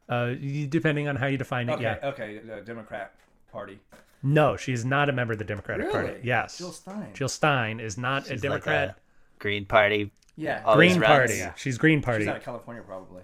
Uh, 0.08 0.34
depending 0.68 1.08
on 1.08 1.16
how 1.16 1.26
you 1.26 1.36
define 1.38 1.68
it, 1.68 1.72
Okay. 1.74 1.82
yeah. 1.82 1.98
Okay. 2.10 2.38
The 2.38 2.60
Democrat 2.60 3.14
Party. 3.50 3.78
No, 4.22 4.56
she's 4.56 4.84
not 4.84 5.08
a 5.08 5.12
member 5.12 5.32
of 5.32 5.38
the 5.38 5.44
Democratic 5.44 5.90
Party. 5.90 6.08
Really? 6.08 6.20
Yes. 6.24 6.58
Jill 6.58 6.72
Stein. 6.72 7.08
Jill 7.14 7.28
Stein 7.28 7.80
is 7.80 7.96
not 7.98 8.30
a 8.30 8.36
Democrat. 8.36 8.88
Like 8.88 8.96
a 8.96 9.38
Green 9.38 9.64
Party. 9.64 10.12
Yeah. 10.36 10.62
Green 10.74 11.00
runs. 11.00 11.06
Party. 11.06 11.34
Yeah. 11.38 11.52
She's 11.56 11.78
Green 11.78 12.02
Party. 12.02 12.24
She's 12.24 12.26
Party. 12.28 12.36
out 12.36 12.40
of 12.40 12.44
California, 12.44 12.82
probably. 12.86 13.22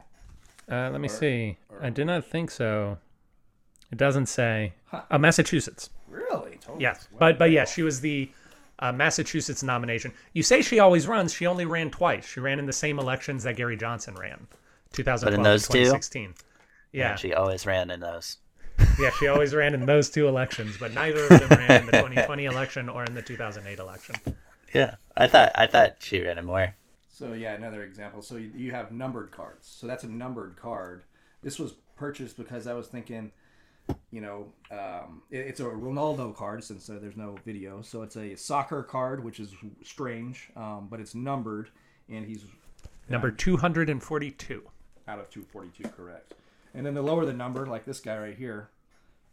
Uh, 0.70 0.88
let 0.90 1.00
me 1.00 1.08
see. 1.08 1.58
or- 1.68 1.84
I 1.84 1.90
did 1.90 2.06
not 2.06 2.24
think 2.24 2.50
so. 2.50 2.98
It 3.92 3.98
doesn't 3.98 4.26
say. 4.26 4.72
Huh. 4.86 5.02
Uh, 5.10 5.18
Massachusetts. 5.18 5.90
Really? 6.08 6.56
Totally. 6.60 6.82
Yes, 6.82 7.06
Wow. 7.12 7.18
but 7.20 7.38
but 7.38 7.50
yes, 7.50 7.72
she 7.72 7.82
was 7.82 8.00
the 8.00 8.30
uh, 8.78 8.90
Massachusetts 8.92 9.62
nomination. 9.62 10.12
You 10.32 10.42
say 10.42 10.62
she 10.62 10.78
always 10.80 11.06
runs. 11.06 11.32
She 11.32 11.46
only 11.46 11.66
ran 11.66 11.90
twice. 11.90 12.26
She 12.26 12.40
ran 12.40 12.58
in 12.58 12.66
the 12.66 12.72
same 12.72 12.98
elections 12.98 13.44
that 13.44 13.56
Gary 13.56 13.76
Johnson 13.76 14.14
ran, 14.14 14.46
2012 14.92 15.34
and 15.34 15.44
those 15.44 15.68
two? 15.68 15.78
2016. 15.84 16.34
Yeah, 16.92 17.14
She 17.16 17.32
always 17.32 17.64
ran 17.64 17.90
in 17.90 18.00
those. 18.00 18.38
yeah, 18.98 19.10
she 19.18 19.26
always 19.28 19.54
ran 19.54 19.72
in 19.74 19.86
those 19.86 20.10
two 20.10 20.28
elections, 20.28 20.76
but 20.78 20.92
neither 20.92 21.22
of 21.24 21.28
them 21.40 21.48
ran 21.50 21.80
in 21.80 21.86
the 21.86 21.92
2020 21.98 22.44
election 22.46 22.88
or 22.88 23.04
in 23.04 23.14
the 23.14 23.22
2008 23.22 23.78
election. 23.78 24.14
Yeah, 24.74 24.96
I 25.16 25.26
thought 25.26 25.52
I 25.54 25.66
thought 25.66 25.96
she 26.00 26.20
ran 26.22 26.38
in 26.38 26.44
more. 26.46 26.74
So 27.10 27.34
yeah, 27.34 27.52
another 27.54 27.82
example. 27.84 28.20
So 28.22 28.36
you, 28.36 28.50
you 28.54 28.70
have 28.72 28.90
numbered 28.90 29.30
cards. 29.30 29.66
So 29.68 29.86
that's 29.86 30.04
a 30.04 30.08
numbered 30.08 30.56
card. 30.56 31.04
This 31.42 31.58
was 31.58 31.74
purchased 31.96 32.36
because 32.36 32.66
I 32.66 32.72
was 32.74 32.88
thinking, 32.88 33.32
you 34.10 34.20
know, 34.20 34.46
um, 34.70 35.22
it- 35.30 35.46
it's 35.46 35.60
a 35.60 35.64
Ronaldo 35.64 36.34
card 36.34 36.62
since 36.64 36.88
uh, 36.90 36.98
there's 37.00 37.16
no 37.16 37.36
video. 37.44 37.82
So 37.82 38.02
it's 38.02 38.16
a 38.16 38.34
soccer 38.36 38.82
card, 38.82 39.22
which 39.24 39.40
is 39.40 39.54
strange, 39.82 40.50
um, 40.56 40.88
but 40.90 41.00
it's 41.00 41.14
numbered, 41.14 41.70
and 42.08 42.24
he's 42.26 42.44
Number 43.08 43.30
242. 43.30 44.62
out 45.08 45.18
of 45.18 45.28
242, 45.30 45.88
correct. 45.90 46.34
And 46.74 46.86
then 46.86 46.94
the 46.94 47.02
lower 47.02 47.26
the 47.26 47.32
number, 47.32 47.66
like 47.66 47.84
this 47.84 48.00
guy 48.00 48.16
right 48.18 48.36
here, 48.36 48.70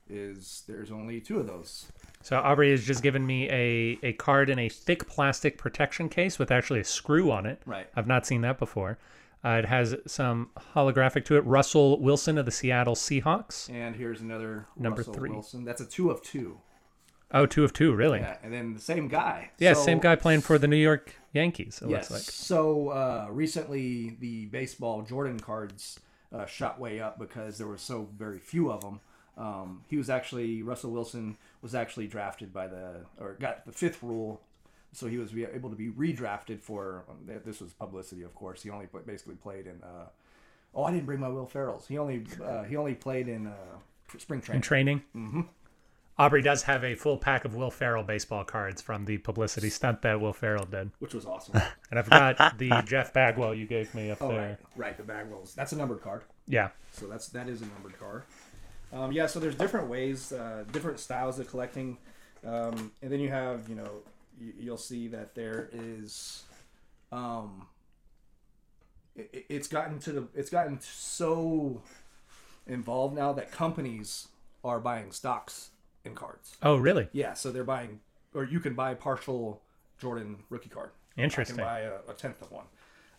is 0.10 0.64
there's 0.68 0.92
only 0.92 1.22
two 1.22 1.40
of 1.40 1.46
those. 1.48 1.86
So 2.22 2.38
Aubrey 2.40 2.72
has 2.72 2.84
just 2.84 3.04
given 3.04 3.26
me 3.26 3.48
a, 3.50 3.98
a 4.04 4.14
card 4.14 4.50
in 4.50 4.58
a 4.60 4.68
thick 4.68 5.08
plastic 5.08 5.58
protection 5.58 6.10
case 6.10 6.40
with 6.40 6.52
actually 6.52 6.80
a 6.80 6.84
screw 6.84 7.32
on 7.32 7.46
it. 7.46 7.62
Right. 7.66 7.88
I've 7.96 8.08
not 8.08 8.26
seen 8.26 8.42
that 8.42 8.58
before. 8.58 8.98
Uh, 9.44 9.50
it 9.64 9.66
has 9.66 9.96
some 10.06 10.50
holographic 10.76 11.24
to 11.26 11.38
it. 11.38 11.42
Russell 11.46 12.00
Wilson 12.02 12.38
of 12.38 12.46
the 12.46 12.52
Seattle 12.52 12.96
Seahawks. 12.96 13.70
And 13.74 13.96
here's 13.96 14.20
another 14.22 14.68
Number 14.76 14.98
Russell 15.00 15.14
three. 15.14 15.30
Wilson. 15.30 15.64
That's 15.64 15.80
a 15.82 15.86
two 15.86 16.10
of 16.12 16.22
two. 16.22 16.60
Oh, 17.32 17.46
two 17.46 17.64
of 17.64 17.72
two, 17.72 17.94
really? 17.94 18.20
Yeah, 18.20 18.38
and 18.44 18.52
then 18.52 18.74
the 18.74 18.80
same 18.82 19.08
guy. 19.08 19.52
Yeah, 19.60 19.74
So- 19.74 19.84
same 19.84 20.00
guy 20.00 20.16
playing 20.16 20.42
for 20.42 20.58
the 20.58 20.68
New 20.68 20.76
York 20.78 21.14
Yankees. 21.32 21.80
It 21.82 21.90
Yes. 21.90 22.10
looks 22.10 22.12
like. 22.12 22.34
So 22.34 22.90
uh, 22.90 23.28
recently, 23.30 24.18
the 24.20 24.48
baseball 24.48 25.04
Jordan 25.04 25.40
cards 25.40 26.00
uh, 26.34 26.46
shot 26.46 26.80
way 26.80 27.00
up 27.00 27.18
because 27.20 27.58
there 27.58 27.68
were 27.68 27.78
so 27.78 28.10
very 28.18 28.40
few 28.40 28.72
of 28.72 28.82
them. 28.82 29.00
Um, 29.38 29.84
he 29.88 29.96
was 29.96 30.10
actually 30.10 30.64
Russell 30.64 30.92
Wilson 30.92 31.38
was 31.62 31.74
actually 31.74 32.08
drafted 32.08 32.52
by 32.52 32.68
the 32.68 33.06
or 33.20 33.36
got 33.40 33.66
the 33.66 33.72
fifth 33.72 34.04
rule, 34.04 34.42
so 34.94 35.08
he 35.08 35.18
was 35.18 35.34
able 35.36 35.70
to 35.70 35.76
be 35.76 35.90
redrafted 35.90 36.60
for. 36.62 37.04
um, 37.10 37.40
This 37.46 37.62
was 37.62 37.74
publicity, 37.74 38.24
of 38.24 38.34
course. 38.36 38.64
He 38.64 38.70
only 38.70 38.88
put, 38.88 39.06
basically 39.06 39.36
played 39.36 39.68
in. 39.68 39.82
Uh, 39.84 40.08
oh, 40.74 40.84
I 40.84 40.92
didn't 40.92 41.06
bring 41.06 41.20
my 41.20 41.30
Will 41.30 41.46
Ferrell's. 41.46 41.88
He 41.88 41.98
only 41.98 42.26
uh, 42.44 42.64
he 42.64 42.76
only 42.76 42.96
played 42.96 43.28
in 43.28 43.48
uh, 43.48 43.54
spring 44.18 44.40
In 44.40 44.44
training. 44.46 44.62
training. 44.62 45.04
Mm-hmm. 45.16 45.42
Aubrey 46.18 46.42
does 46.42 46.64
have 46.64 46.84
a 46.84 46.96
full 46.96 47.18
pack 47.18 47.46
of 47.46 47.56
Will 47.56 47.72
Ferrell 47.72 48.04
baseball 48.04 48.44
cards 48.44 48.82
from 48.82 49.06
the 49.06 49.18
publicity 49.20 49.70
stunt 49.70 50.02
that 50.02 50.20
Will 50.20 50.34
Ferrell 50.34 50.66
did, 50.66 50.92
which 51.00 51.14
was 51.14 51.26
awesome. 51.26 51.62
and 51.90 51.98
I've 51.98 52.10
got 52.10 52.58
the 52.58 52.84
Jeff 52.86 53.14
Bagwell 53.14 53.56
you 53.56 53.66
gave 53.66 53.96
me 53.96 54.12
up 54.12 54.18
oh, 54.22 54.28
there. 54.28 54.60
right, 54.76 54.88
right. 54.88 54.98
The 54.98 55.04
Bagwells. 55.04 55.56
That's 55.56 55.72
a 55.72 55.78
numbered 55.78 56.02
card. 56.02 56.24
Yeah, 56.46 56.70
So 56.92 57.08
that's 57.08 57.30
that 57.30 57.48
is 57.48 57.62
a 57.62 57.68
numbered 57.68 57.98
card. 57.98 58.24
Um, 58.92 59.12
yeah, 59.14 59.28
so 59.28 59.40
there's 59.40 59.56
different 59.56 59.88
ways, 59.88 60.34
uh, 60.34 60.66
different 60.74 61.00
styles 61.00 61.38
of 61.40 61.48
collecting, 61.48 61.98
um, 62.46 62.92
and 63.02 63.12
then 63.12 63.20
you 63.20 63.30
have, 63.30 63.70
you 63.70 63.76
know, 63.76 63.90
you'll 64.58 64.78
see 64.78 65.08
that 65.10 65.36
there 65.36 65.70
is, 65.74 66.44
um, 67.12 67.68
it, 69.16 69.46
it's 69.50 69.68
gotten 69.68 70.00
to 70.00 70.12
the, 70.12 70.28
it's 70.36 70.50
gotten 70.50 70.80
so 70.82 71.82
involved 72.68 73.16
now 73.16 73.34
that 73.34 73.52
companies 73.52 74.28
are 74.64 74.80
buying 74.80 75.12
stocks 75.12 75.70
in 76.06 76.16
cards. 76.16 76.56
Oh, 76.62 76.78
really? 76.78 77.08
Yeah, 77.12 77.34
so 77.34 77.52
they're 77.52 77.64
buying, 77.64 78.00
or 78.34 78.44
you 78.44 78.60
can 78.60 78.74
buy 78.74 78.94
partial 78.94 79.62
Jordan 80.00 80.38
rookie 80.50 80.70
card. 80.70 80.92
Interesting. 81.18 81.60
I 81.60 81.64
can 81.64 81.66
buy 81.66 81.80
a, 81.82 82.12
a 82.12 82.14
tenth 82.14 82.42
of 82.42 82.52
one. 82.52 82.66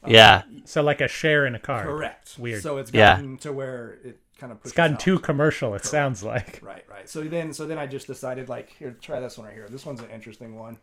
Yeah, 0.07 0.45
So 0.65 0.81
like 0.83 1.03
a 1.03 1.09
share 1.09 1.45
in 1.45 1.55
a 1.55 1.59
card. 1.59 1.85
Correct. 1.85 2.37
Weird. 2.39 2.63
So 2.63 2.79
it's 2.79 2.91
Yeah. 2.91 3.17
gotten 3.17 3.37
to 3.39 3.53
where 3.53 3.99
it 4.03 4.19
kind 4.39 4.51
of 4.51 4.59
It's 4.65 4.73
gotten 4.73 4.95
out. 4.95 5.01
too 5.01 5.19
commercial. 5.19 5.75
It 5.75 5.85
sounds 5.85 6.23
like. 6.23 6.61
Right, 6.63 6.87
right. 6.89 7.07
So 7.07 7.21
then, 7.25 7.53
so 7.53 7.67
then 7.67 7.77
I 7.77 7.87
just 7.87 8.07
decided, 8.07 8.49
like, 8.49 8.71
here, 8.79 8.97
try 9.03 9.21
this 9.21 9.37
one 9.37 9.49
right 9.49 9.55
here. 9.55 9.69
This 9.69 9.85
one's 9.85 10.01
an 10.01 10.09
interesting 10.09 10.59
one. 10.59 10.79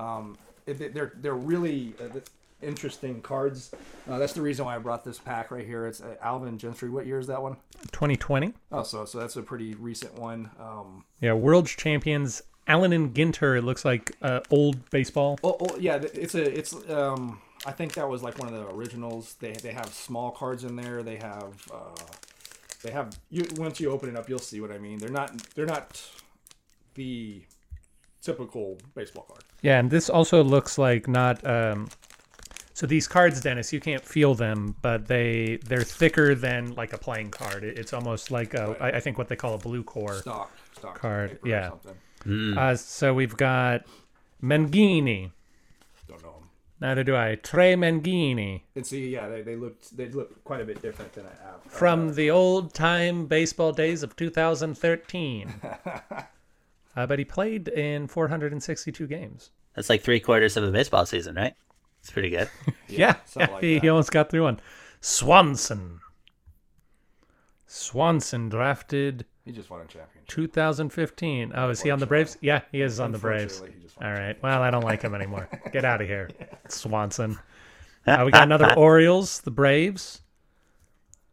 Um, 0.00 0.36
it, 0.66 0.94
they're 0.94 1.12
they're 1.16 1.34
really 1.34 1.94
uh, 2.00 2.20
interesting 2.62 3.20
cards. 3.22 3.72
Uh, 4.08 4.18
that's 4.18 4.32
the 4.32 4.42
reason 4.42 4.64
why 4.64 4.76
I 4.76 4.78
brought 4.78 5.04
this 5.04 5.18
pack 5.18 5.50
right 5.50 5.66
here. 5.66 5.86
It's 5.86 6.00
uh, 6.00 6.16
Allen 6.22 6.48
and 6.48 6.58
Ginter. 6.58 6.90
What 6.90 7.06
year 7.06 7.18
is 7.18 7.26
that 7.26 7.42
one? 7.42 7.56
2020. 7.92 8.52
Oh, 8.72 8.82
so 8.82 9.04
so 9.04 9.18
that's 9.18 9.36
a 9.36 9.42
pretty 9.42 9.74
recent 9.74 10.18
one. 10.18 10.50
Um, 10.58 11.04
Yeah, 11.20 11.34
world 11.34 11.66
champions. 11.66 12.42
Allen 12.66 12.92
and 12.92 13.14
Ginter. 13.14 13.58
It 13.58 13.62
looks 13.62 13.84
like 13.84 14.16
uh, 14.22 14.40
old 14.50 14.90
baseball. 14.90 15.38
oh, 15.42 15.56
oh, 15.60 15.76
yeah, 15.78 15.96
it's 16.14 16.34
a 16.34 16.58
it's 16.58 16.74
um. 16.90 17.40
I 17.66 17.72
think 17.72 17.92
that 17.94 18.08
was 18.08 18.22
like 18.22 18.38
one 18.38 18.48
of 18.48 18.54
the 18.54 18.74
originals. 18.74 19.34
They 19.34 19.52
they 19.52 19.72
have 19.72 19.92
small 19.92 20.30
cards 20.30 20.64
in 20.64 20.76
there. 20.76 21.02
They 21.02 21.16
have 21.16 21.54
uh, 21.72 22.02
they 22.82 22.90
have 22.90 23.18
you 23.28 23.44
once 23.56 23.80
you 23.80 23.90
open 23.90 24.08
it 24.08 24.16
up, 24.16 24.28
you'll 24.28 24.38
see 24.38 24.60
what 24.60 24.70
I 24.70 24.78
mean. 24.78 24.98
They're 24.98 25.10
not 25.10 25.36
they're 25.54 25.66
not 25.66 26.02
the 26.94 27.42
typical 28.22 28.78
baseball 28.94 29.24
card. 29.24 29.42
Yeah, 29.62 29.78
and 29.78 29.90
this 29.90 30.08
also 30.10 30.42
looks 30.44 30.78
like 30.78 31.08
not. 31.08 31.44
Um, 31.46 31.88
so 32.72 32.86
these 32.86 33.06
cards, 33.06 33.40
Dennis, 33.42 33.72
you 33.72 33.80
can't 33.80 34.02
feel 34.04 34.34
them, 34.34 34.74
but 34.80 35.06
they 35.06 35.58
they're 35.66 35.82
thicker 35.82 36.34
than 36.34 36.74
like 36.74 36.92
a 36.92 36.98
playing 36.98 37.30
card. 37.30 37.62
It's 37.64 37.92
almost 37.92 38.30
like 38.30 38.54
a, 38.54 38.76
I, 38.80 38.88
I 38.96 39.00
think 39.00 39.18
what 39.18 39.28
they 39.28 39.36
call 39.36 39.54
a 39.54 39.58
blue 39.58 39.82
core. 39.82 40.14
stock 40.14 40.50
stock 40.78 40.98
Card, 40.98 41.30
paper 41.32 41.46
or 41.46 41.50
yeah. 41.50 41.68
something. 41.68 42.58
Uh, 42.58 42.76
so 42.76 43.12
we've 43.14 43.36
got 43.36 43.84
Mancini. 44.40 45.32
Don't 46.08 46.22
know 46.22 46.34
'em. 46.38 46.48
Neither 46.80 47.04
do 47.04 47.14
I. 47.16 47.34
Trey 47.34 47.76
Mancini 47.76 48.64
And 48.74 48.86
see, 48.86 49.08
yeah, 49.10 49.28
they, 49.28 49.42
they 49.42 49.56
looked 49.56 49.94
they 49.96 50.08
look 50.08 50.42
quite 50.44 50.60
a 50.62 50.64
bit 50.64 50.80
different 50.80 51.12
than 51.12 51.26
I 51.26 51.44
have. 51.44 51.62
from 51.64 52.14
the 52.14 52.30
old 52.30 52.72
time 52.72 53.26
baseball 53.26 53.72
days 53.72 54.02
of 54.02 54.16
2013. 54.16 55.52
uh, 56.96 57.06
but 57.06 57.18
he 57.18 57.24
played 57.24 57.68
in 57.68 58.06
462 58.06 59.06
games. 59.06 59.50
that's 59.74 59.88
like 59.90 60.02
three 60.02 60.20
quarters 60.20 60.56
of 60.56 60.64
a 60.64 60.70
baseball 60.70 61.06
season, 61.06 61.34
right? 61.36 61.54
It's 62.00 62.10
pretty 62.10 62.30
good. 62.30 62.48
Yeah, 62.88 63.16
something 63.24 63.52
like 63.52 63.62
he, 63.62 63.78
he 63.78 63.88
almost 63.88 64.10
got 64.10 64.30
through 64.30 64.42
one. 64.42 64.60
Swanson. 65.00 66.00
Swanson 67.66 68.48
drafted 68.48 69.26
he 69.50 69.52
just 69.52 69.70
won 69.70 69.80
a 69.80 69.84
championship. 69.84 70.28
2015. 70.28 71.52
Oh, 71.54 71.70
is 71.70 71.80
he 71.80 71.90
on 71.90 71.98
the 71.98 72.06
Braves? 72.06 72.36
Yeah, 72.40 72.60
he 72.70 72.82
is 72.82 73.00
on 73.00 73.10
the 73.10 73.18
Braves. 73.18 73.54
Unfortunately, 73.54 73.80
he 73.80 73.84
just 73.84 73.98
won 73.98 74.06
All 74.06 74.16
a 74.16 74.20
right. 74.20 74.42
Well, 74.42 74.62
I 74.62 74.70
don't 74.70 74.84
like 74.84 75.02
him 75.02 75.14
anymore. 75.14 75.48
Get 75.72 75.84
out 75.84 76.00
of 76.00 76.06
here, 76.06 76.30
Swanson. 76.68 77.38
Uh, 78.06 78.22
we 78.24 78.32
got 78.32 78.44
another 78.44 78.72
Orioles, 78.78 79.42
the 79.42 79.50
Braves. 79.50 80.22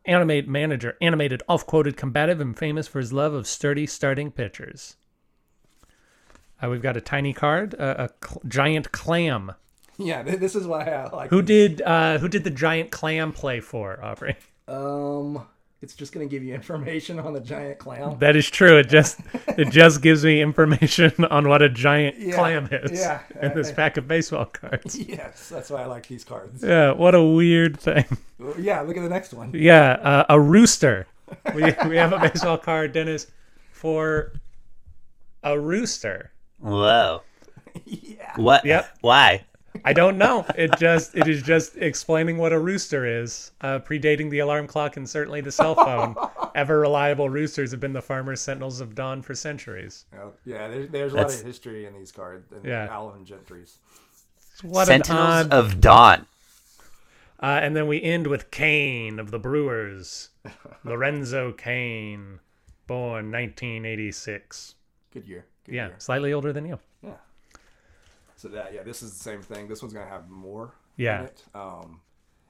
Animate 0.04 0.50
manager, 0.50 0.98
animated, 1.00 1.42
off-quoted, 1.48 1.96
combative, 1.96 2.42
and 2.42 2.58
famous 2.58 2.90
for 2.90 3.00
his 3.00 3.14
love 3.14 3.34
of 3.34 3.48
sturdy 3.48 3.88
starting 3.88 4.32
pitchers. 4.32 4.98
Uh, 6.64 6.70
we've 6.70 6.82
got 6.82 6.98
a 6.98 7.02
tiny 7.02 7.34
card, 7.34 7.76
uh, 7.80 8.08
a 8.10 8.28
cl- 8.28 8.42
giant 8.48 8.92
clam 8.92 9.52
Yeah, 9.98 10.24
this 10.24 10.56
is 10.56 10.66
why 10.68 10.84
I 10.86 11.10
like. 11.10 11.30
Who 11.30 11.42
did 11.42 11.82
uh, 11.82 12.18
who 12.18 12.28
did 12.28 12.44
the 12.44 12.50
giant 12.50 12.92
clam 12.92 13.32
play 13.32 13.60
for 13.60 14.04
Aubrey? 14.04 14.36
Um, 14.68 15.46
it's 15.82 15.94
just 15.94 16.12
gonna 16.14 16.26
give 16.26 16.44
you 16.44 16.56
information 16.56 17.20
on 17.20 17.34
the 17.34 17.40
giant 17.40 17.78
clam. 17.78 18.18
That 18.20 18.36
is 18.36 18.50
true. 18.50 18.78
It 18.80 18.90
just 18.90 19.20
it 19.50 19.70
just 19.70 20.02
gives 20.02 20.26
me 20.26 20.42
information 20.42 21.14
on 21.30 21.48
what 21.48 21.62
a 21.62 21.70
giant 21.70 22.18
Yeah, 22.20 22.36
clam 22.36 22.68
is 22.72 23.00
yeah. 23.00 23.22
in 23.42 23.54
this 23.54 23.72
pack 23.72 23.98
of 23.98 24.08
baseball 24.08 24.46
cards. 24.46 24.98
Yes, 25.08 25.50
that's 25.50 25.70
why 25.70 25.84
I 25.84 25.86
like 25.86 26.08
these 26.08 26.24
cards. 26.24 26.64
Yeah, 26.64 26.92
what 26.94 27.14
a 27.14 27.24
weird 27.24 27.80
thing. 27.80 28.06
Yeah, 28.58 28.82
look 28.82 28.98
at 28.98 29.04
the 29.04 29.10
next 29.10 29.34
one. 29.34 29.52
Yeah, 29.54 29.92
uh, 29.94 30.26
a 30.30 30.40
rooster. 30.40 31.06
We 31.54 31.64
we 31.88 31.98
have 31.98 32.14
a 32.14 32.20
baseball 32.20 32.58
card, 32.58 32.94
Dennis, 32.94 33.28
for 33.72 34.34
a 35.44 35.60
rooster. 35.60 36.32
Whoa. 36.60 37.22
Yeah. 37.86 38.34
What? 38.38 38.66
Yep. 38.66 38.90
Why? 39.02 39.46
I 39.86 39.94
don't 39.94 40.18
know. 40.18 40.46
It 40.58 40.76
just 40.80 41.16
it 41.16 41.28
is 41.28 41.44
just 41.44 41.78
explaining 41.78 42.38
what 42.40 42.52
a 42.52 42.58
rooster 42.60 43.06
is, 43.06 43.52
uh, 43.62 43.78
predating 43.80 44.32
the 44.32 44.40
alarm 44.40 44.66
clock 44.66 44.98
and 44.98 45.08
certainly 45.08 45.42
the 45.42 45.52
cell 45.52 45.76
phone. 45.76 46.16
Ever 46.56 46.80
reliable 46.80 47.30
roosters 47.30 47.70
have 47.70 47.80
been 47.80 47.94
the 47.94 48.02
farmers' 48.02 48.42
sentinels 48.42 48.82
of 48.82 48.96
dawn 48.96 49.22
for 49.22 49.36
centuries. 49.36 50.06
Oh, 50.20 50.34
Yeah, 50.44 50.68
there's, 50.68 50.90
there's 50.90 51.14
a 51.14 51.18
lot 51.18 51.26
of 51.32 51.42
history 51.44 51.86
in 51.86 51.94
these 51.94 52.12
cards. 52.12 52.52
And 52.52 52.66
Yeah. 52.66 52.88
Allen 52.90 53.18
and 53.18 53.28
Ginter's. 53.28 53.78
What 54.64 54.88
Sentinels 54.88 55.46
odd. 55.46 55.54
of 55.54 55.80
Dawn. 55.80 56.26
Uh, 57.40 57.60
and 57.62 57.76
then 57.76 57.86
we 57.88 58.02
end 58.02 58.26
with 58.26 58.50
Cain 58.50 59.20
of 59.20 59.30
the 59.30 59.38
Brewers, 59.38 60.30
Lorenzo 60.84 61.52
Cain, 61.54 62.40
born 62.88 63.32
1986. 63.32 64.74
Good 65.14 65.28
year. 65.28 65.46
Good 65.68 65.76
Yeah, 65.76 65.88
year. 65.88 65.96
slightly 66.00 66.34
older 66.34 66.52
than 66.52 66.66
you. 66.66 66.80
Yeah. 67.04 67.12
So 68.36 68.48
that 68.50 68.74
yeah, 68.74 68.84
this 68.84 69.02
is 69.04 69.14
the 69.14 69.20
same 69.24 69.42
thing. 69.42 69.68
This 69.68 69.82
one's 69.82 69.94
gonna 69.94 70.10
have 70.10 70.30
more. 70.30 70.74
Yeah. 70.96 71.20
In 71.20 71.26
it. 71.26 71.44
Um, 71.54 72.02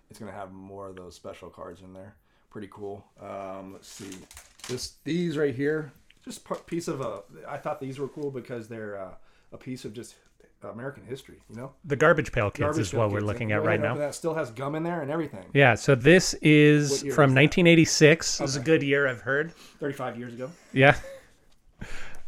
it's 0.10 0.20
gonna 0.20 0.32
have 0.32 0.52
more 0.52 0.88
of 0.88 0.96
those 0.96 1.16
special 1.16 1.50
cards 1.50 1.82
in 1.82 1.94
there. 1.94 2.16
Pretty 2.50 2.70
cool. 2.72 3.06
Um, 3.22 3.74
let's 3.74 3.88
see. 3.88 4.18
This 4.68 4.94
these 5.04 5.38
right 5.38 5.54
here, 5.56 5.92
just 6.24 6.44
part, 6.46 6.66
piece 6.66 6.88
of 6.88 7.02
a. 7.02 7.22
I 7.48 7.58
thought 7.58 7.80
these 7.80 8.00
were 8.00 8.08
cool 8.08 8.32
because 8.32 8.68
they're 8.68 8.98
uh, 9.00 9.14
a 9.52 9.58
piece 9.58 9.86
of 9.86 9.94
just 9.94 10.16
American 10.64 11.06
history. 11.06 11.40
You 11.50 11.56
know, 11.56 11.72
The 11.86 11.96
Garbage 11.96 12.32
Pail 12.32 12.50
Kids 12.50 12.60
Garbage 12.60 12.82
is 12.82 12.94
what 12.94 13.12
we're 13.12 13.22
looking 13.22 13.52
at 13.52 13.64
right 13.64 13.80
now. 13.80 13.96
That 13.96 14.16
still 14.16 14.34
has 14.34 14.50
gum 14.52 14.76
in 14.76 14.84
there 14.84 15.02
and 15.02 15.12
everything. 15.12 15.46
Yeah, 15.54 15.76
so 15.76 15.96
this 15.96 16.34
is 16.42 17.00
from 17.00 17.06
is 17.10 17.16
that? 17.16 17.22
1986. 17.22 18.40
It 18.40 18.44
was 18.44 18.56
a 18.56 18.60
good 18.60 18.84
year, 18.84 19.08
I've 19.08 19.22
heard. 19.22 19.54
Thirty-five 19.80 20.18
years 20.18 20.34
ago. 20.34 20.50
Yeah. 20.74 20.96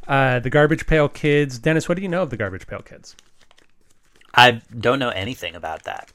Uh, 0.09 0.39
the 0.39 0.49
Garbage 0.49 0.87
Pail 0.87 1.07
Kids. 1.07 1.59
Dennis, 1.59 1.87
what 1.87 1.95
do 1.95 2.01
you 2.01 2.09
know 2.09 2.23
of 2.23 2.31
the 2.31 2.37
Garbage 2.37 2.65
Pail 2.67 2.81
Kids? 2.81 3.15
I 4.33 4.61
don't 4.77 4.99
know 4.99 5.09
anything 5.09 5.55
about 5.55 5.83
that. 5.83 6.11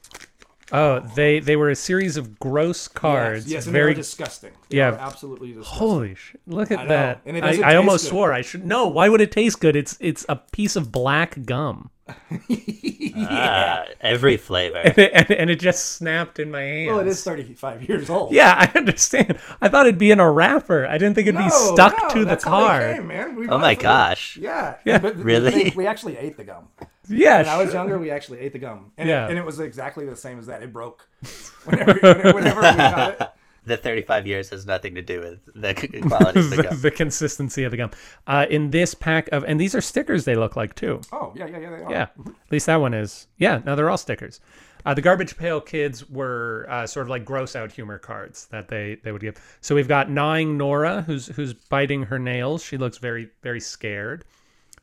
Oh, 0.71 0.99
they 1.15 1.39
they 1.39 1.55
were 1.55 1.69
a 1.69 1.75
series 1.75 2.17
of 2.17 2.39
gross 2.39 2.87
cards. 2.87 3.45
Yes, 3.45 3.53
yes 3.53 3.65
and 3.67 3.73
very 3.73 3.93
they're 3.93 4.01
disgusting. 4.01 4.51
They 4.69 4.77
Yeah. 4.77 4.97
absolutely 4.99 5.49
disgusting. 5.53 5.77
Holy 5.79 6.15
shit! 6.15 6.41
Look 6.47 6.71
at 6.71 6.79
I 6.79 6.85
that. 6.87 7.21
and 7.25 7.37
it 7.37 7.43
I, 7.43 7.47
doesn't 7.51 7.63
I 7.63 7.75
almost 7.75 8.05
good. 8.05 8.09
swore 8.09 8.33
I 8.33 8.41
should. 8.41 8.65
No, 8.65 8.87
why 8.87 9.07
would 9.07 9.21
it 9.21 9.31
taste 9.31 9.59
good? 9.59 9.75
It's 9.75 9.95
it's 10.01 10.25
a 10.27 10.35
piece 10.37 10.75
of 10.75 10.91
black 10.91 11.45
gum, 11.45 11.91
Uh, 13.15 13.85
every 14.01 14.35
flavor. 14.35 14.77
and, 14.77 14.97
it, 14.97 15.11
and, 15.13 15.31
and 15.31 15.49
it 15.49 15.57
just 15.59 15.93
snapped 15.93 16.37
in 16.37 16.51
my 16.51 16.61
hand. 16.61 16.87
Well, 16.87 16.99
it 16.99 17.07
is 17.07 17.23
thirty-five 17.23 17.87
years 17.87 18.09
old. 18.09 18.33
Yeah, 18.33 18.53
I 18.57 18.77
understand. 18.77 19.39
I 19.61 19.69
thought 19.69 19.85
it'd 19.87 19.97
be 19.97 20.11
in 20.11 20.19
a 20.19 20.29
wrapper. 20.29 20.85
I 20.85 20.97
didn't 20.97 21.15
think 21.15 21.27
it'd 21.27 21.37
be 21.39 21.45
No, 21.47 21.73
stuck 21.73 21.95
no, 21.97 22.09
to 22.09 22.19
the 22.19 22.25
that's 22.25 22.43
how 22.43 22.59
they 22.59 22.65
card. 22.67 22.95
came, 22.97 23.07
man. 23.07 23.35
We 23.37 23.47
Oh 23.47 23.57
my 23.57 23.73
bought 23.75 23.83
gosh. 23.83 24.35
Yeah. 24.37 24.75
Yeah. 24.83 24.97
But 24.97 25.13
th- 25.13 25.25
Really? 25.25 25.51
they- 25.69 25.73
we 25.77 25.87
actually 25.87 26.17
ate 26.17 26.35
the 26.35 26.43
gum. 26.43 26.67
Yeah, 27.07 27.37
When 27.37 27.47
I 27.47 27.57
was 27.57 27.67
sure. 27.67 27.75
younger, 27.75 27.97
we 27.99 28.11
actually 28.11 28.39
ate 28.39 28.51
the 28.51 28.59
gum, 28.59 28.91
and, 28.97 29.07
Yeah. 29.07 29.25
it, 29.25 29.29
and 29.29 29.39
it 29.39 29.45
was 29.45 29.59
exactly 29.61 30.05
the 30.05 30.15
same 30.17 30.37
as 30.37 30.47
that. 30.47 30.61
It 30.61 30.73
broke 30.73 31.07
whenever, 31.63 31.93
whenever 32.33 32.61
we 32.61 32.75
got 32.77 33.21
it. 33.21 33.29
The 33.65 33.77
35 33.77 34.27
years 34.27 34.49
has 34.49 34.65
nothing 34.65 34.95
to 34.95 35.01
do 35.01 35.19
with 35.21 35.39
the 35.55 35.73
quality 36.07 36.39
of 36.39 36.49
the 36.49 36.55
the, 36.55 36.63
gum. 36.63 36.81
the 36.81 36.91
consistency 36.91 37.63
of 37.63 37.71
the 37.71 37.77
gum. 37.77 37.91
Uh, 38.27 38.45
in 38.49 38.71
this 38.71 38.93
pack 38.93 39.27
of, 39.31 39.43
and 39.45 39.59
these 39.59 39.73
are 39.73 39.81
stickers. 39.81 40.25
They 40.25 40.35
look 40.35 40.55
like 40.55 40.75
too. 40.75 41.01
Oh 41.11 41.33
yeah, 41.35 41.47
yeah, 41.47 41.59
yeah. 41.59 41.69
They 41.69 41.83
are. 41.83 41.91
Yeah, 41.91 42.07
at 42.25 42.51
least 42.51 42.67
that 42.67 42.77
one 42.77 42.93
is. 42.93 43.27
Yeah, 43.37 43.61
no, 43.65 43.75
they're 43.75 43.89
all 43.89 43.97
stickers. 43.97 44.39
Uh, 44.85 44.93
the 44.93 45.01
Garbage 45.01 45.35
Pail 45.35 45.59
Kids 45.59 46.07
were 46.07 46.67
uh, 46.69 46.85
sort 46.85 47.07
of 47.07 47.09
like 47.09 47.25
gross 47.25 47.55
out 47.55 47.71
humor 47.71 47.97
cards 47.97 48.45
that 48.51 48.67
they, 48.67 48.97
they 49.03 49.11
would 49.11 49.21
give. 49.21 49.35
So 49.59 49.73
we've 49.73 49.87
got 49.87 50.11
gnawing 50.11 50.57
Nora, 50.57 51.01
who's 51.01 51.27
who's 51.27 51.53
biting 51.53 52.03
her 52.03 52.19
nails. 52.19 52.63
She 52.63 52.77
looks 52.77 52.99
very 52.99 53.29
very 53.41 53.59
scared. 53.59 54.25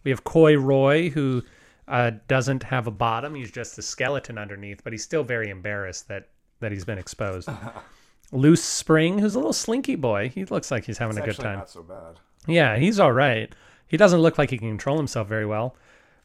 We 0.03 0.11
have 0.11 0.25
Coy 0.25 0.57
Roy, 0.59 1.11
who 1.11 1.43
uh, 1.87 2.13
doesn't 2.27 2.65
have 2.65 2.89
a 2.89 2.91
bottom. 2.91 3.37
He's 3.37 3.53
just 3.53 3.79
a 3.79 3.83
skeleton 3.83 4.39
underneath, 4.39 4.83
but 4.83 4.93
he's 4.93 5.05
still 5.05 5.23
very 5.23 5.51
embarrassed 5.51 6.09
that 6.09 6.31
that 6.59 6.73
he's 6.73 6.85
been 6.85 6.99
exposed. 6.99 7.49
Loose 8.33 8.65
Spring, 8.65 9.19
who's 9.19 9.35
a 9.35 9.39
little 9.39 9.53
slinky 9.53 9.95
boy. 9.95 10.31
He 10.31 10.45
looks 10.47 10.71
like 10.71 10.85
he's 10.87 10.99
having 10.99 11.17
It's 11.19 11.25
a 11.25 11.31
good 11.31 11.37
time. 11.37 11.59
not 11.59 11.71
so 11.71 11.83
bad. 11.83 12.19
Yeah, 12.47 12.77
he's 12.79 12.99
all 12.99 13.13
right. 13.13 13.55
He 13.87 13.97
doesn't 13.97 14.21
look 14.21 14.39
like 14.39 14.51
he 14.51 14.59
can 14.59 14.69
control 14.71 14.97
himself 14.97 15.29
very 15.29 15.47
well. 15.47 15.77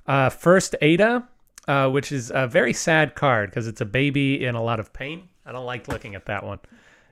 Uh, 0.07 0.29
First 0.29 0.75
Ada, 0.81 1.27
uh, 1.67 1.89
which 1.89 2.11
is 2.11 2.31
a 2.33 2.47
very 2.47 2.73
sad 2.73 3.13
card 3.13 3.49
because 3.49 3.67
it's 3.67 3.81
a 3.81 3.85
baby 3.85 4.43
in 4.45 4.55
a 4.55 4.63
lot 4.63 4.79
of 4.79 4.93
pain. 4.93 5.27
I 5.45 5.51
don't 5.51 5.65
like 5.65 5.87
looking 5.89 6.15
at 6.15 6.25
that 6.27 6.43
one. 6.45 6.59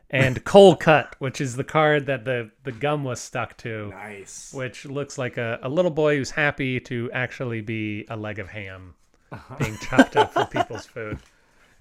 And 0.10 0.44
Cold 0.46 0.80
Cut, 0.80 1.16
which 1.20 1.42
is 1.42 1.56
the 1.58 1.64
card 1.66 2.06
that 2.06 2.24
the, 2.26 2.52
the 2.64 2.72
gum 2.72 3.04
was 3.04 3.20
stuck 3.20 3.58
to, 3.58 3.90
Nice. 3.90 4.54
which 4.54 4.86
looks 4.86 5.18
like 5.18 5.36
a, 5.38 5.60
a 5.62 5.68
little 5.70 5.92
boy 5.92 6.16
who's 6.16 6.32
happy 6.32 6.80
to 6.82 7.12
actually 7.12 7.60
be 7.62 8.06
a 8.10 8.16
leg 8.16 8.40
of 8.40 8.48
ham 8.48 8.94
being 9.60 9.78
chopped 9.78 10.16
up 10.16 10.34
for 10.34 10.46
people's 10.46 10.86
food. 10.86 11.20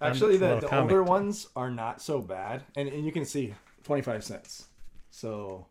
Actually, 0.01 0.37
the, 0.37 0.61
the 0.61 0.79
older 0.81 1.03
ones 1.03 1.49
are 1.57 1.71
not 1.71 2.01
so 2.03 2.21
bad, 2.21 2.63
and, 2.77 2.89
and 2.89 3.05
you 3.07 3.13
can 3.13 3.25
see 3.25 3.55
twenty-five 3.85 4.23
cents. 4.25 4.67
So 5.11 5.67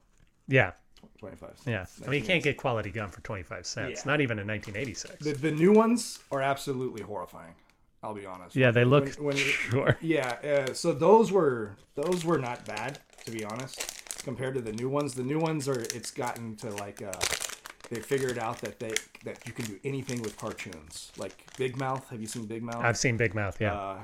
Yeah, 0.47 0.71
twenty-five 1.19 1.57
cents. 1.59 1.67
yeah. 2.01 2.05
I 2.07 2.09
mean, 2.09 2.21
you 2.21 2.25
can't 2.27 2.43
get 2.43 2.57
quality 2.57 2.89
gum 2.91 3.09
for 3.09 3.21
25 3.21 3.65
cents, 3.65 4.01
Yeah. 4.05 4.11
not 4.11 4.21
even 4.21 4.39
in 4.39 4.47
1986. 4.47 5.23
The, 5.23 5.33
the 5.33 5.51
new 5.51 5.71
ones 5.73 6.19
are 6.31 6.41
absolutely 6.41 7.03
horrifying. 7.03 7.53
I'll 8.01 8.13
be 8.13 8.25
honest. 8.25 8.55
yeah, 8.55 8.71
they 8.71 8.83
look 8.85 9.13
when- 9.15 9.25
when 9.27 9.35
sure. 9.71 9.97
Yeah, 10.01 10.65
uh, 10.69 10.73
so 10.73 10.91
those 10.93 11.31
were 11.31 11.75
those 11.95 12.25
were 12.25 12.37
not 12.39 12.65
bad 12.65 12.99
to 13.25 13.31
be 13.31 13.45
honest 13.45 13.91
compared 14.23 14.55
to 14.55 14.61
the 14.61 14.73
new 14.73 14.89
ones. 14.89 15.13
The 15.13 15.23
new 15.23 15.39
ones 15.39 15.67
are 15.69 15.79
it's 15.79 16.11
gotten 16.11 16.55
to 16.57 16.69
like 16.71 17.01
uh, 17.01 17.13
they 17.93 18.01
figured 18.01 18.37
out 18.37 18.59
that 18.61 18.79
they 18.79 18.93
that 19.23 19.45
you 19.45 19.53
can 19.53 19.65
do 19.65 19.79
anything 19.83 20.21
with 20.21 20.37
cartoons. 20.37 21.11
Like 21.17 21.45
Big 21.57 21.77
Mouth, 21.77 22.09
have 22.09 22.21
you 22.21 22.27
seen 22.27 22.45
Big 22.45 22.63
Mouth? 22.63 22.83
I've 22.83 22.97
seen 22.97 23.17
Big 23.17 23.35
Mouth, 23.35 23.59
yeah. 23.59 23.73
uh, 23.73 23.97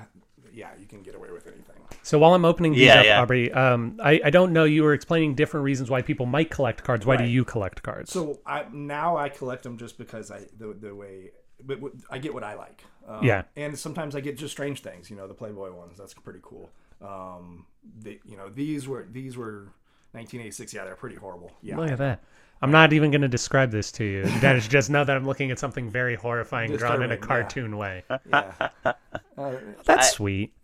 yeah, 0.53 0.69
you 0.79 0.85
can 0.85 1.01
get 1.01 1.15
away 1.15 1.29
with 1.31 1.47
anything. 1.47 1.75
So 2.01 2.17
while 2.19 2.33
I'm 2.33 2.45
opening 2.45 2.73
these 2.73 2.81
Yeah, 2.81 2.99
up, 2.99 3.05
yeah. 3.05 3.21
Aubrey, 3.21 3.51
um, 3.51 3.99
I, 4.03 4.19
I 4.25 4.29
don't 4.29 4.53
know. 4.53 4.63
You 4.63 4.83
were 4.83 4.93
explaining 4.93 5.35
different 5.35 5.63
reasons 5.63 5.89
why 5.89 6.01
people 6.01 6.25
might 6.25 6.49
collect 6.49 6.83
cards. 6.83 7.05
Why 7.05 7.17
do 7.17 7.25
you 7.25 7.45
collect 7.45 7.83
cards? 7.83 8.11
So 8.11 8.39
I 8.45 8.65
now 8.71 9.17
I 9.17 9.29
collect 9.29 9.63
them 9.63 9.77
just 9.77 9.97
because 9.97 10.31
I 10.31 10.41
the 10.57 10.73
the 10.79 10.95
way. 10.95 11.31
But 11.63 11.79
I 12.09 12.19
get 12.19 12.33
what 12.33 12.43
I 12.43 12.53
like. 12.55 12.83
Um, 13.05 13.23
Yeah. 13.23 13.43
And 13.57 13.77
sometimes 13.77 14.15
I 14.15 14.21
get 14.21 14.37
just 14.37 14.53
strange 14.53 14.81
things. 14.81 15.09
You 15.09 15.17
know, 15.17 15.27
the 15.27 15.33
Playboy 15.33 15.71
ones. 15.73 15.97
That's 15.97 16.13
pretty 16.13 16.39
cool. 16.41 16.69
Um, 17.01 17.65
they, 18.01 18.19
you 18.25 18.37
know, 18.37 18.49
these 18.49 18.87
were 18.87 19.07
these 19.11 19.35
were 19.35 19.67
1986. 20.13 20.73
Yeah, 20.73 20.85
they're 20.85 20.95
pretty 20.95 21.17
horrible. 21.17 21.51
Yeah. 21.61 21.77
Look 21.77 21.91
at 21.91 21.97
that. 21.97 22.23
I'm 22.61 22.71
not 22.71 22.91
even 22.93 23.11
going 23.11 23.21
to 23.21 23.27
describe 23.29 23.71
this 23.71 23.91
to 23.93 24.03
you. 24.03 24.23
Dennis, 24.41 24.67
just 24.67 24.89
know 24.89 25.03
that 25.05 25.15
I'm 25.15 25.25
looking 25.25 25.49
at 25.51 25.59
something 25.59 25.89
very 25.89 26.15
horrifying 26.15 26.75
drawn 26.75 27.01
in 27.01 27.11
a 27.11 27.15
Disturbing, 27.15 27.21
yeah. 27.21 27.27
cartoon 27.27 27.77
way. 27.77 28.03
Yeah. 28.29 28.69
Uh, 29.37 29.55
That's 29.85 30.11
sweet. 30.11 30.53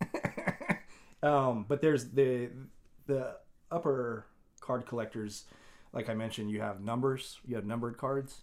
Um, 1.22 1.64
but 1.66 1.80
there's 1.80 2.10
the 2.10 2.50
the 3.06 3.36
upper 3.70 4.26
card 4.60 4.86
collectors, 4.86 5.44
like 5.92 6.08
I 6.08 6.14
mentioned, 6.14 6.50
you 6.50 6.60
have 6.60 6.80
numbers, 6.80 7.40
you 7.44 7.56
have 7.56 7.64
numbered 7.64 7.96
cards. 7.96 8.42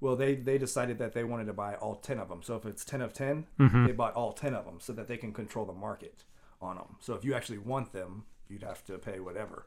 Well, 0.00 0.16
they 0.16 0.34
they 0.34 0.58
decided 0.58 0.98
that 0.98 1.12
they 1.12 1.22
wanted 1.22 1.44
to 1.44 1.52
buy 1.52 1.74
all 1.74 1.96
ten 1.96 2.18
of 2.18 2.28
them. 2.28 2.42
So 2.42 2.56
if 2.56 2.64
it's 2.66 2.84
ten 2.84 3.02
of 3.02 3.12
10 3.12 3.46
they 3.86 3.92
bought 3.92 4.14
all 4.14 4.32
ten 4.32 4.54
of 4.54 4.64
them 4.64 4.78
so 4.80 4.92
that 4.94 5.06
they 5.06 5.16
can 5.16 5.32
control 5.32 5.64
the 5.64 5.74
market 5.74 6.24
on 6.60 6.76
them. 6.76 6.96
So 6.98 7.14
if 7.14 7.24
you 7.24 7.34
actually 7.34 7.58
want 7.58 7.92
them, 7.92 8.24
you'd 8.48 8.62
have 8.64 8.84
to 8.86 8.98
pay 8.98 9.20
whatever. 9.20 9.66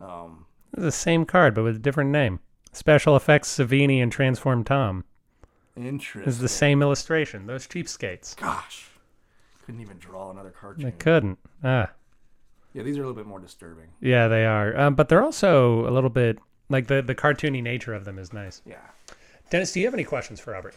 Um, 0.00 0.46
It's 0.74 0.82
the 0.82 0.92
same 0.92 1.24
card, 1.24 1.54
but 1.54 1.62
with 1.62 1.76
a 1.76 1.80
different 1.80 2.10
name. 2.10 2.40
Special 2.72 3.14
Effects 3.14 3.56
Savini 3.56 4.02
and 4.02 4.10
Transform 4.10 4.64
Tom. 4.64 5.04
interesting. 5.76 6.28
It's 6.28 6.38
the 6.38 6.48
same 6.48 6.82
illustration. 6.82 7.46
Those 7.46 7.66
cheapskates. 7.66 8.36
Gosh, 8.36 8.88
couldn't 9.64 9.80
even 9.80 9.98
draw 9.98 10.30
another 10.30 10.50
card. 10.50 10.80
They 10.80 10.90
couldn't. 10.90 11.38
Ah. 11.62 11.90
Yeah, 12.72 12.82
these 12.82 12.98
are 12.98 13.02
a 13.02 13.06
little 13.06 13.14
bit 13.14 13.26
more 13.26 13.38
disturbing. 13.38 13.86
Yeah, 14.00 14.26
they 14.26 14.44
are. 14.44 14.76
Um, 14.76 14.96
but 14.96 15.08
they're 15.08 15.22
also 15.22 15.88
a 15.88 15.92
little 15.92 16.10
bit 16.10 16.38
like 16.68 16.88
the, 16.88 17.02
the 17.02 17.14
cartoony 17.14 17.62
nature 17.62 17.94
of 17.94 18.04
them 18.04 18.18
is 18.18 18.32
nice. 18.32 18.60
Yeah. 18.66 18.78
Dennis, 19.50 19.70
do 19.70 19.78
you 19.78 19.86
have 19.86 19.94
any 19.94 20.04
questions 20.04 20.40
for 20.40 20.56
Aubrey? 20.56 20.72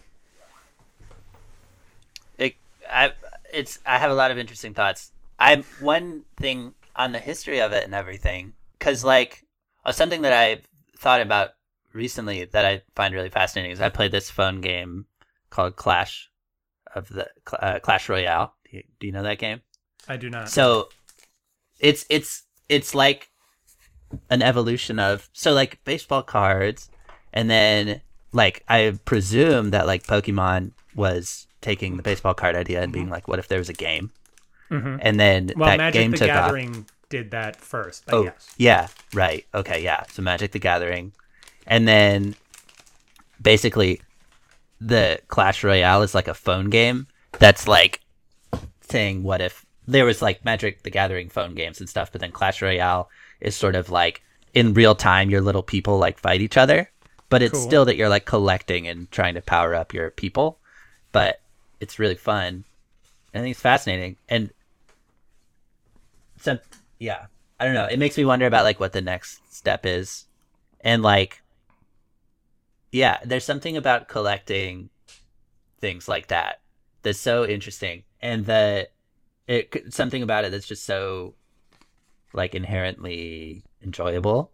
it, 2.38 2.56
I 2.88 3.14
it's 3.52 3.80
I 3.86 3.98
have 3.98 4.12
a 4.12 4.14
lot 4.14 4.30
of 4.30 4.38
interesting 4.38 4.76
thoughts. 4.76 5.12
I'm 5.40 5.64
one 5.80 6.26
thing 6.36 6.76
on 6.96 7.12
the 7.12 7.20
history 7.20 7.60
of 7.62 7.72
it 7.72 7.84
and 7.84 7.96
everything, 7.96 8.54
because 8.78 9.04
like 9.04 9.44
uh, 9.88 9.92
something 9.92 10.22
that 10.22 10.34
I 10.34 10.62
thought 10.98 11.22
about 11.22 11.52
recently 11.94 12.46
that 12.46 12.66
I 12.66 12.82
find 12.96 13.14
really 13.14 13.30
fascinating 13.30 13.72
is 13.72 13.82
I 13.82 13.90
played 13.90 14.12
this 14.12 14.30
phone 14.30 14.62
game 14.62 15.06
called 15.50 15.76
Clash 15.76 16.30
of 16.94 17.08
the 17.10 17.28
uh, 17.60 17.80
Clash 17.80 18.10
Royale. 18.10 18.54
Do 18.70 18.78
you, 18.78 18.84
do 19.00 19.08
you 19.08 19.14
know 19.14 19.24
that 19.24 19.40
game? 19.40 19.62
I 20.08 20.18
do 20.18 20.30
not. 20.30 20.50
So 20.50 20.90
it's 21.80 22.06
it's 22.10 22.44
it's 22.70 22.94
like 22.94 23.30
an 24.30 24.42
evolution 24.42 25.00
of 25.00 25.30
so 25.34 25.54
like 25.54 25.84
baseball 25.84 26.24
cards 26.24 26.90
and 27.34 27.50
then 27.50 28.02
like 28.32 28.64
I 28.68 28.98
presume 29.06 29.72
that 29.72 29.88
like 29.88 30.06
Pokemon 30.06 30.72
was 30.96 31.48
taking 31.62 31.98
the 31.98 32.04
baseball 32.04 32.34
card 32.34 32.56
idea 32.56 32.82
and 32.82 32.92
being 32.92 33.10
like 33.10 33.28
what 33.28 33.40
if 33.40 33.48
there 33.48 33.60
was 33.60 33.70
a 33.70 33.74
game? 33.74 34.12
Mhm. 34.72 35.00
And 35.02 35.20
then 35.20 35.52
well, 35.56 35.70
that 35.70 35.78
Magic 35.78 36.02
game 36.02 36.12
the 36.12 36.18
took 36.18 36.30
off. 36.32 36.52
Did 37.10 37.32
that 37.32 37.56
first. 37.56 38.04
Oh, 38.10 38.26
yes. 38.26 38.54
yeah, 38.58 38.88
right. 39.14 39.46
Okay, 39.54 39.82
yeah. 39.84 40.04
So 40.12 40.22
Magic 40.22 40.52
the 40.52 40.60
Gathering. 40.60 41.14
And 41.66 41.88
then 41.88 42.36
basically 43.42 44.02
the 44.82 45.20
Clash 45.28 45.64
Royale 45.64 46.02
is 46.04 46.14
like 46.14 46.28
a 46.28 46.34
phone 46.34 46.70
game 46.70 47.08
that's 47.40 47.68
like 47.68 48.02
saying 48.82 49.24
what 49.24 49.42
if 49.42 49.66
there 49.88 50.06
was 50.06 50.22
like 50.22 50.44
Magic 50.44 50.84
the 50.84 50.90
Gathering 50.90 51.30
phone 51.30 51.56
games 51.56 51.80
and 51.80 51.90
stuff, 51.90 52.12
but 52.12 52.20
then 52.22 52.32
Clash 52.32 52.62
Royale 52.62 53.10
is 53.40 53.56
sort 53.56 53.76
of 53.76 53.90
like 53.90 54.22
in 54.54 54.74
real 54.74 54.96
time 54.96 55.30
your 55.30 55.42
little 55.42 55.64
people 55.64 55.98
like 55.98 56.20
fight 56.20 56.42
each 56.42 56.58
other, 56.58 56.90
but 57.30 57.42
it's 57.42 57.54
Cool. 57.54 57.62
still 57.68 57.86
that 57.86 57.96
you're 57.96 58.10
like 58.10 58.26
collecting 58.26 58.88
and 58.88 59.10
trying 59.12 59.36
to 59.36 59.42
power 59.42 59.74
up 59.76 59.94
your 59.94 60.10
people, 60.12 60.58
but 61.12 61.40
it's 61.80 62.00
really 62.00 62.16
fun. 62.16 62.64
I 63.34 63.40
think 63.40 63.52
it's 63.52 63.62
fascinating. 63.62 64.18
And 64.28 64.52
so 66.40 66.60
yeah, 67.00 67.28
I 67.60 67.66
don't 67.66 67.74
know. 67.74 67.86
It 67.86 68.00
makes 68.00 68.18
me 68.18 68.26
wonder 68.26 68.46
about 68.46 68.64
like 68.64 68.80
what 68.80 68.94
the 68.94 69.02
next 69.02 69.54
step 69.54 69.86
is, 69.86 70.26
and 70.82 71.02
like, 71.02 71.42
yeah, 72.92 73.20
there's 73.24 73.44
something 73.44 73.78
about 73.78 74.08
collecting 74.08 74.90
things 75.80 76.08
like 76.08 76.28
that 76.28 76.62
that's 77.04 77.20
so 77.20 77.46
interesting, 77.46 78.04
and 78.22 78.46
the 78.46 78.90
it 79.48 79.94
something 79.94 80.24
about 80.24 80.46
it 80.46 80.52
that's 80.52 80.68
just 80.68 80.86
so 80.86 81.36
like 82.34 82.56
inherently 82.56 83.64
enjoyable, 83.84 84.52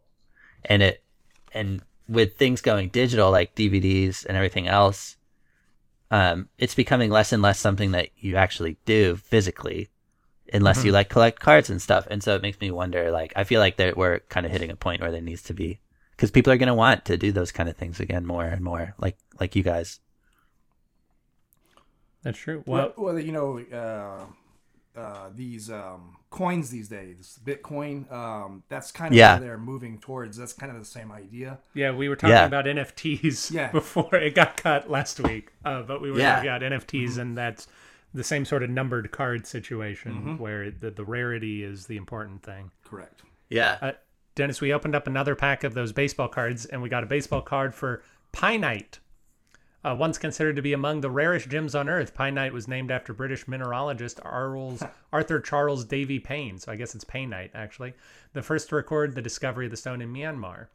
and 0.66 0.84
it 0.84 1.04
and 1.54 1.82
with 2.08 2.38
things 2.38 2.62
going 2.62 2.90
digital 2.90 3.32
like 3.32 3.56
DVDs 3.56 4.26
and 4.26 4.36
everything 4.38 4.68
else. 4.68 5.18
Um, 6.12 6.50
it's 6.60 6.76
becoming 6.76 7.10
less 7.10 7.32
and 7.32 7.42
less 7.42 7.60
something 7.60 7.92
that 7.92 8.10
you 8.18 8.36
actually 8.36 8.78
do 8.86 9.16
physically 9.16 9.90
unless 10.54 10.86
you 10.86 10.92
like 10.92 11.10
collect 11.10 11.40
cards 11.40 11.70
and 11.70 11.82
stuff. 11.82 12.08
And 12.12 12.22
so 12.24 12.36
it 12.36 12.42
makes 12.42 12.60
me 12.62 12.72
wonder. 12.72 13.12
Like, 13.12 13.34
I 13.36 13.44
feel 13.44 13.60
like 13.60 13.78
that 13.78 13.98
we're 13.98 14.20
kind 14.30 14.46
of 14.46 14.52
hitting 14.52 14.70
a 14.72 14.76
point 14.76 15.02
where 15.02 15.12
there 15.12 15.22
needs 15.22 15.42
to 15.44 15.54
be 15.54 15.80
because 16.12 16.32
people 16.32 16.54
are 16.54 16.58
going 16.58 16.68
to 16.68 16.74
want 16.74 17.06
to 17.06 17.18
do 17.18 17.32
those 17.32 17.52
kind 17.52 17.68
of 17.70 17.76
things 17.76 18.00
again 18.00 18.26
more 18.26 18.46
and 18.46 18.62
more, 18.62 18.94
like 19.00 19.18
like 19.40 19.56
you 19.56 19.64
guys. 19.64 20.00
That's 22.24 22.38
true. 22.38 22.64
Well, 22.66 22.94
Well, 22.96 23.14
well, 23.16 23.20
you 23.20 23.32
know, 23.34 23.60
uh, 23.60 25.00
uh, 25.00 25.30
these 25.36 25.70
um, 25.70 26.16
coins 26.30 26.70
these 26.70 26.88
days, 26.88 27.40
Bitcoin, 27.44 28.10
um, 28.12 28.64
that's 28.70 28.92
kind 28.92 29.12
of 29.14 29.18
Yeah. 29.18 29.34
where 29.40 29.48
they're 29.48 29.58
moving 29.58 30.00
towards. 30.00 30.38
That's 30.38 30.54
kind 30.54 30.72
of 30.72 30.80
the 30.80 30.86
same 30.86 31.12
idea. 31.12 31.60
yeah, 31.74 31.92
we 31.92 32.08
were 32.08 32.16
talking 32.16 32.36
Yeah. 32.36 32.46
about 32.46 32.66
NFTs 32.66 33.52
Yeah. 33.52 33.72
before 33.72 34.16
it 34.16 34.36
got 34.36 34.56
cut 34.56 34.90
last 34.90 35.20
week, 35.20 35.52
uh, 35.66 35.82
but 35.82 36.02
we 36.02 36.12
were 36.12 36.20
Yeah. 36.20 36.36
talking 36.36 36.50
about 36.50 36.64
NFTs, 36.64 37.18
and 37.18 37.38
that's 37.38 37.68
the 38.14 38.24
same 38.24 38.46
sort 38.46 38.64
of 38.64 38.70
numbered 38.70 39.12
card 39.12 39.46
situation 39.48 40.14
Mm-hmm. 40.14 40.38
where 40.38 40.70
the, 40.72 40.92
the 40.92 41.04
rarity 41.04 41.64
is 41.64 41.88
the 41.88 41.98
important 41.98 42.44
thing. 42.44 42.72
Correct. 42.86 43.22
Yeah. 43.50 43.78
Uh, 43.82 43.92
Dennis, 44.36 44.62
we 44.62 44.74
opened 44.74 44.96
up 44.96 45.06
another 45.08 45.36
pack 45.36 45.64
of 45.64 45.74
those 45.74 45.92
baseball 45.92 46.28
cards, 46.28 46.66
and 46.66 46.82
we 46.82 46.90
got 46.90 47.04
a 47.04 47.08
baseball 47.08 47.42
card 47.42 47.74
for 47.76 48.02
Pinite. 48.32 49.00
Uh, 49.86 49.94
once 50.00 50.18
considered 50.18 50.56
to 50.56 50.62
be 50.62 50.72
among 50.74 51.02
the 51.02 51.10
rarest 51.12 51.50
gems 51.50 51.76
on 51.76 51.90
Earth, 51.90 52.16
Pinite 52.16 52.52
was 52.54 52.68
named 52.70 52.90
after 52.90 53.14
British 53.14 53.46
mineralogist 53.46 54.20
Arles, 54.24 54.82
Arthur 55.14 55.40
Charles 55.42 55.84
Davy 55.86 56.20
Pain. 56.20 56.58
So 56.58 56.72
I 56.72 56.78
guess 56.78 56.96
it's 56.96 57.04
Painite, 57.04 57.50
actually. 57.54 57.94
The 58.32 58.42
first 58.42 58.70
to 58.70 58.76
record 58.76 59.14
the 59.14 59.22
discovery 59.22 59.66
of 59.66 59.72
the 59.72 59.78
stone 59.78 60.02
in 60.02 60.14
Myanmar. 60.14 60.68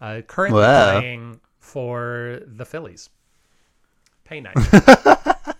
Uh, 0.00 0.20
currently 0.26 0.60
Wow. 0.60 0.98
playing 1.00 1.40
for 1.60 2.40
the 2.46 2.64
Phillies. 2.66 3.08
Painite. 4.28 4.54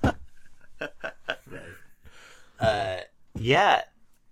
yeah. 3.43 3.82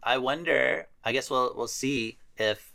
I 0.03 0.19
wonder. 0.19 0.87
I 1.05 1.13
guess 1.13 1.29
we'll 1.31 1.53
we'll 1.57 1.69
see 1.69 2.19
if 2.37 2.73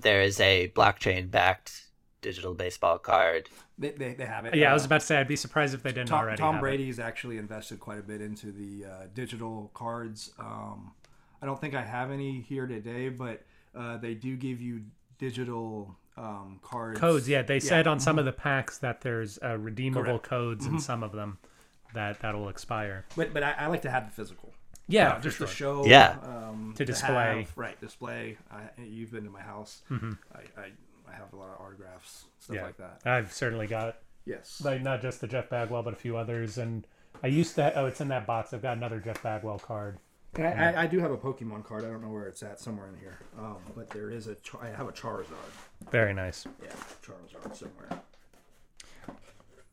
there 0.00 0.20
is 0.22 0.38
a 0.40 0.68
blockchain 0.74 1.30
backed 1.30 1.84
digital 2.20 2.54
baseball 2.54 2.98
card. 2.98 3.48
They, 3.78 3.90
they, 3.92 4.14
they 4.14 4.26
have 4.26 4.44
it. 4.44 4.54
yeah, 4.54 4.68
I 4.68 4.70
Uh, 4.72 4.74
was 4.74 4.84
about 4.84 5.00
to 5.00 5.06
say, 5.06 5.16
I'd 5.18 5.28
be 5.28 5.36
surprised 5.36 5.72
if 5.72 5.82
they 5.84 5.90
didn't 5.92 6.08
Tom, 6.08 6.20
already. 6.20 6.38
Tom 6.38 6.54
have 6.54 6.60
it. 6.60 6.66
Brady's 6.66 6.98
actually 6.98 7.38
invested 7.38 7.78
quite 7.80 7.98
a 7.98 8.02
bit 8.02 8.20
into 8.20 8.50
the 8.52 8.84
uh, 8.86 8.90
digital 9.14 9.70
cards. 9.72 10.32
Um, 10.38 10.92
I 11.40 11.46
don't 11.46 11.60
think 11.60 11.74
I 11.74 11.82
have 11.82 12.10
any 12.10 12.40
here 12.40 12.66
today, 12.66 13.08
but 13.08 13.44
uh, 13.76 13.96
they 13.98 14.14
do 14.14 14.36
give 14.36 14.60
you 14.60 14.82
digital 15.18 15.96
um, 16.16 16.58
cards. 16.62 16.98
codes 16.98 17.28
yeah 17.28 17.42
they 17.42 17.60
said 17.60 17.86
on 17.86 17.96
Mm-hmm. 17.98 18.04
some 18.04 18.18
of 18.18 18.24
the 18.24 18.32
packs 18.32 18.78
that 18.78 19.00
there's 19.02 19.38
uh, 19.42 19.56
redeemable 19.56 20.04
Correct. 20.18 20.24
codes 20.24 20.66
in 20.66 20.80
some 20.80 21.02
of 21.04 21.12
them 21.12 21.38
that 21.94 22.18
that'll 22.20 22.48
expire 22.48 23.04
But 23.16 23.32
but 23.32 23.42
I, 23.44 23.52
I 23.52 23.66
like 23.68 23.82
to 23.82 23.90
have 23.90 24.06
the 24.06 24.12
physical. 24.12 24.52
Yeah 24.88 25.10
Uh, 25.12 25.20
just 25.20 25.36
sure. 25.38 25.46
to 25.46 25.52
show. 25.52 25.86
Yeah. 25.86 26.16
Um, 26.22 26.74
To 26.76 26.84
display. 26.84 27.40
have- 27.46 27.52
right, 27.56 27.80
display. 27.80 28.36
I, 28.50 28.62
you've 28.82 29.12
been 29.12 29.24
to 29.24 29.30
my 29.30 29.42
house. 29.42 29.82
I, 29.90 30.40
I, 30.60 30.64
I 31.08 31.12
have 31.14 31.32
a 31.32 31.36
lot 31.36 31.50
of 31.50 31.60
autographs, 31.64 32.24
stuff 32.38 32.56
yeah 32.56 32.62
like 32.64 32.76
that. 32.78 33.00
i've 33.06 33.32
certainly 33.32 33.66
got 33.66 33.96
Yes. 34.26 34.60
like 34.64 34.82
not 34.82 35.00
just 35.00 35.20
the 35.22 35.26
jeff 35.26 35.48
bagwell 35.48 35.82
but 35.82 35.94
a 35.94 35.96
few 35.96 36.16
others 36.18 36.58
and 36.58 36.86
i 37.22 37.26
used 37.28 37.54
to 37.54 37.72
oh 37.78 37.86
it's 37.86 38.00
in 38.02 38.08
that 38.08 38.26
box 38.26 38.52
i've 38.52 38.60
got 38.60 38.76
another 38.76 39.00
jeff 39.00 39.22
bagwell 39.22 39.58
card 39.58 39.98
And 40.36 40.46
I, 40.46 40.72
I, 40.72 40.82
I 40.82 40.86
do 40.86 40.98
have 41.00 41.10
a 41.10 41.16
Pokemon 41.16 41.64
card. 41.64 41.84
I 41.84 41.88
don't 41.88 42.02
know 42.02 42.10
where 42.10 42.26
it's 42.26 42.42
at, 42.42 42.60
somewhere 42.60 42.88
in 42.88 42.96
here. 42.98 43.18
Um, 43.38 43.56
but 43.74 43.88
there 43.88 44.10
is 44.10 44.26
a. 44.26 44.34
Char- 44.36 44.62
I 44.62 44.68
have 44.76 44.86
a 44.86 44.92
Charizard. 44.92 45.50
very 45.90 46.12
nice 46.12 46.46
Yeah, 46.62 46.68
Charizard 47.02 47.56
somewhere. 47.56 48.02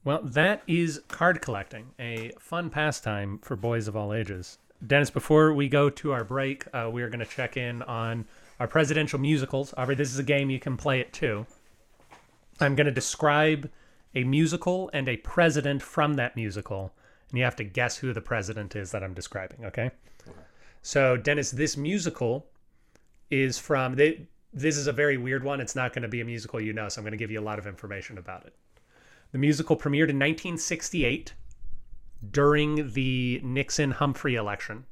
well 0.05 0.21
that 0.23 0.61
is 0.67 1.01
card 1.09 1.41
collecting 1.41 1.87
a 1.99 2.31
fun 2.39 2.69
pastime 2.69 3.39
for 3.39 3.55
boys 3.57 3.87
of 3.89 3.95
all 3.97 4.13
ages 4.13 4.57
dennis 4.85 5.09
before 5.09 5.53
we 5.53 5.67
go 5.67 5.89
to 5.89 6.11
our 6.11 6.23
break 6.23 6.65
uh, 6.73 6.89
we 6.91 7.01
are 7.01 7.09
going 7.09 7.19
to 7.19 7.25
check 7.25 7.57
in 7.57 7.81
on 7.83 8.25
our 8.59 8.67
presidential 8.67 9.19
musicals 9.19 9.73
aubrey 9.77 9.95
this 9.95 10.11
is 10.11 10.19
a 10.19 10.23
game 10.23 10.49
you 10.49 10.59
can 10.59 10.77
play 10.77 10.99
it 10.99 11.11
too 11.13 11.45
I'm 12.59 12.75
going 12.75 12.85
to 12.85 12.91
describe 12.91 13.69
a 14.13 14.23
musical 14.23 14.89
and 14.93 15.09
a 15.09 15.17
president 15.17 15.81
from 15.81 16.13
that 16.15 16.35
musical, 16.35 16.93
and 17.29 17.37
you 17.37 17.43
have 17.43 17.55
to 17.57 17.63
guess 17.63 17.97
who 17.97 18.13
the 18.13 18.21
president 18.21 18.75
is 18.75 18.91
that 18.91 19.03
I'm 19.03 19.13
describing. 19.13 19.65
Okay. 19.65 19.91
So, 20.81 21.17
Dennis, 21.17 21.51
this 21.51 21.75
musical 21.75 22.47
is 23.29 23.57
from. 23.57 23.95
They, 23.95 24.27
this 24.53 24.77
is 24.77 24.87
a 24.87 24.93
very 24.93 25.17
weird 25.17 25.43
one. 25.43 25.59
It's 25.59 25.75
not 25.75 25.93
going 25.93 26.03
to 26.03 26.07
be 26.07 26.21
a 26.21 26.25
musical 26.25 26.61
you 26.61 26.71
know, 26.71 26.87
so 26.87 26.99
I'm 26.99 27.03
going 27.03 27.11
to 27.11 27.17
give 27.17 27.31
you 27.31 27.39
a 27.39 27.41
lot 27.41 27.59
of 27.59 27.67
information 27.67 28.17
about 28.17 28.45
it. 28.45 28.55
The 29.31 29.37
musical 29.37 29.75
premiered 29.75 30.09
in 30.09 30.19
1968 30.19 31.33
during 32.31 32.91
the 32.91 33.41
Nixon 33.43 33.91
Humphrey 33.91 34.35
election. 34.35 34.85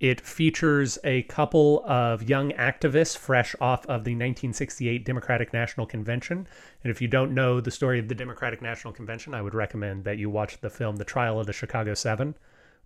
It 0.00 0.20
features 0.20 0.98
a 1.04 1.22
couple 1.22 1.82
of 1.86 2.28
young 2.28 2.50
activists 2.52 3.16
fresh 3.16 3.54
off 3.60 3.82
of 3.82 4.04
the 4.04 4.10
1968 4.10 5.04
Democratic 5.04 5.52
National 5.52 5.86
Convention. 5.86 6.46
And 6.82 6.90
if 6.90 7.00
you 7.00 7.08
don't 7.08 7.32
know 7.32 7.60
the 7.60 7.70
story 7.70 7.98
of 7.98 8.08
the 8.08 8.14
Democratic 8.14 8.60
National 8.60 8.92
Convention, 8.92 9.34
I 9.34 9.40
would 9.40 9.54
recommend 9.54 10.04
that 10.04 10.18
you 10.18 10.28
watch 10.28 10.60
the 10.60 10.68
film 10.68 10.96
The 10.96 11.04
Trial 11.04 11.40
of 11.40 11.46
the 11.46 11.52
Chicago 11.52 11.94
Seven, 11.94 12.34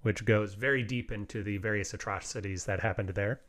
which 0.03 0.25
goes 0.25 0.55
very 0.55 0.83
deep 0.85 1.11
into 1.11 1.43
the 1.43 1.57
various 1.57 1.95
atrocities 1.95 2.67
that 2.67 2.81
happened 2.81 3.11
there. 3.11 3.41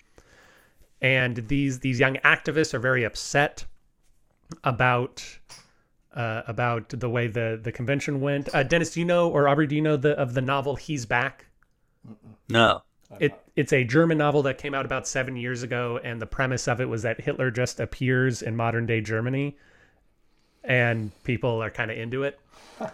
And 1.02 1.48
these 1.48 1.80
these 1.80 2.00
young 2.00 2.16
activists 2.18 2.74
are 2.74 2.80
very 2.80 3.04
upset 3.04 3.66
about 4.64 5.40
uh, 6.16 6.44
about 6.48 6.90
the 6.90 7.10
way 7.10 7.28
the 7.28 7.60
the 7.62 7.72
convention 7.72 8.22
went. 8.22 8.54
Uh, 8.54 8.64
Dennis, 8.64 8.92
do 8.92 9.00
you 9.00 9.06
know, 9.06 9.30
or 9.30 9.48
Aubrey, 9.48 9.68
do 9.68 9.76
you 9.76 9.82
know 9.82 9.98
the 9.98 10.12
of 10.12 10.34
the 10.34 10.42
novel 10.42 10.76
He's 10.76 11.06
Back? 11.06 11.46
No. 12.50 12.84
It 13.20 13.34
it's 13.56 13.74
a 13.74 13.84
German 13.84 14.20
novel 14.20 14.44
that 14.44 14.58
came 14.58 14.74
out 14.74 14.86
about 14.86 15.08
seven 15.08 15.36
years 15.36 15.64
ago, 15.64 16.00
and 16.04 16.22
the 16.22 16.28
premise 16.28 16.68
of 16.68 16.80
it 16.80 16.86
was 16.86 17.02
that 17.02 17.22
Hitler 17.22 17.50
just 17.50 17.80
appears 17.80 18.42
in 18.42 18.56
modern 18.56 18.86
day 18.86 19.02
Germany, 19.02 19.58
and 20.64 21.12
people 21.24 21.62
are 21.62 21.72
kind 21.72 21.92
of 21.92 21.98
into 21.98 22.24
it. 22.24 22.40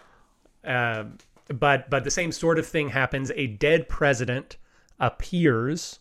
Um, 0.67 1.19
but 1.47 1.91
but 1.91 2.03
the 2.03 2.09
same 2.09 2.31
sort 2.31 2.57
of 2.57 2.65
thing 2.65 2.89
happens. 2.89 3.31
A 3.35 3.45
dead 3.45 3.87
president 3.87 4.57
appears 4.99 5.99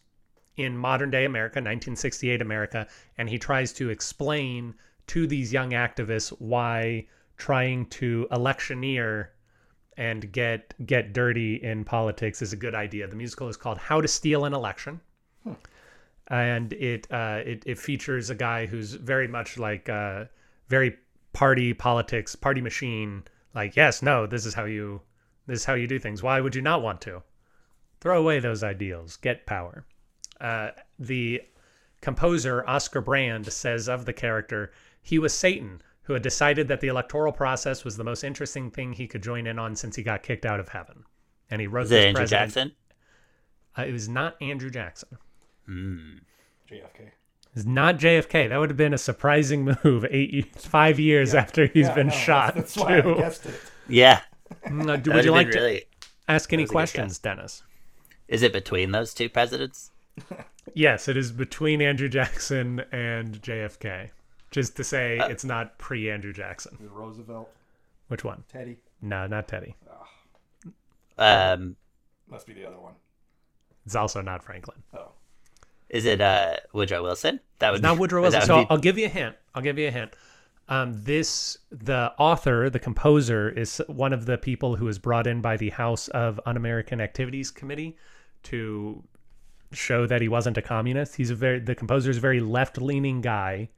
in 0.57 0.75
modern 0.77 1.11
day 1.11 1.27
America, 1.27 1.57
1968 1.57 2.41
America, 2.41 2.87
and 3.19 3.29
he 3.29 3.39
tries 3.39 3.75
to 3.75 3.91
explain 3.91 4.75
to 5.09 5.27
these 5.27 5.53
young 5.53 5.71
activists 5.71 6.31
why 6.39 7.07
trying 7.37 7.87
to 7.87 8.27
electioneer 8.31 9.33
and 9.97 10.33
get 10.33 10.75
get 10.87 11.13
dirty 11.13 11.57
in 11.63 11.85
politics 11.85 12.43
is 12.43 12.53
a 12.53 12.57
good 12.57 12.75
idea. 12.75 13.07
The 13.07 13.17
musical 13.17 13.49
is 13.49 13.57
called 13.57 13.79
How 13.79 14.01
to 14.01 14.09
Steal 14.09 14.45
an 14.45 14.55
Election, 14.55 15.01
and 16.29 16.73
it 16.73 17.07
uh, 17.13 17.41
it 17.45 17.63
it 17.67 17.79
features 17.79 18.31
a 18.31 18.35
guy 18.35 18.67
who's 18.67 18.95
very 18.95 19.29
much 19.29 19.59
like 19.59 19.89
uh, 19.89 20.25
very 20.69 20.97
party 21.33 21.75
politics, 21.75 22.35
party 22.35 22.61
machine. 22.61 23.25
Like 23.55 23.77
yes, 23.77 24.03
no, 24.03 24.27
this 24.27 24.47
is 24.47 24.55
how 24.55 24.65
you 24.65 25.01
This 25.47 25.61
is 25.61 25.65
how 25.65 25.75
you 25.75 25.87
do 25.87 25.99
things. 25.99 26.23
Why 26.23 26.41
would 26.41 26.55
you 26.55 26.63
not 26.63 26.83
want 26.83 27.01
to? 27.03 27.23
Throw 28.01 28.19
away 28.19 28.41
those 28.41 28.63
ideals. 28.63 29.17
Get 29.17 29.47
power. 29.47 29.87
Uh, 30.41 30.71
the 30.99 31.43
composer 32.01 32.67
Oscar 32.69 33.01
Brand 33.01 33.51
says 33.53 33.89
of 33.89 34.05
the 34.05 34.13
character, 34.13 34.73
he 35.05 35.21
was 35.21 35.33
Satan 35.33 35.81
who 36.03 36.15
had 36.15 36.23
decided 36.23 36.67
that 36.69 36.81
the 36.81 36.89
electoral 36.89 37.33
process 37.33 37.85
was 37.85 37.97
the 37.97 38.05
most 38.05 38.25
interesting 38.25 38.71
thing 38.71 38.93
he 38.93 39.07
could 39.07 39.23
join 39.23 39.47
in 39.47 39.59
on 39.59 39.77
since 39.77 39.95
he 39.97 40.03
got 40.03 40.23
kicked 40.25 40.45
out 40.45 40.59
of 40.61 40.69
heaven. 40.71 41.05
And 41.51 41.61
he 41.61 41.67
wrote 41.69 41.85
Is 41.85 41.91
this 41.91 42.05
Andrew 42.07 42.21
president- 42.23 42.49
Jackson? 42.49 42.73
Uh, 43.79 43.83
it 43.89 43.93
was 43.93 44.09
not 44.09 44.37
Andrew 44.43 44.71
Jackson. 44.71 45.17
JFK. 45.69 47.11
It's 47.55 47.65
not 47.65 47.99
JFK. 47.99 48.49
That 48.49 48.59
would 48.59 48.71
have 48.71 48.77
been 48.77 48.93
a 48.95 48.99
surprising 48.99 49.77
move. 49.85 50.05
Eight, 50.11 50.55
five 50.57 50.99
years 50.99 51.35
after 51.35 51.67
he's 51.67 51.87
Yeah, 51.87 51.95
been 51.95 52.07
no, 52.09 52.13
shot. 52.15 52.55
That's 52.57 52.77
why 52.77 52.99
I 52.99 53.01
guessed 53.15 53.47
it. 53.47 53.55
Yeah. 53.89 54.21
Mm, 54.67 54.89
uh, 54.91 54.97
do- 54.97 55.11
would 55.11 55.17
would 55.17 55.25
you 55.25 55.31
like 55.31 55.51
been 55.53 55.57
to 55.79 55.81
ask 56.29 56.53
any 56.53 56.65
was 56.65 56.71
a 56.71 56.73
good 56.73 56.75
questions, 56.75 57.19
Dennis? 57.19 57.63
Is 58.29 58.43
it 58.43 58.53
between 58.53 58.91
those 58.93 59.15
two 59.15 59.29
presidents? 59.29 59.91
Yes, 60.73 61.09
it 61.09 61.17
is 61.19 61.31
between 61.31 61.83
Andrew 61.83 62.09
Jackson 62.09 62.81
and 62.91 63.41
JFK. 63.43 64.09
Just 64.55 64.77
to 64.77 64.85
say, 64.85 65.19
Uh, 65.19 65.27
it's 65.29 65.45
not 65.45 65.77
pre 65.79 66.09
Andrew 66.09 66.33
Jackson. 66.33 66.79
Roosevelt, 66.81 67.51
Which 68.07 68.23
one? 68.23 68.45
Teddy. 68.49 68.77
No, 69.03 69.27
not 69.27 69.49
Teddy. 69.49 69.75
Um, 71.19 71.77
Must 72.29 72.47
be 72.47 72.53
the 72.55 72.65
other 72.67 72.79
one. 72.79 72.95
It's 73.87 73.95
also 73.97 74.21
not 74.21 74.43
Franklin. 74.45 74.79
Oh. 74.97 75.11
is 75.91 76.05
it 76.07 76.21
uh 76.21 76.57
Woodrow 76.73 77.03
Wilson? 77.03 77.41
That 77.59 77.71
would 77.71 77.77
It's 77.79 77.83
not 77.83 77.95
be- 77.95 78.01
Woodrow 78.01 78.23
Wilson. 78.23 78.41
would 78.41 78.47
So 78.47 78.61
be- 78.63 78.67
I'll 78.71 78.79
give 78.79 78.97
you 78.99 79.07
a 79.07 79.11
hint. 79.11 79.37
I'll 79.55 79.63
give 79.63 79.79
you 79.79 79.89
a 79.89 79.91
hint. 79.91 80.15
Um, 80.69 80.95
this 81.03 81.59
the 81.71 82.13
author, 82.19 82.71
the 82.71 82.79
composer, 82.79 83.51
is 83.51 83.83
one 83.89 84.13
of 84.13 84.25
the 84.27 84.39
people 84.39 84.77
who 84.77 84.87
was 84.87 84.99
brought 84.99 85.27
in 85.27 85.41
by 85.43 85.57
the 85.57 85.71
House 85.71 86.09
of 86.09 86.41
Un-American 86.47 87.01
Activities 87.01 87.51
Committee 87.51 87.97
to 88.45 89.03
show 89.73 90.07
that 90.07 90.23
he 90.23 90.29
wasn't 90.29 90.57
a 90.57 90.63
communist. 90.63 91.17
He's 91.17 91.31
a 91.31 91.35
very 91.35 91.59
the 91.59 91.75
composer 91.75 92.11
is 92.11 92.17
a 92.17 92.21
very 92.21 92.41
left-leaning 92.41 93.21
guy, 93.21 93.69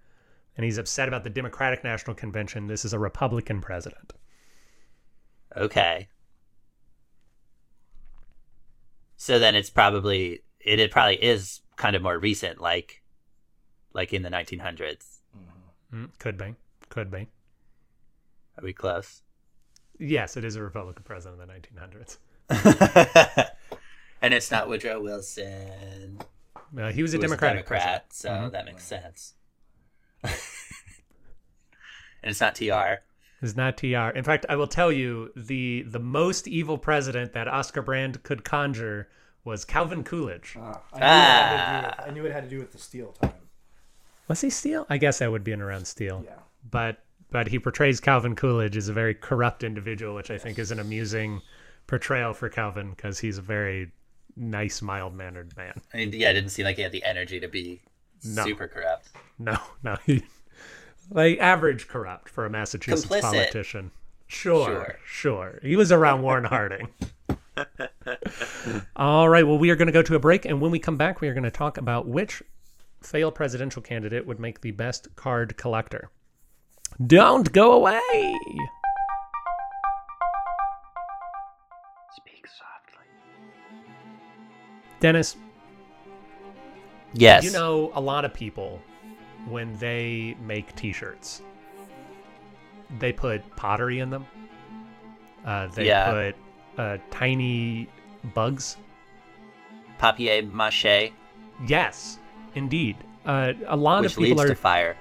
and 0.57 0.64
he's 0.64 0.78
upset 0.78 1.09
about 1.09 1.24
the 1.24 1.30
Democratic 1.30 1.84
National 1.84 2.14
Convention. 2.14 2.66
This 2.66 2.84
is 2.84 2.92
a 2.92 2.98
Republican 2.98 3.61
president. 3.61 4.12
Okay. 5.57 6.09
So 9.16 9.38
then 9.38 9.54
it's 9.54 9.70
probably 9.70 10.40
it, 10.61 10.78
it 10.80 10.90
probably 10.90 11.16
is 11.22 11.61
kind 11.76 11.96
of 11.96 12.02
more 12.02 12.18
recent, 12.18 12.61
like 12.61 13.02
like 13.92 14.12
in 14.12 14.22
the 14.22 14.28
1900s. 14.30 15.18
Mm, 15.92 16.11
could 16.18 16.36
be, 16.36 16.54
could 16.88 17.11
be. 17.11 17.28
Are 18.59 18.64
we 18.64 18.72
close? 18.72 19.22
Yes, 19.98 20.36
it 20.36 20.44
is 20.44 20.57
a 20.57 20.62
Republican 20.62 21.04
president 21.04 21.40
in 21.40 21.48
the 21.48 21.54
1900s. 21.54 22.18
and 24.22 24.34
it's 24.34 24.50
not 24.50 24.68
Woodrow 24.68 25.00
Wilson. 25.00 26.18
Uh, 26.78 26.90
he 26.90 27.02
was 27.02 27.14
a 27.14 27.16
who 27.16 27.20
was 27.22 27.30
Democratic 27.30 27.66
Democrat, 27.66 28.09
president. 28.11 28.12
so 28.12 28.28
Mhm. 28.28 28.52
that 28.52 28.64
makes 28.66 28.84
sense. 28.84 29.34
And 30.24 30.34
it's 32.22 32.40
not 32.40 32.54
TR. 32.54 33.02
It's 33.42 33.56
not 33.56 33.76
TR. 33.76 34.16
In 34.16 34.24
fact, 34.24 34.46
I 34.48 34.56
will 34.56 34.66
tell 34.66 34.90
you 34.90 35.30
the 35.36 35.82
the 35.82 35.98
most 35.98 36.48
evil 36.48 36.78
president 36.78 37.32
that 37.34 37.48
Oscar 37.48 37.82
Brand 37.82 38.22
could 38.22 38.44
conjure 38.44 39.08
was 39.44 39.64
Calvin 39.64 40.02
Coolidge. 40.02 40.56
Ah, 40.58 40.82
I, 40.92 41.00
knew 41.00 41.04
it 41.04 41.12
had 41.12 41.60
to 41.60 41.80
do 41.80 41.86
with, 41.86 42.08
I 42.08 42.10
knew 42.10 42.24
it 42.26 42.32
had 42.32 42.44
to 42.44 42.50
do 42.50 42.58
with 42.58 42.72
the 42.72 42.78
steel 42.78 43.12
time. 43.20 43.32
Was 44.28 44.40
he 44.40 44.50
steel? 44.50 44.86
I 44.90 44.98
guess 44.98 45.20
that 45.20 45.30
would 45.30 45.44
be 45.44 45.52
in 45.52 45.62
around 45.62 45.86
steel. 45.86 46.24
Yeah. 46.24 46.34
But 46.68 47.04
but 47.30 47.48
he 47.48 47.58
portrays 47.58 48.00
Calvin 48.00 48.34
Coolidge 48.34 48.76
as 48.76 48.88
a 48.88 48.92
very 48.92 49.14
corrupt 49.14 49.62
individual, 49.62 50.14
which 50.14 50.30
I 50.30 50.38
think 50.38 50.58
is 50.58 50.70
an 50.70 50.80
amusing 50.80 51.42
portrayal 51.86 52.32
for 52.32 52.48
Calvin 52.48 52.90
because 52.90 53.18
he's 53.18 53.38
a 53.38 53.42
very 53.42 53.92
nice, 54.36 54.82
mild 54.82 55.14
mannered 55.14 55.56
man. 55.56 55.80
I 55.92 55.98
mean, 55.98 56.12
yeah, 56.12 56.30
it 56.30 56.34
didn't 56.34 56.50
seem 56.50 56.64
like 56.64 56.76
he 56.76 56.82
had 56.82 56.92
the 56.92 57.04
energy 57.04 57.40
to 57.40 57.48
be 57.48 57.82
No. 58.24 58.44
super 58.44 58.66
corrupt. 58.68 59.08
No, 59.38 59.56
no, 59.82 59.96
he 60.06 60.24
like 61.10 61.38
average 61.38 61.88
corrupt 61.88 62.28
for 62.28 62.44
a 62.46 62.50
Massachusetts 62.50 63.04
Complicit. 63.06 63.20
politician. 63.22 63.90
Sure, 64.28 64.66
Sure. 64.66 64.98
sure, 65.06 65.58
He 65.62 65.76
was 65.76 65.92
around 65.92 66.22
Warren 66.22 66.44
Harding. 66.50 66.88
All 68.96 69.28
right. 69.28 69.46
Well, 69.46 69.56
we 69.58 69.70
are 69.70 69.76
going 69.76 69.86
to 69.86 69.92
go 69.92 70.02
to 70.02 70.14
a 70.16 70.18
break, 70.18 70.44
and 70.44 70.60
when 70.60 70.70
we 70.72 70.78
come 70.78 70.96
back, 70.96 71.20
we 71.20 71.28
are 71.28 71.32
going 71.34 71.44
to 71.44 71.50
talk 71.50 71.78
about 71.78 72.06
which 72.08 72.42
failed 73.02 73.34
presidential 73.36 73.80
candidate 73.80 74.26
would 74.26 74.40
make 74.40 74.60
the 74.62 74.72
best 74.72 75.14
card 75.16 75.56
collector. 75.56 76.10
Don't 77.06 77.52
go 77.52 77.72
away. 77.72 78.00
Speak 82.16 82.46
softly. 82.46 83.06
Dennis, 85.00 85.36
Yes. 87.18 87.44
you 87.44 87.50
know 87.52 87.90
a 87.94 88.00
lot 88.00 88.24
of 88.24 88.32
people 88.34 88.80
when 89.48 89.76
they 89.78 90.36
make 90.44 90.74
T-shirts, 90.76 91.42
they 92.98 93.12
put 93.12 93.42
pottery 93.56 94.00
in 94.00 94.10
them. 94.10 94.26
Uh, 95.44 95.68
they 95.68 95.86
Yeah. 95.86 96.10
put 96.12 96.36
uh, 96.78 96.98
tiny 97.10 97.88
bugs. 98.34 98.76
papier 99.98 100.42
mache, 100.42 101.10
Yes, 101.66 102.18
indeed. 102.54 102.96
Uh, 103.24 103.54
a 103.66 103.76
lot 103.76 104.02
which 104.02 104.12
of 104.12 104.18
people 104.18 104.36
leads 104.36 104.50
are 104.50 104.54
to 104.54 104.54
fire. 104.54 104.96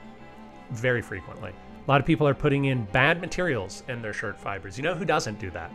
very 0.72 1.02
frequently. 1.02 1.52
A 1.52 1.92
lot 1.92 2.00
of 2.00 2.08
people 2.08 2.28
are 2.28 2.34
putting 2.34 2.66
in 2.66 2.86
bad 2.86 3.20
materials 3.20 3.84
in 3.90 4.02
their 4.02 4.14
shirt 4.14 4.40
fibers. 4.40 4.78
You 4.78 4.84
know 4.84 4.96
who 4.96 5.04
doesn't 5.06 5.38
do 5.40 5.50
that? 5.52 5.72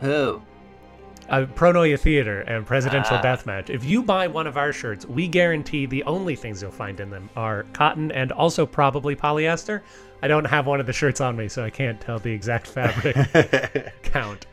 Who? 0.00 0.40
Uh, 1.32 1.46
Pronoia 1.54 1.98
Theater 1.98 2.42
and 2.42 2.66
Presidential 2.66 3.16
Ah. 3.16 3.22
Deathmatch. 3.22 3.70
If 3.70 3.84
you 3.84 4.02
buy 4.02 4.26
one 4.26 4.46
of 4.46 4.58
our 4.58 4.70
shirts, 4.70 5.06
we 5.06 5.26
guarantee 5.26 5.86
the 5.86 6.02
only 6.04 6.36
things 6.36 6.60
you'll 6.60 6.70
find 6.70 7.00
in 7.00 7.08
them 7.08 7.30
are 7.36 7.64
cotton 7.72 8.12
and 8.12 8.32
also 8.32 8.66
probably 8.66 9.16
polyester. 9.16 9.80
I 10.22 10.28
don't 10.28 10.44
have 10.44 10.66
one 10.66 10.78
of 10.78 10.84
the 10.86 10.92
shirts 10.92 11.22
on 11.22 11.34
me, 11.34 11.48
so 11.48 11.64
I 11.64 11.70
can't 11.70 11.98
tell 12.00 12.18
the 12.18 12.30
exact 12.30 12.66
fabric 12.76 13.16
count. 14.02 14.44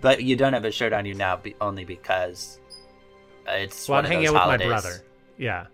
But 0.00 0.22
you 0.22 0.36
don't 0.36 0.54
have 0.54 0.64
a 0.64 0.70
shirt 0.72 0.94
on 0.94 1.04
you 1.04 1.12
now 1.14 1.36
be, 1.36 1.54
only 1.60 1.84
because 1.84 2.60
it's 3.46 3.86
Well, 3.86 3.98
one 3.98 4.06
I'm 4.06 4.10
hanging 4.12 4.28
out 4.28 4.48
with 4.48 4.60
my 4.60 4.66
brother. 4.66 5.02
Yeah, 5.36 5.66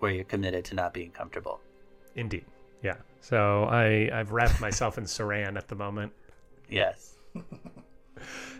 where 0.00 0.10
you're 0.10 0.24
committed 0.24 0.64
to 0.66 0.74
not 0.74 0.92
being 0.92 1.12
comfortable. 1.12 1.60
indeed. 2.16 2.44
Yeah. 2.82 2.96
So 3.20 3.64
I, 3.64 4.10
I've 4.12 4.32
wrapped 4.32 4.60
myself 4.60 4.98
in 4.98 5.04
saran 5.16 5.56
at 5.56 5.68
the 5.68 5.74
moment. 5.76 6.12
Yes. 6.68 7.14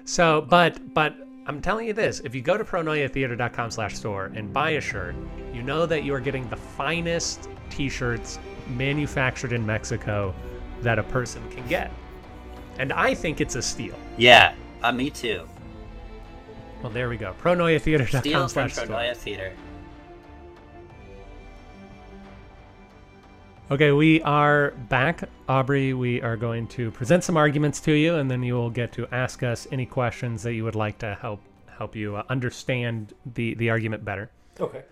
So, 0.04 0.46
but 0.48 0.94
but 0.94 1.28
I'm 1.46 1.61
telling 1.61 1.86
you 1.86 1.92
this: 1.92 2.20
if 2.20 2.34
you 2.34 2.42
go 2.42 2.56
to 2.56 2.64
pronoiatheater.com 2.64 3.70
slash 3.70 3.96
store 3.96 4.30
and 4.34 4.52
buy 4.52 4.70
a 4.70 4.80
shirt, 4.80 5.14
you 5.52 5.62
know 5.62 5.86
that 5.86 6.04
you 6.04 6.14
are 6.14 6.20
getting 6.20 6.48
the 6.48 6.56
finest 6.56 7.48
T-shirts 7.70 8.38
manufactured 8.68 9.52
in 9.52 9.64
Mexico 9.64 10.34
that 10.82 10.98
a 10.98 11.02
person 11.02 11.48
can 11.50 11.66
get, 11.68 11.90
and 12.78 12.92
I 12.92 13.14
think 13.14 13.40
it's 13.40 13.56
a 13.56 13.62
steal. 13.62 13.98
Yeah. 14.16 14.54
Uh, 14.82 14.92
me 14.92 15.11
too. 15.11 15.46
Well, 16.82 16.90
there 16.90 17.08
we 17.08 17.16
go. 17.16 17.34
Steal 17.38 17.54
Pronoiatheater.com 17.54 18.48
from. 18.48 18.68
Pronoia 18.68 19.16
Theater. 19.16 19.52
Okay, 23.70 23.92
we 23.92 24.20
are 24.22 24.72
back, 24.88 25.28
Aubrey. 25.48 25.94
We 25.94 26.20
are 26.22 26.36
going 26.36 26.66
to 26.68 26.90
present 26.90 27.22
some 27.22 27.36
arguments 27.36 27.78
to 27.82 27.92
you, 27.92 28.16
and 28.16 28.28
then 28.28 28.42
you 28.42 28.54
will 28.54 28.68
get 28.68 28.90
to 28.94 29.06
ask 29.14 29.44
us 29.44 29.68
any 29.70 29.86
questions 29.86 30.42
that 30.42 30.54
you 30.54 30.64
would 30.64 30.74
like 30.74 30.98
to 30.98 31.14
help 31.14 31.40
help 31.78 31.94
you 31.94 32.16
uh, 32.16 32.24
understand 32.28 33.14
the 33.34 33.54
the 33.54 33.70
argument 33.70 34.04
better. 34.04 34.28
Okay. 34.58 34.82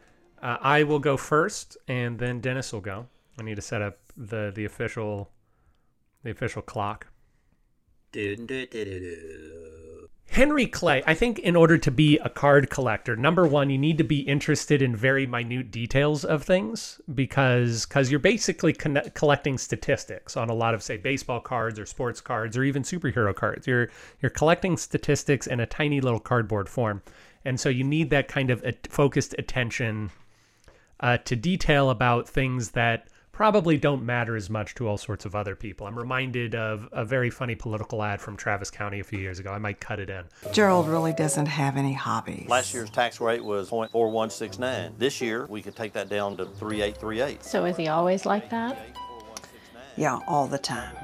Uh, 0.40 0.58
I 0.60 0.84
will 0.84 1.00
go 1.00 1.16
first, 1.16 1.76
and 1.88 2.20
then 2.20 2.40
Dennis 2.40 2.72
will 2.72 2.80
go. 2.80 3.08
I 3.40 3.42
need 3.42 3.56
to 3.56 3.62
set 3.62 3.82
up 3.82 3.98
the 4.16 4.52
the 4.54 4.64
official 4.64 5.28
the 6.22 6.30
official 6.30 6.62
clock. 6.62 7.08
Henry 10.30 10.66
Clay, 10.66 11.02
I 11.06 11.14
think 11.14 11.38
in 11.38 11.56
order 11.56 11.78
to 11.78 11.90
be 11.90 12.18
a 12.18 12.28
card 12.28 12.68
collector, 12.68 13.16
number 13.16 13.46
one, 13.46 13.70
you 13.70 13.78
need 13.78 13.98
to 13.98 14.04
be 14.04 14.20
interested 14.20 14.82
in 14.82 14.94
very 14.94 15.26
minute 15.26 15.70
details 15.70 16.24
of 16.24 16.42
things 16.42 17.00
because 17.12 17.86
because 17.86 18.10
you're 18.10 18.20
basically 18.20 18.72
collecting 18.72 19.56
statistics 19.56 20.36
on 20.36 20.50
a 20.50 20.54
lot 20.54 20.74
of 20.74 20.82
say 20.82 20.98
baseball 20.98 21.40
cards 21.40 21.78
or 21.78 21.86
sports 21.86 22.20
cards 22.20 22.56
or 22.56 22.62
even 22.62 22.82
superhero 22.82 23.34
cards. 23.34 23.66
You're 23.66 23.88
you're 24.20 24.30
collecting 24.30 24.76
statistics 24.76 25.46
in 25.46 25.60
a 25.60 25.66
tiny 25.66 26.00
little 26.00 26.20
cardboard 26.20 26.68
form, 26.68 27.02
and 27.44 27.58
so 27.58 27.70
you 27.70 27.82
need 27.82 28.10
that 28.10 28.28
kind 28.28 28.50
of 28.50 28.62
focused 28.90 29.34
attention 29.38 30.10
uh, 31.00 31.16
to 31.18 31.36
detail 31.36 31.88
about 31.88 32.28
things 32.28 32.72
that 32.72 33.08
probably 33.39 33.76
don't 33.76 34.05
matter 34.05 34.34
as 34.34 34.51
much 34.51 34.74
to 34.74 34.89
all 34.89 34.99
sorts 34.99 35.24
of 35.24 35.32
other 35.32 35.55
people. 35.55 35.86
I'm 35.86 35.97
reminded 35.97 36.57
of 36.57 36.89
a 36.91 37.05
very 37.05 37.30
funny 37.30 37.55
political 37.55 38.03
ad 38.03 38.20
from 38.20 38.36
Travis 38.36 38.68
County 38.68 38.99
a 38.99 39.05
few 39.05 39.20
years 39.20 39.39
ago. 39.39 39.53
I 39.53 39.59
might 39.59 39.78
cut 39.78 40.01
it 40.01 40.11
in. 40.11 40.24
Gerald 40.53 40.89
really 40.89 41.12
doesn't 41.12 41.47
have 41.47 41.76
any 41.76 41.93
hobbies. 41.93 42.49
Last 42.49 42.74
year's 42.74 42.91
tax 42.91 43.20
rate 43.20 43.45
was 43.45 43.70
0.4169. 43.70 44.99
This 44.99 45.20
year, 45.20 45.47
we 45.47 45.62
could 45.62 45.76
take 45.76 45.93
that 45.93 46.09
down 46.09 46.36
to 46.39 46.47
3838. 46.47 47.45
So 47.45 47.64
is 47.64 47.76
he 47.76 47.86
always 47.86 48.26
like 48.26 48.51
that? 48.51 48.76
Yeah, 49.97 50.18
all 50.26 50.49
the 50.49 50.59
time. 50.59 50.97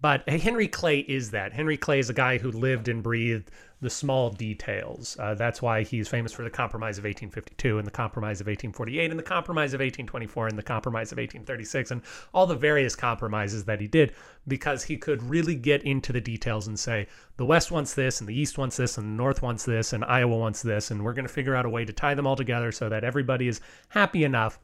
But 0.00 0.26
Henry 0.28 0.68
Clay 0.68 1.00
is 1.00 1.30
that. 1.32 1.52
Henry 1.52 1.76
Clay 1.76 1.98
is 1.98 2.08
a 2.08 2.14
guy 2.14 2.38
who 2.38 2.50
lived 2.50 2.88
and 2.88 3.02
breathed 3.02 3.50
the 3.82 3.90
small 3.90 4.30
details. 4.30 5.16
Uh, 5.18 5.34
that's 5.34 5.62
why 5.62 5.82
he's 5.82 6.08
famous 6.08 6.32
for 6.32 6.42
the 6.42 6.50
Compromise 6.50 6.98
of 6.98 7.04
1852 7.04 7.78
and 7.78 7.86
the 7.86 7.90
Compromise 7.90 8.40
of 8.40 8.46
1848 8.46 9.10
and 9.10 9.18
the 9.18 9.24
Compromise 9.24 9.72
of 9.72 9.80
1824 9.80 10.48
and 10.48 10.58
the 10.58 10.62
Compromise 10.62 11.12
of 11.12 11.18
1836 11.18 11.90
and 11.90 12.02
all 12.34 12.46
the 12.46 12.54
various 12.54 12.94
compromises 12.94 13.64
that 13.64 13.80
he 13.80 13.86
did 13.86 14.12
because 14.48 14.84
he 14.84 14.96
could 14.96 15.22
really 15.22 15.54
get 15.54 15.82
into 15.82 16.12
the 16.12 16.20
details 16.20 16.66
and 16.66 16.78
say, 16.78 17.06
the 17.36 17.46
West 17.46 17.70
wants 17.70 17.94
this 17.94 18.20
and 18.20 18.28
the 18.28 18.38
East 18.38 18.58
wants 18.58 18.76
this 18.76 18.98
and 18.98 19.06
the 19.06 19.22
North 19.22 19.40
wants 19.42 19.64
this 19.64 19.92
and 19.94 20.04
Iowa 20.04 20.36
wants 20.36 20.62
this. 20.62 20.90
And 20.90 21.02
we're 21.02 21.14
going 21.14 21.26
to 21.26 21.32
figure 21.32 21.56
out 21.56 21.66
a 21.66 21.70
way 21.70 21.84
to 21.84 21.92
tie 21.92 22.14
them 22.14 22.26
all 22.26 22.36
together 22.36 22.72
so 22.72 22.88
that 22.90 23.04
everybody 23.04 23.48
is 23.48 23.62
happy 23.88 24.24
enough, 24.24 24.58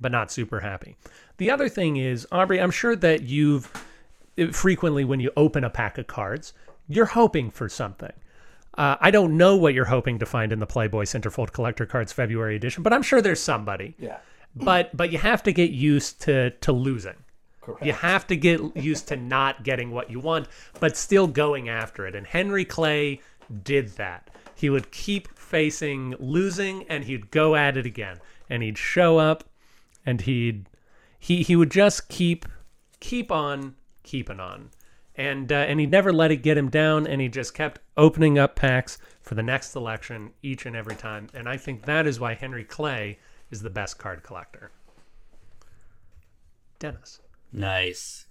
but 0.00 0.12
not 0.12 0.30
super 0.30 0.60
happy. 0.60 0.96
The 1.38 1.50
other 1.50 1.70
thing 1.70 1.96
is, 1.96 2.26
Aubrey, 2.30 2.60
I'm 2.60 2.70
sure 2.70 2.96
that 2.96 3.22
you've 3.22 3.70
frequently 4.52 5.04
when 5.04 5.20
you 5.20 5.30
open 5.36 5.64
a 5.64 5.70
pack 5.70 5.98
of 5.98 6.06
cards, 6.06 6.52
you're 6.88 7.06
hoping 7.06 7.50
for 7.50 7.68
something. 7.68 8.12
Uh, 8.76 8.96
I 9.00 9.10
don't 9.10 9.36
know 9.36 9.56
what 9.56 9.74
you're 9.74 9.84
hoping 9.84 10.18
to 10.18 10.26
find 10.26 10.52
in 10.52 10.58
the 10.58 10.66
Playboy 10.66 11.04
Centerfold 11.04 11.52
Collector 11.52 11.84
Cards 11.84 12.12
February 12.12 12.56
edition, 12.56 12.82
but 12.82 12.92
I'm 12.92 13.02
sure 13.02 13.20
there's 13.20 13.40
somebody. 13.40 13.94
Yeah. 13.98 14.18
But 14.54 14.96
but 14.96 15.12
you 15.12 15.18
have 15.18 15.42
to 15.44 15.52
get 15.52 15.70
used 15.70 16.20
to 16.22 16.50
to 16.50 16.72
losing. 16.72 17.16
Correct. 17.60 17.86
You 17.86 17.92
have 17.92 18.26
to 18.26 18.36
get 18.36 18.76
used 18.76 19.08
to 19.08 19.16
not 19.16 19.62
getting 19.62 19.92
what 19.92 20.10
you 20.10 20.18
want, 20.18 20.48
but 20.80 20.96
still 20.96 21.26
going 21.26 21.68
after 21.68 22.06
it. 22.06 22.14
And 22.14 22.26
Henry 22.26 22.64
Clay 22.64 23.20
did 23.62 23.90
that. 23.90 24.30
He 24.54 24.68
would 24.68 24.90
keep 24.90 25.28
facing 25.38 26.14
losing, 26.18 26.84
and 26.88 27.04
he'd 27.04 27.30
go 27.30 27.54
at 27.54 27.76
it 27.76 27.86
again. 27.86 28.18
And 28.50 28.62
he'd 28.62 28.78
show 28.78 29.18
up, 29.18 29.44
and 30.04 30.20
he'd 30.22 30.68
he 31.18 31.42
he 31.42 31.56
would 31.56 31.70
just 31.70 32.08
keep 32.08 32.46
keep 33.00 33.30
on 33.30 33.76
keeping 34.02 34.40
on 34.40 34.70
and 35.14 35.52
uh, 35.52 35.56
and 35.56 35.78
he 35.78 35.86
never 35.86 36.12
let 36.12 36.30
it 36.30 36.36
get 36.36 36.56
him 36.56 36.68
down 36.68 37.06
and 37.06 37.20
he 37.20 37.28
just 37.28 37.54
kept 37.54 37.80
opening 37.96 38.38
up 38.38 38.56
packs 38.56 38.98
for 39.20 39.34
the 39.34 39.42
next 39.42 39.74
election 39.74 40.30
each 40.42 40.66
and 40.66 40.74
every 40.74 40.96
time 40.96 41.28
and 41.34 41.48
i 41.48 41.56
think 41.56 41.84
that 41.84 42.06
is 42.06 42.18
why 42.18 42.34
henry 42.34 42.64
clay 42.64 43.18
is 43.50 43.62
the 43.62 43.70
best 43.70 43.98
card 43.98 44.22
collector 44.22 44.70
dennis 46.78 47.20
Nice. 47.52 48.26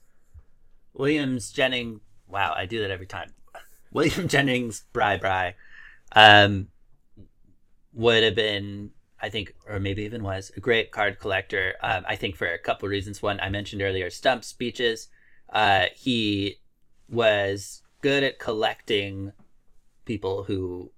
Williams 0.94 1.52
Jennings. 1.52 2.02
Wow, 2.28 2.54
I 2.56 2.66
do 2.66 2.82
that 2.82 2.92
every 2.92 3.06
time. 3.06 3.34
William 3.92 4.28
Jennings 4.28 4.84
Bry 4.94 5.56
um, 6.14 6.70
would 7.94 8.24
have 8.24 8.36
been, 8.36 8.92
I 9.22 9.30
think, 9.30 9.54
or 9.68 9.80
maybe 9.80 10.04
even 10.04 10.24
was, 10.24 10.52
a 10.56 10.60
great 10.60 10.92
card 10.92 11.20
collector. 11.20 11.76
Um, 11.82 12.04
I 12.08 12.16
think 12.16 12.36
for 12.36 12.48
a 12.48 12.58
couple 12.58 12.88
of 12.88 12.92
reasons. 12.92 13.22
One, 13.22 13.40
I 13.40 13.50
mentioned 13.50 13.82
earlier, 13.82 14.10
stump 14.10 14.44
speeches. 14.44 15.10
Uh, 15.52 15.86
he 15.96 16.58
was 17.10 17.82
good 18.02 18.24
at 18.24 18.40
collecting 18.40 19.34
people 20.06 20.44
who 20.44 20.92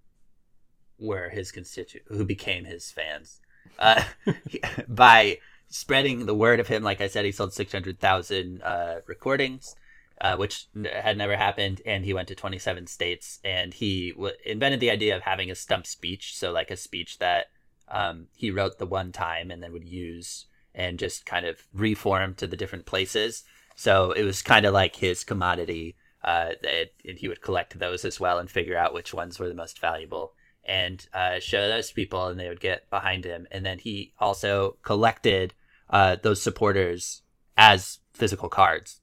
were 1.00 1.30
his 1.30 1.52
constituent, 1.52 2.08
who 2.10 2.26
became 2.26 2.66
his 2.66 2.92
fans. 2.92 3.40
Uh, 3.80 4.04
by 4.88 5.38
spreading 5.74 6.28
the 6.28 6.36
word 6.36 6.60
of 6.60 6.68
him. 6.68 6.84
Like 6.84 7.02
I 7.02 7.08
said, 7.08 7.26
he 7.26 7.32
sold 7.32 7.54
600,000 7.54 8.62
uh, 8.62 8.96
recordings, 9.08 9.76
uh, 10.22 10.36
which 10.36 10.68
had 10.86 11.18
never 11.18 11.36
happened. 11.36 11.82
And 11.86 12.06
he 12.06 12.14
went 12.14 12.28
to 12.28 12.36
27 12.36 12.86
states 12.86 13.40
and 13.44 13.74
he 13.74 14.12
w- 14.12 14.36
invented 14.46 14.80
the 14.80 14.92
idea 14.92 15.16
of 15.16 15.24
having 15.24 15.50
a 15.50 15.56
stump 15.56 15.88
speech. 15.88 16.38
So, 16.38 16.52
like 16.52 16.70
a 16.70 16.78
speech 16.78 17.18
that 17.18 17.48
um, 17.88 18.28
he 18.36 18.52
wrote 18.52 18.78
the 18.78 18.86
one 18.86 19.12
time 19.12 19.50
and 19.50 19.64
then 19.64 19.74
would 19.74 19.88
use 19.88 20.46
and 20.76 21.00
just 21.00 21.26
kind 21.26 21.46
of 21.46 21.64
reform 21.74 22.36
to 22.36 22.46
the 22.46 22.58
different 22.58 22.86
places. 22.86 23.44
So, 23.76 24.12
it 24.12 24.24
was 24.24 24.42
kind 24.42 24.66
of 24.66 24.74
like 24.74 24.96
his 24.96 25.24
commodity. 25.24 25.96
Uh, 26.24 26.54
that, 26.62 26.92
and 27.06 27.18
he 27.18 27.28
would 27.28 27.42
collect 27.42 27.78
those 27.78 28.06
as 28.06 28.18
well 28.18 28.40
and 28.40 28.50
figure 28.50 28.78
out 28.78 28.94
which 28.94 29.14
ones 29.14 29.38
were 29.38 29.50
the 29.50 29.54
most 29.54 29.78
valuable 29.82 30.32
and 30.66 31.08
uh, 31.14 31.40
show 31.40 31.68
those 31.68 31.92
people 31.92 32.28
and 32.28 32.40
they 32.40 32.48
would 32.48 32.60
get 32.60 32.90
behind 32.90 33.26
him. 33.26 33.48
And 33.52 33.66
then 33.66 33.80
he 33.80 34.14
also 34.20 34.78
collected 34.84 35.54
uh, 35.90 36.18
those 36.22 36.42
supporters 36.42 37.22
as 37.58 38.00
physical 38.14 38.50
cards, 38.50 39.02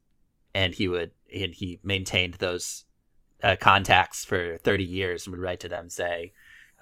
and 0.54 0.74
he 0.74 0.88
would 0.88 1.12
and 1.32 1.54
he 1.54 1.78
maintained 1.84 2.34
those 2.34 2.84
uh, 3.42 3.56
contacts 3.60 4.24
for 4.24 4.58
30 4.58 4.84
years 4.84 5.26
and 5.26 5.32
would 5.32 5.42
write 5.42 5.60
to 5.60 5.68
them 5.68 5.88
say 5.88 6.32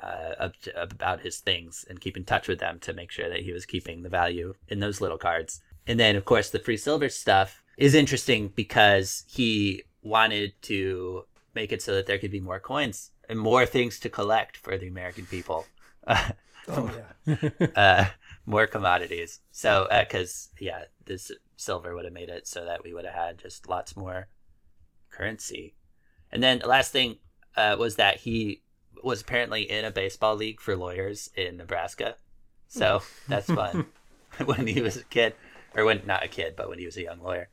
uh, 0.03 0.49
about 0.74 1.20
his 1.20 1.39
things 1.39 1.84
and 1.89 2.01
keep 2.01 2.16
in 2.16 2.24
touch 2.24 2.49
with 2.49 2.59
them 2.59 2.78
to 2.80 2.95
make 2.95 3.11
sure 3.11 3.28
that 3.28 3.41
he 3.41 3.53
was 3.53 3.66
keeping 3.66 4.03
the 4.03 4.09
value 4.09 4.55
in 4.68 4.80
those 4.80 5.01
little 5.01 5.18
cards. 5.18 5.61
And 5.86 6.01
then, 6.01 6.16
of 6.16 6.24
course, 6.24 6.51
the 6.51 6.59
free 6.59 6.76
silver 6.76 7.09
stuff 7.09 7.62
is 7.78 7.94
interesting 7.94 8.52
because 8.54 9.24
he 9.26 9.82
wanted 10.02 10.52
to 10.62 11.24
make 11.54 11.72
it 11.72 11.80
so 11.80 11.94
that 11.94 12.06
there 12.06 12.18
could 12.18 12.30
be 12.30 12.40
more 12.40 12.60
coins 12.60 13.12
and 13.28 13.38
more 13.38 13.64
things 13.64 13.98
to 14.00 14.10
collect 14.10 14.56
for 14.56 14.76
the 14.76 14.88
American 14.88 15.24
people. 15.24 15.66
Oh 16.70 16.90
yeah. 17.26 17.48
uh, 17.76 18.04
more 18.44 18.66
commodities. 18.66 19.40
So, 19.52 19.88
because 19.90 20.50
yeah, 20.60 20.82
this 21.06 21.30
silver 21.56 21.94
would 21.94 22.04
have 22.04 22.12
made 22.12 22.28
it 22.28 22.46
so 22.46 22.66
that 22.66 22.84
we 22.84 22.92
would 22.92 23.06
have 23.06 23.14
had 23.14 23.38
just 23.38 23.68
lots 23.70 23.96
more 23.96 24.28
currency. 25.10 25.74
And 26.30 26.42
then 26.42 26.58
the 26.58 26.68
last 26.68 26.92
thing 26.92 27.16
uh, 27.56 27.76
was 27.78 27.96
that 27.96 28.18
he 28.18 28.62
was 29.02 29.22
apparently 29.22 29.62
in 29.62 29.86
a 29.86 29.90
baseball 29.90 30.36
league 30.36 30.60
for 30.60 30.76
lawyers 30.76 31.30
in 31.34 31.56
Nebraska. 31.56 32.16
So 32.66 33.00
that's 33.28 33.46
fun. 33.46 33.86
when 34.44 34.66
he 34.66 34.82
was 34.82 34.98
a 34.98 35.04
kid, 35.04 35.34
or 35.74 35.84
when 35.84 36.02
not 36.04 36.24
a 36.24 36.28
kid, 36.28 36.54
but 36.54 36.68
when 36.68 36.78
he 36.78 36.84
was 36.84 36.96
a 36.96 37.02
young 37.02 37.22
lawyer, 37.22 37.48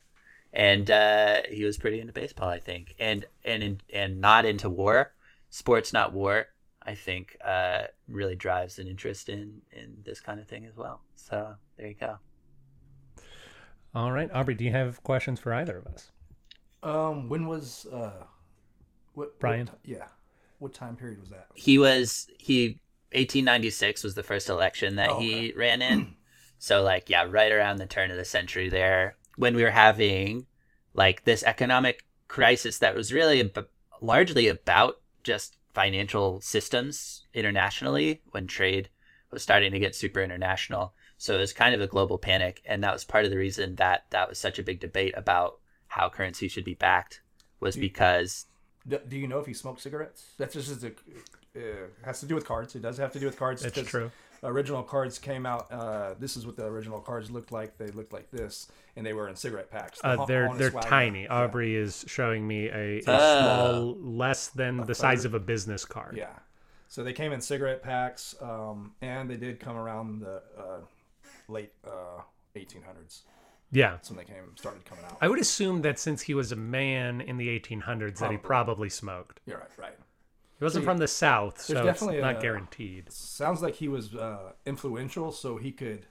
and 0.56 0.90
uh, 0.90 1.42
he 1.50 1.64
was 1.64 1.78
pretty 1.78 2.00
into 2.00 2.12
baseball, 2.12 2.48
I 2.48 2.58
think, 2.58 2.94
and 2.98 3.24
and 3.44 3.62
in, 3.62 3.80
and 3.94 4.20
not 4.20 4.44
into 4.46 4.68
war. 4.68 5.12
Sports, 5.50 5.92
not 5.92 6.12
war. 6.12 6.46
I 6.82 6.94
think 6.96 7.36
uh, 7.44 7.84
really 8.08 8.36
drives 8.36 8.78
an 8.80 8.88
interest 8.88 9.28
in 9.28 9.62
in 9.72 9.98
this 10.04 10.20
kind 10.20 10.40
of 10.40 10.48
thing 10.48 10.66
as 10.66 10.76
well. 10.76 11.02
So 11.14 11.54
there 11.76 11.88
you 11.88 11.94
go. 11.94 12.18
all 13.94 14.12
right 14.12 14.30
aubrey 14.32 14.54
do 14.54 14.64
you 14.64 14.72
have 14.72 15.02
questions 15.02 15.40
for 15.40 15.52
either 15.54 15.78
of 15.78 15.86
us 15.86 16.10
Um, 16.82 17.28
when 17.28 17.46
was 17.46 17.86
uh, 17.86 18.24
what 19.14 19.38
Bryan? 19.40 19.66
what 19.66 19.78
yeah, 19.84 20.08
what 20.58 20.74
time 20.74 20.96
period 20.96 21.20
was 21.20 21.30
that? 21.30 21.46
He 21.54 21.78
was 21.78 22.28
he 22.38 22.80
1896 23.12 24.04
was 24.04 24.14
the 24.14 24.22
first 24.22 24.48
election 24.48 24.96
that 24.96 25.10
Oh, 25.10 25.20
he 25.20 25.52
ran 25.56 25.82
in. 25.82 26.14
So 26.58 26.82
like 26.82 27.10
yeah, 27.10 27.26
right 27.28 27.52
around 27.52 27.76
the 27.76 27.86
turn 27.86 28.10
of 28.10 28.16
the 28.16 28.24
century 28.24 28.70
there 28.70 29.16
when 29.36 29.54
we 29.54 29.62
were 29.62 29.70
having 29.70 30.46
like 30.94 31.24
this 31.24 31.42
economic 31.44 32.04
crisis 32.28 32.78
that 32.78 32.94
was 32.94 33.12
really 33.12 33.40
ab- 33.40 33.68
largely 34.00 34.48
about 34.48 35.00
just 35.22 35.56
financial 35.74 36.40
systems 36.40 37.26
internationally 37.34 38.22
when 38.30 38.46
trade 38.46 38.88
was 39.30 39.42
starting 39.42 39.72
to 39.72 39.78
get 39.78 39.94
super 39.94 40.20
international. 40.20 40.94
So 41.18 41.34
it 41.34 41.40
was 41.40 41.52
kind 41.52 41.74
of 41.74 41.80
a 41.80 41.86
global 41.86 42.18
panic 42.18 42.62
and 42.64 42.82
that 42.84 42.92
was 42.92 43.04
part 43.04 43.24
of 43.24 43.30
the 43.30 43.36
reason 43.38 43.76
that 43.76 44.06
that 44.10 44.28
was 44.28 44.38
such 44.38 44.58
a 44.58 44.62
big 44.62 44.80
debate 44.80 45.14
about 45.16 45.58
how 45.88 46.08
currency 46.08 46.48
should 46.48 46.64
be 46.64 46.74
backed 46.74 47.20
was 47.60 47.76
because 47.76 48.46
Do, 48.88 48.98
do 49.08 49.16
you 49.16 49.26
know 49.28 49.38
if 49.40 49.46
he 49.46 49.54
smoked 49.54 49.80
cigarettes? 49.80 50.34
That's 50.38 50.54
just 50.54 50.82
a 50.84 50.92
uh, 51.56 51.86
has 52.04 52.20
to 52.20 52.26
do 52.26 52.34
with 52.34 52.44
cards. 52.44 52.74
It 52.74 52.82
does 52.82 52.98
have 52.98 53.12
to 53.12 53.18
do 53.18 53.26
with 53.26 53.38
cards. 53.38 53.62
That's 53.62 53.74
'cause 53.74 53.86
true. 53.86 54.10
Original 54.46 54.82
cards 54.82 55.18
came 55.18 55.44
out. 55.46 55.70
Uh, 55.70 56.14
this 56.18 56.36
is 56.36 56.46
what 56.46 56.56
the 56.56 56.64
original 56.64 57.00
cards 57.00 57.30
looked 57.30 57.52
like. 57.52 57.76
They 57.78 57.88
looked 57.88 58.12
like 58.12 58.30
this, 58.30 58.68
and 58.96 59.04
they 59.04 59.12
were 59.12 59.28
in 59.28 59.36
cigarette 59.36 59.70
packs. 59.70 60.00
The 60.00 60.08
uh, 60.20 60.24
they're 60.26 60.50
they're 60.56 60.70
Wagner. 60.70 60.88
tiny 60.90 61.22
Yeah. 61.24 61.34
aubrey 61.44 61.74
is 61.76 62.04
showing 62.08 62.46
me 62.46 62.68
a, 62.68 62.98
a 62.98 63.02
Oh. 63.06 63.40
small 63.40 63.94
less 64.00 64.48
than 64.48 64.78
the 64.86 64.94
size 64.94 65.24
of 65.24 65.34
a 65.34 65.40
business 65.40 65.84
card 65.84 66.16
Yeah. 66.16 66.30
So 66.88 67.02
they 67.04 67.12
came 67.12 67.32
in 67.32 67.40
cigarette 67.40 67.82
packs, 67.82 68.34
um, 68.40 68.94
and 69.02 69.28
they 69.28 69.36
did 69.36 69.58
come 69.60 69.76
around 69.76 70.20
the 70.20 70.42
uh, 70.56 70.78
late 71.48 71.72
uh, 71.86 72.22
1800s. 72.54 73.22
yeah 73.72 73.90
That's 73.90 74.08
when 74.10 74.16
they 74.18 74.24
came 74.24 74.56
started 74.56 74.84
coming 74.84 75.04
out. 75.04 75.18
I 75.20 75.28
would 75.28 75.40
assume 75.40 75.82
that 75.82 75.98
since 75.98 76.22
he 76.22 76.32
was 76.34 76.52
a 76.52 76.56
man 76.56 77.20
in 77.20 77.36
the 77.36 77.48
1800s, 77.48 78.18
that 78.20 78.30
he 78.30 78.36
Probably. 78.36 78.38
probably 78.38 78.88
smoked. 78.90 79.40
You're 79.46 79.58
right. 79.58 79.68
Right. 79.76 79.98
He 80.58 80.64
wasn't 80.64 80.82
See, 80.82 80.86
from 80.86 80.98
the 80.98 81.08
South, 81.08 81.60
so 81.60 81.74
it's 81.74 81.84
definitely 81.84 82.20
not 82.20 82.38
a- 82.38 82.40
guaranteed. 82.40 83.12
Sounds 83.12 83.60
like 83.60 83.74
he 83.74 83.88
was 83.88 84.14
uh, 84.14 84.52
influential, 84.64 85.30
so 85.32 85.56
he 85.58 85.70
could 85.72 86.06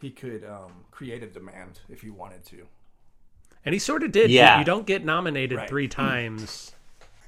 he 0.00 0.10
could 0.10 0.44
um, 0.44 0.72
create 0.90 1.22
a 1.22 1.28
demand 1.28 1.78
if 1.88 2.00
he 2.00 2.10
wanted 2.10 2.44
to. 2.46 2.66
And 3.64 3.72
he 3.72 3.78
sort 3.78 4.02
of 4.02 4.10
did. 4.10 4.30
Yeah. 4.32 4.58
You, 4.58 4.64
don't 4.64 4.84
get 4.86 5.04
nominated 5.04 5.58
Right. 5.58 5.68
three 5.68 5.86
times 6.04 6.72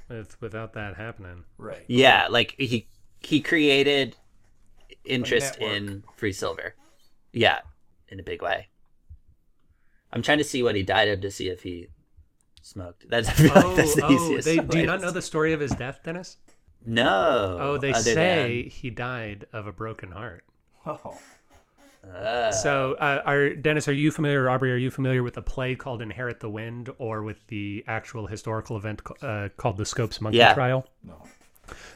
with, 0.09 0.39
without 0.41 0.73
that 0.73 0.97
happening. 0.97 1.45
Right. 1.57 1.85
Yeah, 1.87 2.27
like 2.29 2.53
he 2.57 2.87
he 3.21 3.39
created 3.39 4.17
interest 5.05 5.57
in 5.59 6.03
free 6.17 6.33
silver. 6.33 6.75
Yeah, 7.31 7.59
in 8.09 8.19
a 8.19 8.23
big 8.23 8.41
way. 8.41 8.67
I'm 10.11 10.21
trying 10.21 10.37
to 10.39 10.43
see 10.43 10.61
what 10.63 10.75
he 10.75 10.83
died 10.83 11.07
of 11.07 11.21
to 11.21 11.31
see 11.31 11.47
if 11.47 11.63
he 11.63 11.87
smoked. 12.65 13.09
That's, 13.09 13.29
I 13.29 13.33
feel 13.33 13.53
like 13.53 13.75
that's 13.75 13.95
the 13.95 14.05
oh, 14.05 14.11
easiest. 14.11 14.45
they, 14.45 14.57
do 14.57 14.79
you 14.79 14.85
not 14.85 15.01
know 15.01 15.11
the 15.11 15.21
story 15.21 15.53
of 15.53 15.59
his 15.59 15.71
death, 15.71 15.99
Dennis? 16.03 16.37
No. 16.85 17.57
Oh, 17.59 17.77
they 17.77 17.93
say 17.93 18.61
than- 18.61 18.69
he 18.69 18.89
died 18.89 19.45
of 19.53 19.67
a 19.67 19.71
broken 19.71 20.11
heart. 20.11 20.43
Oh. 20.85 21.17
So, 22.51 22.93
uh, 22.99 23.21
are 23.25 23.49
Dennis, 23.55 23.87
are 23.87 23.93
you 23.93 24.11
familiar, 24.11 24.43
or 24.43 24.49
Aubrey, 24.51 24.71
are 24.71 24.77
you 24.77 24.91
familiar 24.91 25.23
with 25.23 25.37
a 25.37 25.41
play 25.41 25.75
called 25.75 26.01
"Inherit 26.03 26.39
the 26.39 26.49
Wind" 26.49 26.89
or 26.99 27.23
with 27.23 27.45
the 27.47 27.83
actual 27.87 28.27
historical 28.27 28.77
event 28.77 29.01
uh, 29.21 29.49
called 29.57 29.77
the 29.77 29.85
Scopes 29.85 30.21
Monkey 30.21 30.37
Yeah. 30.37 30.53
Trial? 30.53 30.85
No. 31.03 31.23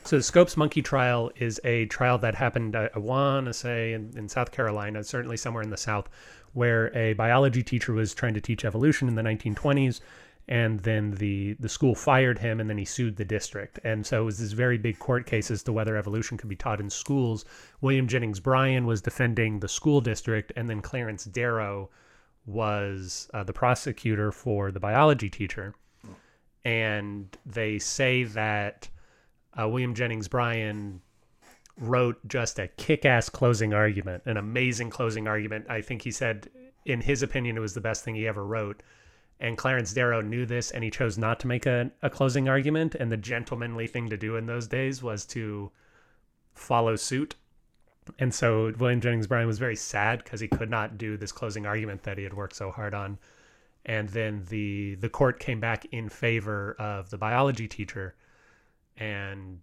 So, 0.04 0.18
the 0.18 0.24
Scopes 0.24 0.58
Monkey 0.58 0.82
Trial 0.82 1.32
is 1.36 1.62
a 1.64 1.86
trial 1.86 2.18
that 2.18 2.34
happened, 2.34 2.76
I, 2.76 2.90
I 2.96 3.00
want 3.00 3.46
to 3.46 3.54
say, 3.54 3.94
in, 3.94 4.12
in 4.18 4.28
South 4.28 4.52
Carolina, 4.52 5.04
certainly 5.04 5.38
somewhere 5.38 5.62
in 5.62 5.70
the 5.70 5.78
South, 5.78 6.10
where 6.54 6.96
a 6.98 7.14
biology 7.14 7.62
teacher 7.62 7.94
was 7.94 8.16
trying 8.16 8.34
to 8.34 8.42
teach 8.42 8.66
evolution 8.66 9.08
in 9.08 9.14
the 9.14 9.22
1920s. 9.22 10.02
And 10.50 10.80
then 10.80 11.12
the, 11.12 11.54
the 11.60 11.70
school 11.70 11.94
fired 11.94 12.40
him, 12.40 12.60
and 12.60 12.68
then 12.68 12.80
he 12.80 12.84
sued 12.84 13.18
the 13.18 13.24
district. 13.24 13.80
And 13.84 14.04
so 14.04 14.24
it 14.24 14.26
was 14.26 14.40
this 14.40 14.52
very 14.52 14.80
big 14.80 14.98
court 14.98 15.28
case 15.28 15.52
as 15.52 15.62
to 15.64 15.72
whether 15.72 15.96
evolution 15.96 16.38
could 16.38 16.50
be 16.50 16.56
taught 16.56 16.80
in 16.80 16.90
schools. 16.90 17.46
William 17.82 18.08
Jennings 18.08 18.40
Bryan 18.40 18.88
was 18.88 19.00
defending 19.00 19.60
the 19.60 19.68
school 19.68 20.02
district, 20.02 20.52
and 20.56 20.68
then 20.68 20.82
Clarence 20.82 21.26
Darrow 21.26 21.92
was 22.48 23.30
uh, 23.36 23.44
the 23.44 23.54
prosecutor 23.54 24.32
for 24.32 24.72
the 24.72 24.80
biology 24.80 25.30
teacher. 25.30 25.76
And 26.66 27.38
they 27.46 27.78
say 27.78 28.24
that 28.24 28.90
uh, 29.54 29.70
William 29.70 29.94
Jennings 29.94 30.28
Bryan 30.28 31.00
wrote 31.78 32.18
just 32.28 32.58
a 32.58 32.68
kick-ass 32.70 33.30
closing 33.30 33.74
argument, 33.74 34.24
an 34.26 34.38
amazing 34.38 34.90
closing 34.90 35.28
argument. 35.28 35.68
I 35.70 35.82
think 35.82 36.02
he 36.02 36.12
said, 36.12 36.50
in 36.86 37.02
his 37.02 37.22
opinion, 37.22 37.56
it 37.56 37.62
was 37.62 37.76
the 37.76 37.82
best 37.82 38.04
thing 38.04 38.16
he 38.16 38.28
ever 38.28 38.44
wrote. 38.44 38.82
And 39.40 39.58
Clarence 39.58 39.94
Darrow 39.94 40.22
knew 40.22 40.46
this, 40.46 40.72
and 40.72 40.84
he 40.84 40.90
chose 40.90 41.18
not 41.18 41.40
to 41.42 41.48
make 41.48 41.66
a, 41.66 41.92
a 42.02 42.10
closing 42.10 42.50
argument. 42.50 42.96
And 42.96 43.12
the 43.12 43.18
gentlemanly 43.18 43.88
thing 43.88 44.10
to 44.10 44.18
do 44.18 44.36
in 44.36 44.46
those 44.48 44.68
days 44.68 45.02
was 45.02 45.26
to 45.28 45.72
follow 46.56 46.96
suit. 46.96 47.36
And 48.20 48.34
so 48.34 48.74
William 48.78 49.02
Jennings 49.02 49.28
Bryan 49.28 49.48
was 49.48 49.60
very 49.60 49.76
sad 49.76 50.24
because 50.24 50.40
he 50.42 50.48
could 50.48 50.70
not 50.70 50.98
do 50.98 51.16
this 51.18 51.32
closing 51.32 51.66
argument 51.66 52.04
that 52.04 52.18
he 52.18 52.24
had 52.24 52.34
worked 52.34 52.56
so 52.56 52.72
hard 52.72 52.94
on. 52.94 53.18
And 53.86 54.10
then 54.10 54.46
the 54.50 54.96
the 54.96 55.10
court 55.10 55.40
came 55.40 55.60
back 55.60 55.86
in 55.92 56.10
favor 56.10 56.76
of 56.80 57.10
the 57.10 57.18
biology 57.18 57.68
teacher, 57.68 58.16
and 58.98 59.62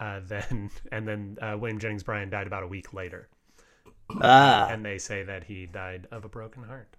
uh, 0.00 0.20
then 0.24 0.70
and 0.92 1.06
then 1.06 1.38
uh, 1.42 1.56
William 1.58 1.78
Jennings 1.78 2.02
Bryan 2.04 2.30
died 2.30 2.46
about 2.46 2.62
a 2.62 2.66
week 2.68 2.92
later, 2.94 3.28
Ah, 4.20 4.68
and 4.68 4.84
they 4.84 4.98
say 4.98 5.22
that 5.24 5.44
he 5.44 5.66
died 5.66 6.06
of 6.10 6.24
a 6.24 6.28
broken 6.28 6.62
heart. 6.64 6.96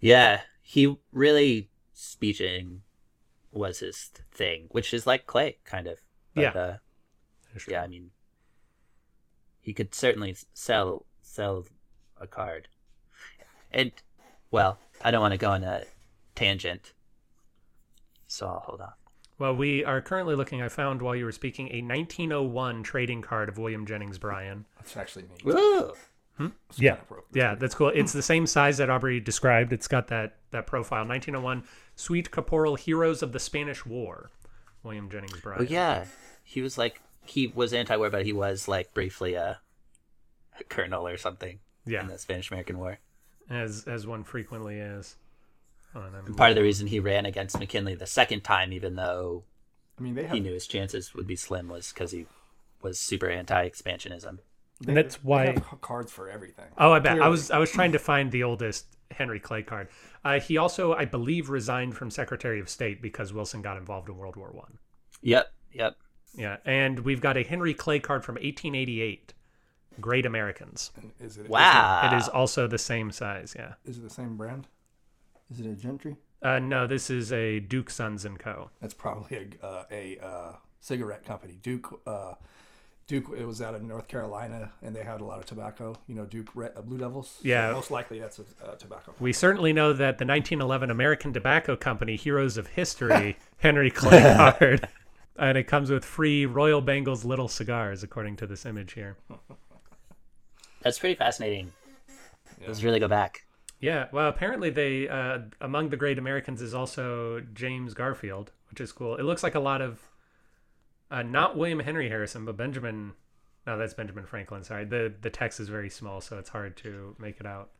yeah. 0.00 0.42
He 0.62 0.96
really 1.12 1.68
speeching 1.92 2.82
was 3.50 3.80
his 3.80 4.10
thing, 4.32 4.66
which 4.70 4.94
is 4.94 5.06
like 5.06 5.26
Clay, 5.26 5.58
kind 5.64 5.86
of. 5.86 5.98
Yeah. 6.34 6.50
Uh, 6.50 6.76
yeah. 7.68 7.82
I 7.82 7.86
mean, 7.86 8.10
he 9.60 9.72
could 9.74 9.94
certainly 9.94 10.36
sell 10.54 11.04
sell 11.20 11.66
a 12.20 12.26
card, 12.26 12.68
and 13.70 13.92
well, 14.50 14.78
I 15.02 15.10
don't 15.10 15.20
want 15.20 15.32
to 15.32 15.38
go 15.38 15.50
on 15.50 15.64
a 15.64 15.84
tangent, 16.34 16.92
so 18.26 18.46
I'll 18.46 18.60
hold 18.60 18.80
on. 18.80 18.92
Well, 19.38 19.56
we 19.56 19.84
are 19.84 20.00
currently 20.00 20.34
looking. 20.34 20.62
I 20.62 20.68
found 20.68 21.02
while 21.02 21.16
you 21.16 21.24
were 21.24 21.32
speaking 21.32 21.66
a 21.68 21.82
1901 21.82 22.82
trading 22.82 23.22
card 23.22 23.48
of 23.48 23.58
William 23.58 23.84
Jennings 23.84 24.18
Bryan. 24.18 24.64
That's 24.76 24.96
actually 24.96 25.24
me. 25.24 25.36
Woo! 25.44 25.92
Yeah, 26.76 26.94
appropriate. 26.94 27.24
yeah, 27.34 27.54
that's 27.54 27.74
cool. 27.74 27.92
It's 27.94 28.12
the 28.12 28.22
same 28.22 28.46
size 28.46 28.78
that 28.78 28.88
Aubrey 28.90 29.20
described. 29.20 29.72
It's 29.72 29.86
got 29.86 30.08
that 30.08 30.36
that 30.52 30.66
profile. 30.66 31.06
1901 31.06 31.64
Sweet 31.96 32.30
Caporal 32.30 32.76
Heroes 32.76 33.22
of 33.22 33.32
the 33.32 33.40
Spanish 33.40 33.84
War. 33.84 34.30
William 34.82 35.10
Jennings 35.10 35.40
Bryan. 35.40 35.60
Oh 35.62 35.64
yeah, 35.68 36.04
he 36.44 36.60
was 36.62 36.78
like 36.78 37.00
he 37.24 37.46
was 37.48 37.72
anti-war, 37.72 38.10
but 38.10 38.24
he 38.24 38.32
was 38.32 38.66
like 38.68 38.92
briefly 38.94 39.34
a, 39.34 39.60
a 40.58 40.64
colonel 40.64 41.06
or 41.06 41.16
something 41.16 41.58
Yeah, 41.86 42.00
in 42.02 42.08
the 42.08 42.18
Spanish-American 42.18 42.78
War. 42.78 42.98
as 43.50 43.84
as 43.86 44.06
one 44.06 44.24
frequently 44.24 44.78
is. 44.78 45.16
Hold 45.92 46.06
on, 46.06 46.14
I'm- 46.14 46.34
Part 46.34 46.50
of 46.50 46.56
the 46.56 46.62
reason 46.62 46.86
he 46.86 46.98
ran 47.00 47.26
against 47.26 47.58
McKinley 47.58 47.94
the 47.94 48.06
second 48.06 48.42
time, 48.42 48.72
even 48.72 48.96
though 48.96 49.44
I 49.98 50.02
mean, 50.02 50.14
they 50.14 50.22
have 50.24 50.32
he 50.32 50.40
knew 50.40 50.52
his 50.54 50.66
chances 50.66 51.14
would 51.14 51.26
be 51.26 51.36
slim, 51.36 51.68
was 51.68 51.92
because 51.92 52.10
he 52.12 52.26
was 52.80 52.98
super 52.98 53.28
anti-expansionism. 53.30 54.38
and 54.88 54.96
that's 54.96 55.16
they 55.16 55.20
why. 55.22 55.44
have 55.52 55.80
cards 55.80 56.10
for 56.10 56.28
everything. 56.28 56.66
Oh, 56.76 56.90
I 56.92 56.98
bet. 56.98 57.22
I 57.22 57.28
was 57.28 57.50
I 57.52 57.58
was 57.58 57.70
trying 57.70 57.92
to 57.92 57.98
find 58.00 58.32
the 58.32 58.42
oldest 58.42 58.86
Henry 59.12 59.40
Clay 59.40 59.62
card. 59.62 59.88
Uh, 60.24 60.40
he 60.40 60.56
also, 60.56 60.94
I 60.94 61.04
believe, 61.04 61.50
resigned 61.50 61.96
from 61.96 62.10
Secretary 62.10 62.60
of 62.60 62.68
State 62.68 63.02
because 63.02 63.32
Wilson 63.32 63.62
got 63.62 63.76
involved 63.76 64.08
in 64.08 64.16
World 64.16 64.36
War 64.36 64.50
One. 64.52 64.78
Yep, 65.22 65.52
yep. 65.72 65.96
Yeah, 66.34 66.56
and 66.64 67.00
we've 67.00 67.20
got 67.20 67.36
a 67.36 67.42
Henry 67.42 67.74
Clay 67.74 68.00
card 68.00 68.24
from 68.24 68.36
1888. 68.36 69.34
Great 70.00 70.24
Americans. 70.24 70.90
Is 71.20 71.36
it 71.36 71.48
Wow. 71.48 72.10
It 72.10 72.16
is 72.16 72.28
also 72.28 72.66
the 72.66 72.78
same 72.78 73.10
size. 73.10 73.54
Yeah. 73.56 73.74
Is 73.84 73.98
it 73.98 74.02
the 74.02 74.10
same 74.10 74.36
brand? 74.36 74.66
Is 75.50 75.60
it 75.60 75.66
a 75.66 75.70
Ginter? 75.70 76.16
Uh, 76.40 76.58
no, 76.58 76.86
this 76.86 77.10
is 77.10 77.32
a 77.32 77.60
Duke 77.60 77.90
Sons 77.90 78.24
and 78.24 78.38
Co. 78.38 78.70
That's 78.80 78.94
probably 78.94 79.36
a 79.62 79.64
uh, 79.64 79.84
a 79.90 80.18
uh, 80.18 80.52
cigarette 80.80 81.24
company. 81.24 81.58
Duke. 81.62 82.00
Duke. 83.06 83.26
It 83.36 83.44
was 83.46 83.60
out 83.60 83.74
of 83.74 83.82
North 83.82 84.08
Carolina, 84.08 84.72
and 84.82 84.94
they 84.94 85.02
had 85.02 85.20
a 85.20 85.24
lot 85.24 85.38
of 85.38 85.46
tobacco. 85.46 85.96
You 86.06 86.14
know, 86.14 86.24
Duke 86.24 86.48
Red, 86.54 86.72
uh, 86.76 86.82
Blue 86.82 86.98
Devils. 86.98 87.28
So 87.42 87.48
Yeah. 87.48 87.72
most 87.72 87.90
likely 87.90 88.18
that's 88.20 88.38
a 88.38 88.44
uh, 88.64 88.74
tobacco. 88.76 89.14
We 89.20 89.32
certainly 89.32 89.72
know 89.72 89.92
that 89.92 90.18
the 90.18 90.24
1911 90.24 90.90
American 90.90 91.32
Tobacco 91.32 91.76
Company 91.76 92.16
Heroes 92.16 92.56
of 92.56 92.68
History 92.68 93.36
Henry 93.58 93.90
Clay 93.90 94.20
card, 94.58 94.88
and 95.36 95.58
it 95.58 95.64
comes 95.64 95.90
with 95.90 96.04
free 96.04 96.46
Royal 96.46 96.82
Bengals 96.82 97.24
little 97.24 97.48
cigars, 97.48 98.02
according 98.02 98.36
to 98.36 98.46
this 98.46 98.64
image 98.66 98.92
here. 98.94 99.16
That's 100.82 100.98
pretty 100.98 101.14
fascinating. 101.14 101.72
Let's 102.66 102.82
really 102.82 103.00
go 103.00 103.08
back. 103.08 103.44
Yeah, 103.80 104.06
well, 104.12 104.28
apparently 104.28 104.70
they 104.70 105.08
uh, 105.08 105.40
among 105.60 105.88
the 105.88 105.96
great 105.96 106.16
Americans 106.18 106.62
is 106.62 106.72
also 106.74 107.40
James 107.52 107.94
Garfield, 107.94 108.52
which 108.70 108.80
is 108.80 108.92
cool. 108.92 109.16
It 109.16 109.24
looks 109.24 109.42
like 109.42 109.56
a 109.56 109.60
lot 109.60 109.80
of 109.82 110.00
uh, 111.12 111.22
not 111.22 111.56
William 111.56 111.78
Henry 111.80 112.08
Harrison, 112.08 112.44
but 112.44 112.56
Benjamin. 112.56 113.12
No, 113.66 113.78
that's 113.78 113.94
Benjamin 113.94 114.26
Franklin. 114.26 114.64
Sorry, 114.64 114.84
the 114.84 115.12
the 115.20 115.30
text 115.30 115.60
is 115.60 115.68
very 115.68 115.90
small, 115.90 116.20
so 116.20 116.38
it's 116.38 116.48
hard 116.48 116.76
to 116.78 117.14
make 117.18 117.38
it 117.38 117.46
out. 117.46 117.70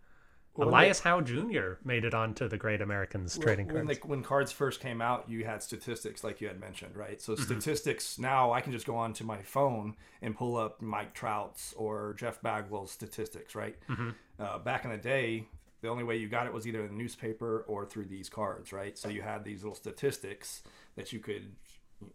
Elias 0.58 1.00
Howe 1.00 1.22
Jr. 1.22 1.78
made 1.82 2.04
it 2.04 2.12
onto 2.12 2.46
the 2.46 2.58
Great 2.58 2.82
Americans 2.82 3.38
trading 3.38 3.68
when, 3.68 3.86
cards. 3.86 4.00
they, 4.00 4.06
when 4.06 4.22
cards 4.22 4.52
first 4.52 4.80
came 4.80 5.00
out, 5.00 5.26
you 5.26 5.46
had 5.46 5.62
statistics 5.62 6.22
like 6.22 6.42
you 6.42 6.46
had 6.48 6.60
mentioned, 6.60 6.94
right? 6.94 7.22
So 7.22 7.32
Mm-hmm. 7.32 7.42
statistics 7.44 8.18
now 8.18 8.52
I 8.52 8.60
can 8.60 8.70
just 8.70 8.84
go 8.86 8.94
onto 8.96 9.24
my 9.24 9.40
phone 9.40 9.96
and 10.20 10.36
pull 10.36 10.56
up 10.58 10.82
Mike 10.82 11.14
Trout's 11.14 11.72
or 11.74 12.14
Jeff 12.18 12.42
Bagwell's 12.42 12.90
statistics, 12.90 13.54
right? 13.54 13.76
Mm-hmm. 13.88 14.10
Uh, 14.38 14.58
back 14.58 14.84
in 14.84 14.90
the 14.90 14.98
day, 14.98 15.48
the 15.80 15.88
only 15.88 16.04
way 16.04 16.18
you 16.18 16.28
got 16.28 16.46
it 16.46 16.52
was 16.52 16.66
either 16.66 16.80
in 16.82 16.88
the 16.88 16.92
newspaper 17.02 17.64
or 17.66 17.86
through 17.86 18.04
these 18.04 18.28
cards, 18.28 18.74
right? 18.74 18.96
So 18.98 19.08
you 19.08 19.22
had 19.22 19.44
these 19.44 19.62
little 19.62 19.74
statistics 19.74 20.62
that 20.96 21.14
you 21.14 21.18
could, 21.18 21.52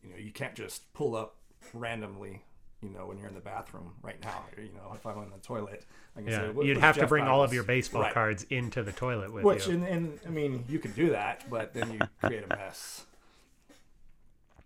you 0.04 0.10
know, 0.10 0.18
you 0.18 0.32
can't 0.32 0.56
just 0.56 0.92
pull 0.94 1.16
up 1.16 1.36
randomly. 1.74 2.44
You 2.84 2.90
know, 2.90 3.08
when 3.08 3.18
you're 3.18 3.28
in 3.28 3.34
the 3.34 3.42
bathroom 3.42 3.94
right 4.04 4.22
now, 4.22 4.46
you 4.56 4.70
know, 4.74 4.92
if 4.94 5.04
I'm 5.06 5.18
in 5.24 5.32
the 5.32 5.38
toilet, 5.42 5.84
I 6.16 6.20
can 6.20 6.30
yeah, 6.30 6.38
say, 6.40 6.46
you'd 6.48 6.56
what's 6.56 6.80
have 6.80 6.96
to 6.96 7.02
Jeff 7.02 7.10
bring 7.10 7.26
all 7.26 7.42
of 7.42 7.52
your 7.52 7.64
baseball 7.64 8.04
Right. 8.04 8.14
cards 8.14 8.46
into 8.52 8.84
the 8.84 8.92
toilet 8.92 9.34
with 9.34 9.44
Which, 9.46 9.66
you. 9.68 9.74
and, 9.74 9.84
and 9.84 10.20
I 10.28 10.30
mean, 10.30 10.64
you 10.70 10.78
could 10.78 10.94
do 10.94 11.10
that, 11.10 11.50
but 11.50 11.74
then 11.74 11.92
you 11.94 12.00
create 12.22 12.44
a 12.44 12.48
mess. 12.56 13.06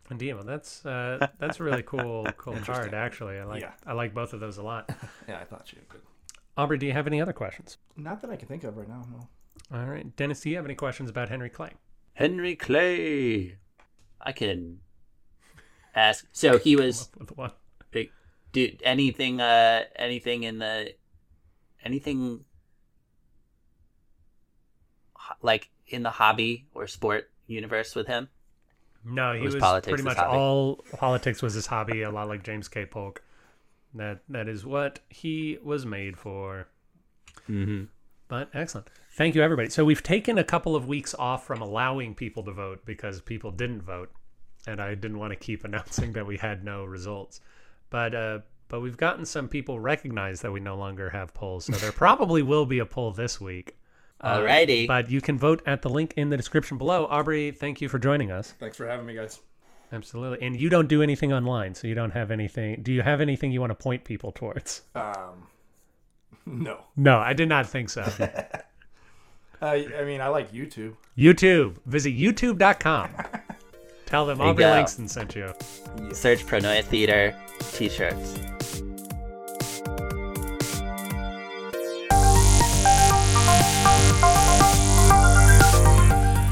Indeed, 0.10 0.34
well, 0.34 0.44
that's 0.44 0.86
uh, 0.86 1.26
that's 1.40 1.62
a 1.62 1.64
really 1.64 1.84
cool 1.84 2.26
cool 2.38 2.58
card. 2.58 2.94
Actually, 2.94 3.40
I 3.40 3.46
like 3.46 3.62
Yeah. 3.62 3.72
I 3.88 3.94
like 3.94 4.14
both 4.14 4.34
of 4.34 4.42
those 4.42 4.58
a 4.58 4.64
lot. 4.64 4.90
Yeah, 5.30 5.40
I 5.40 5.46
thought 5.46 5.72
you 5.72 5.80
could. 5.88 6.02
Aubrey, 6.58 6.78
do 6.78 6.86
you 6.86 6.92
have 6.92 7.08
any 7.08 7.22
other 7.22 7.32
questions? 7.34 7.78
Not 7.96 8.22
that 8.22 8.30
I 8.30 8.36
can 8.36 8.50
think 8.50 8.66
of 8.66 8.76
right 8.76 8.90
now. 8.90 9.06
No. 9.10 9.78
All 9.78 9.86
right, 9.86 10.14
Dennis, 10.18 10.42
do 10.42 10.50
you 10.50 10.58
have 10.58 10.66
any 10.66 10.76
questions 10.76 11.10
about 11.10 11.30
Henry 11.30 11.50
Clay? 11.50 11.72
Henry 12.14 12.58
Clay. 12.58 13.56
I 14.20 14.34
can 14.34 14.80
ask. 15.96 16.26
So 16.32 16.58
he 16.58 16.76
was 16.76 17.10
big. 17.92 18.12
Dude, 18.52 18.82
anything? 18.84 19.42
Uh, 19.42 19.84
anything 19.96 20.44
in 20.44 20.60
the, 20.60 20.94
anything, 21.84 22.46
like 25.42 25.70
in 25.88 26.04
the 26.04 26.10
hobby 26.10 26.66
or 26.74 26.88
sport 26.88 27.30
universe 27.48 27.96
with 27.96 28.08
him? 28.08 28.30
No, 29.04 29.34
he 29.34 29.42
was 29.42 29.56
was, 29.56 29.62
politics 29.62 29.90
pretty 29.90 30.04
much 30.04 30.18
all 30.18 30.84
politics 30.98 31.42
was 31.42 31.54
his 31.56 31.66
hobby. 31.66 32.04
A 32.04 32.12
lot 32.12 32.28
like 32.28 32.44
James 32.44 32.68
K. 32.68 32.86
Polk. 32.86 33.24
That 33.94 34.20
that 34.30 34.48
is 34.48 34.66
what 34.66 35.00
he 35.10 35.58
was 35.64 35.86
made 35.86 36.18
for. 36.18 36.68
Mm-hmm. 37.50 37.86
But 38.28 38.50
excellent. 38.54 38.88
Thank 39.14 39.36
you, 39.36 39.42
everybody. 39.42 39.70
So 39.70 39.84
we've 39.84 40.04
taken 40.04 40.38
a 40.38 40.44
couple 40.44 40.76
of 40.76 40.88
weeks 40.88 41.14
off 41.16 41.46
from 41.46 41.62
allowing 41.62 42.16
people 42.16 42.44
to 42.44 42.52
vote 42.52 42.86
because 42.86 43.20
people 43.22 43.52
didn't 43.52 43.82
vote, 43.82 44.10
and 44.68 44.82
I 44.82 44.96
didn't 44.96 45.20
want 45.20 45.32
to 45.32 45.38
keep 45.38 45.64
announcing 45.66 46.14
that 46.14 46.26
we 46.26 46.38
had 46.38 46.64
no 46.64 46.84
results. 46.86 47.42
But 47.90 48.16
uh, 48.16 48.40
but 48.68 48.82
we've 48.82 48.98
gotten 48.98 49.26
some 49.26 49.48
people 49.48 49.80
recognize 49.80 50.42
that 50.42 50.52
we 50.52 50.60
no 50.60 50.76
longer 50.76 51.10
have 51.10 51.34
polls, 51.34 51.66
so 51.66 51.74
there 51.74 51.92
probably 51.92 52.42
will 52.42 52.66
be 52.66 52.80
a 52.80 52.86
poll 52.86 53.12
this 53.12 53.40
week. 53.42 53.78
Alrighty. 54.24 54.88
But 54.88 55.10
you 55.10 55.20
can 55.20 55.38
vote 55.38 55.64
at 55.66 55.82
the 55.82 55.90
link 55.90 56.14
in 56.16 56.30
the 56.30 56.38
description 56.38 56.78
below. 56.78 57.08
Aubrey, 57.08 57.52
thank 57.52 57.82
you 57.82 57.90
for 57.90 57.98
joining 57.98 58.32
us. 58.32 58.54
Thanks 58.60 58.78
for 58.78 58.88
having 58.88 59.06
me, 59.08 59.16
guys. 59.16 59.40
Absolutely. 59.92 60.46
And 60.46 60.60
you 60.60 60.70
don't 60.70 60.88
do 60.88 61.02
anything 61.02 61.34
online, 61.34 61.74
so 61.74 61.88
you 61.88 61.96
don't 61.96 62.12
have 62.12 62.30
anything. 62.30 62.82
Do 62.84 62.94
you 62.94 63.02
have 63.02 63.20
anything 63.20 63.52
you 63.52 63.60
want 63.60 63.72
to 63.72 63.76
point 63.76 64.04
people 64.04 64.32
towards? 64.32 64.84
Um, 64.96 65.48
No. 66.46 66.80
No, 66.96 67.20
I 67.20 67.34
did 67.34 67.50
not 67.50 67.68
think 67.68 67.90
so. 67.90 68.02
Uh, 69.62 69.66
I 69.66 70.04
mean, 70.06 70.22
I 70.22 70.28
like 70.30 70.52
YouTube. 70.52 70.96
YouTube. 71.18 71.78
Visit 71.86 72.18
youtube.com. 72.18 73.12
Tell 74.12 74.26
them 74.26 74.40
There 74.40 74.48
Aubrey. 74.48 74.66
Langston 74.66 75.08
sent 75.08 75.38
you. 75.38 75.54
Search 76.12 76.46
Pronoia 76.46 76.84
Theater 76.84 77.34
t-shirts. 77.72 78.36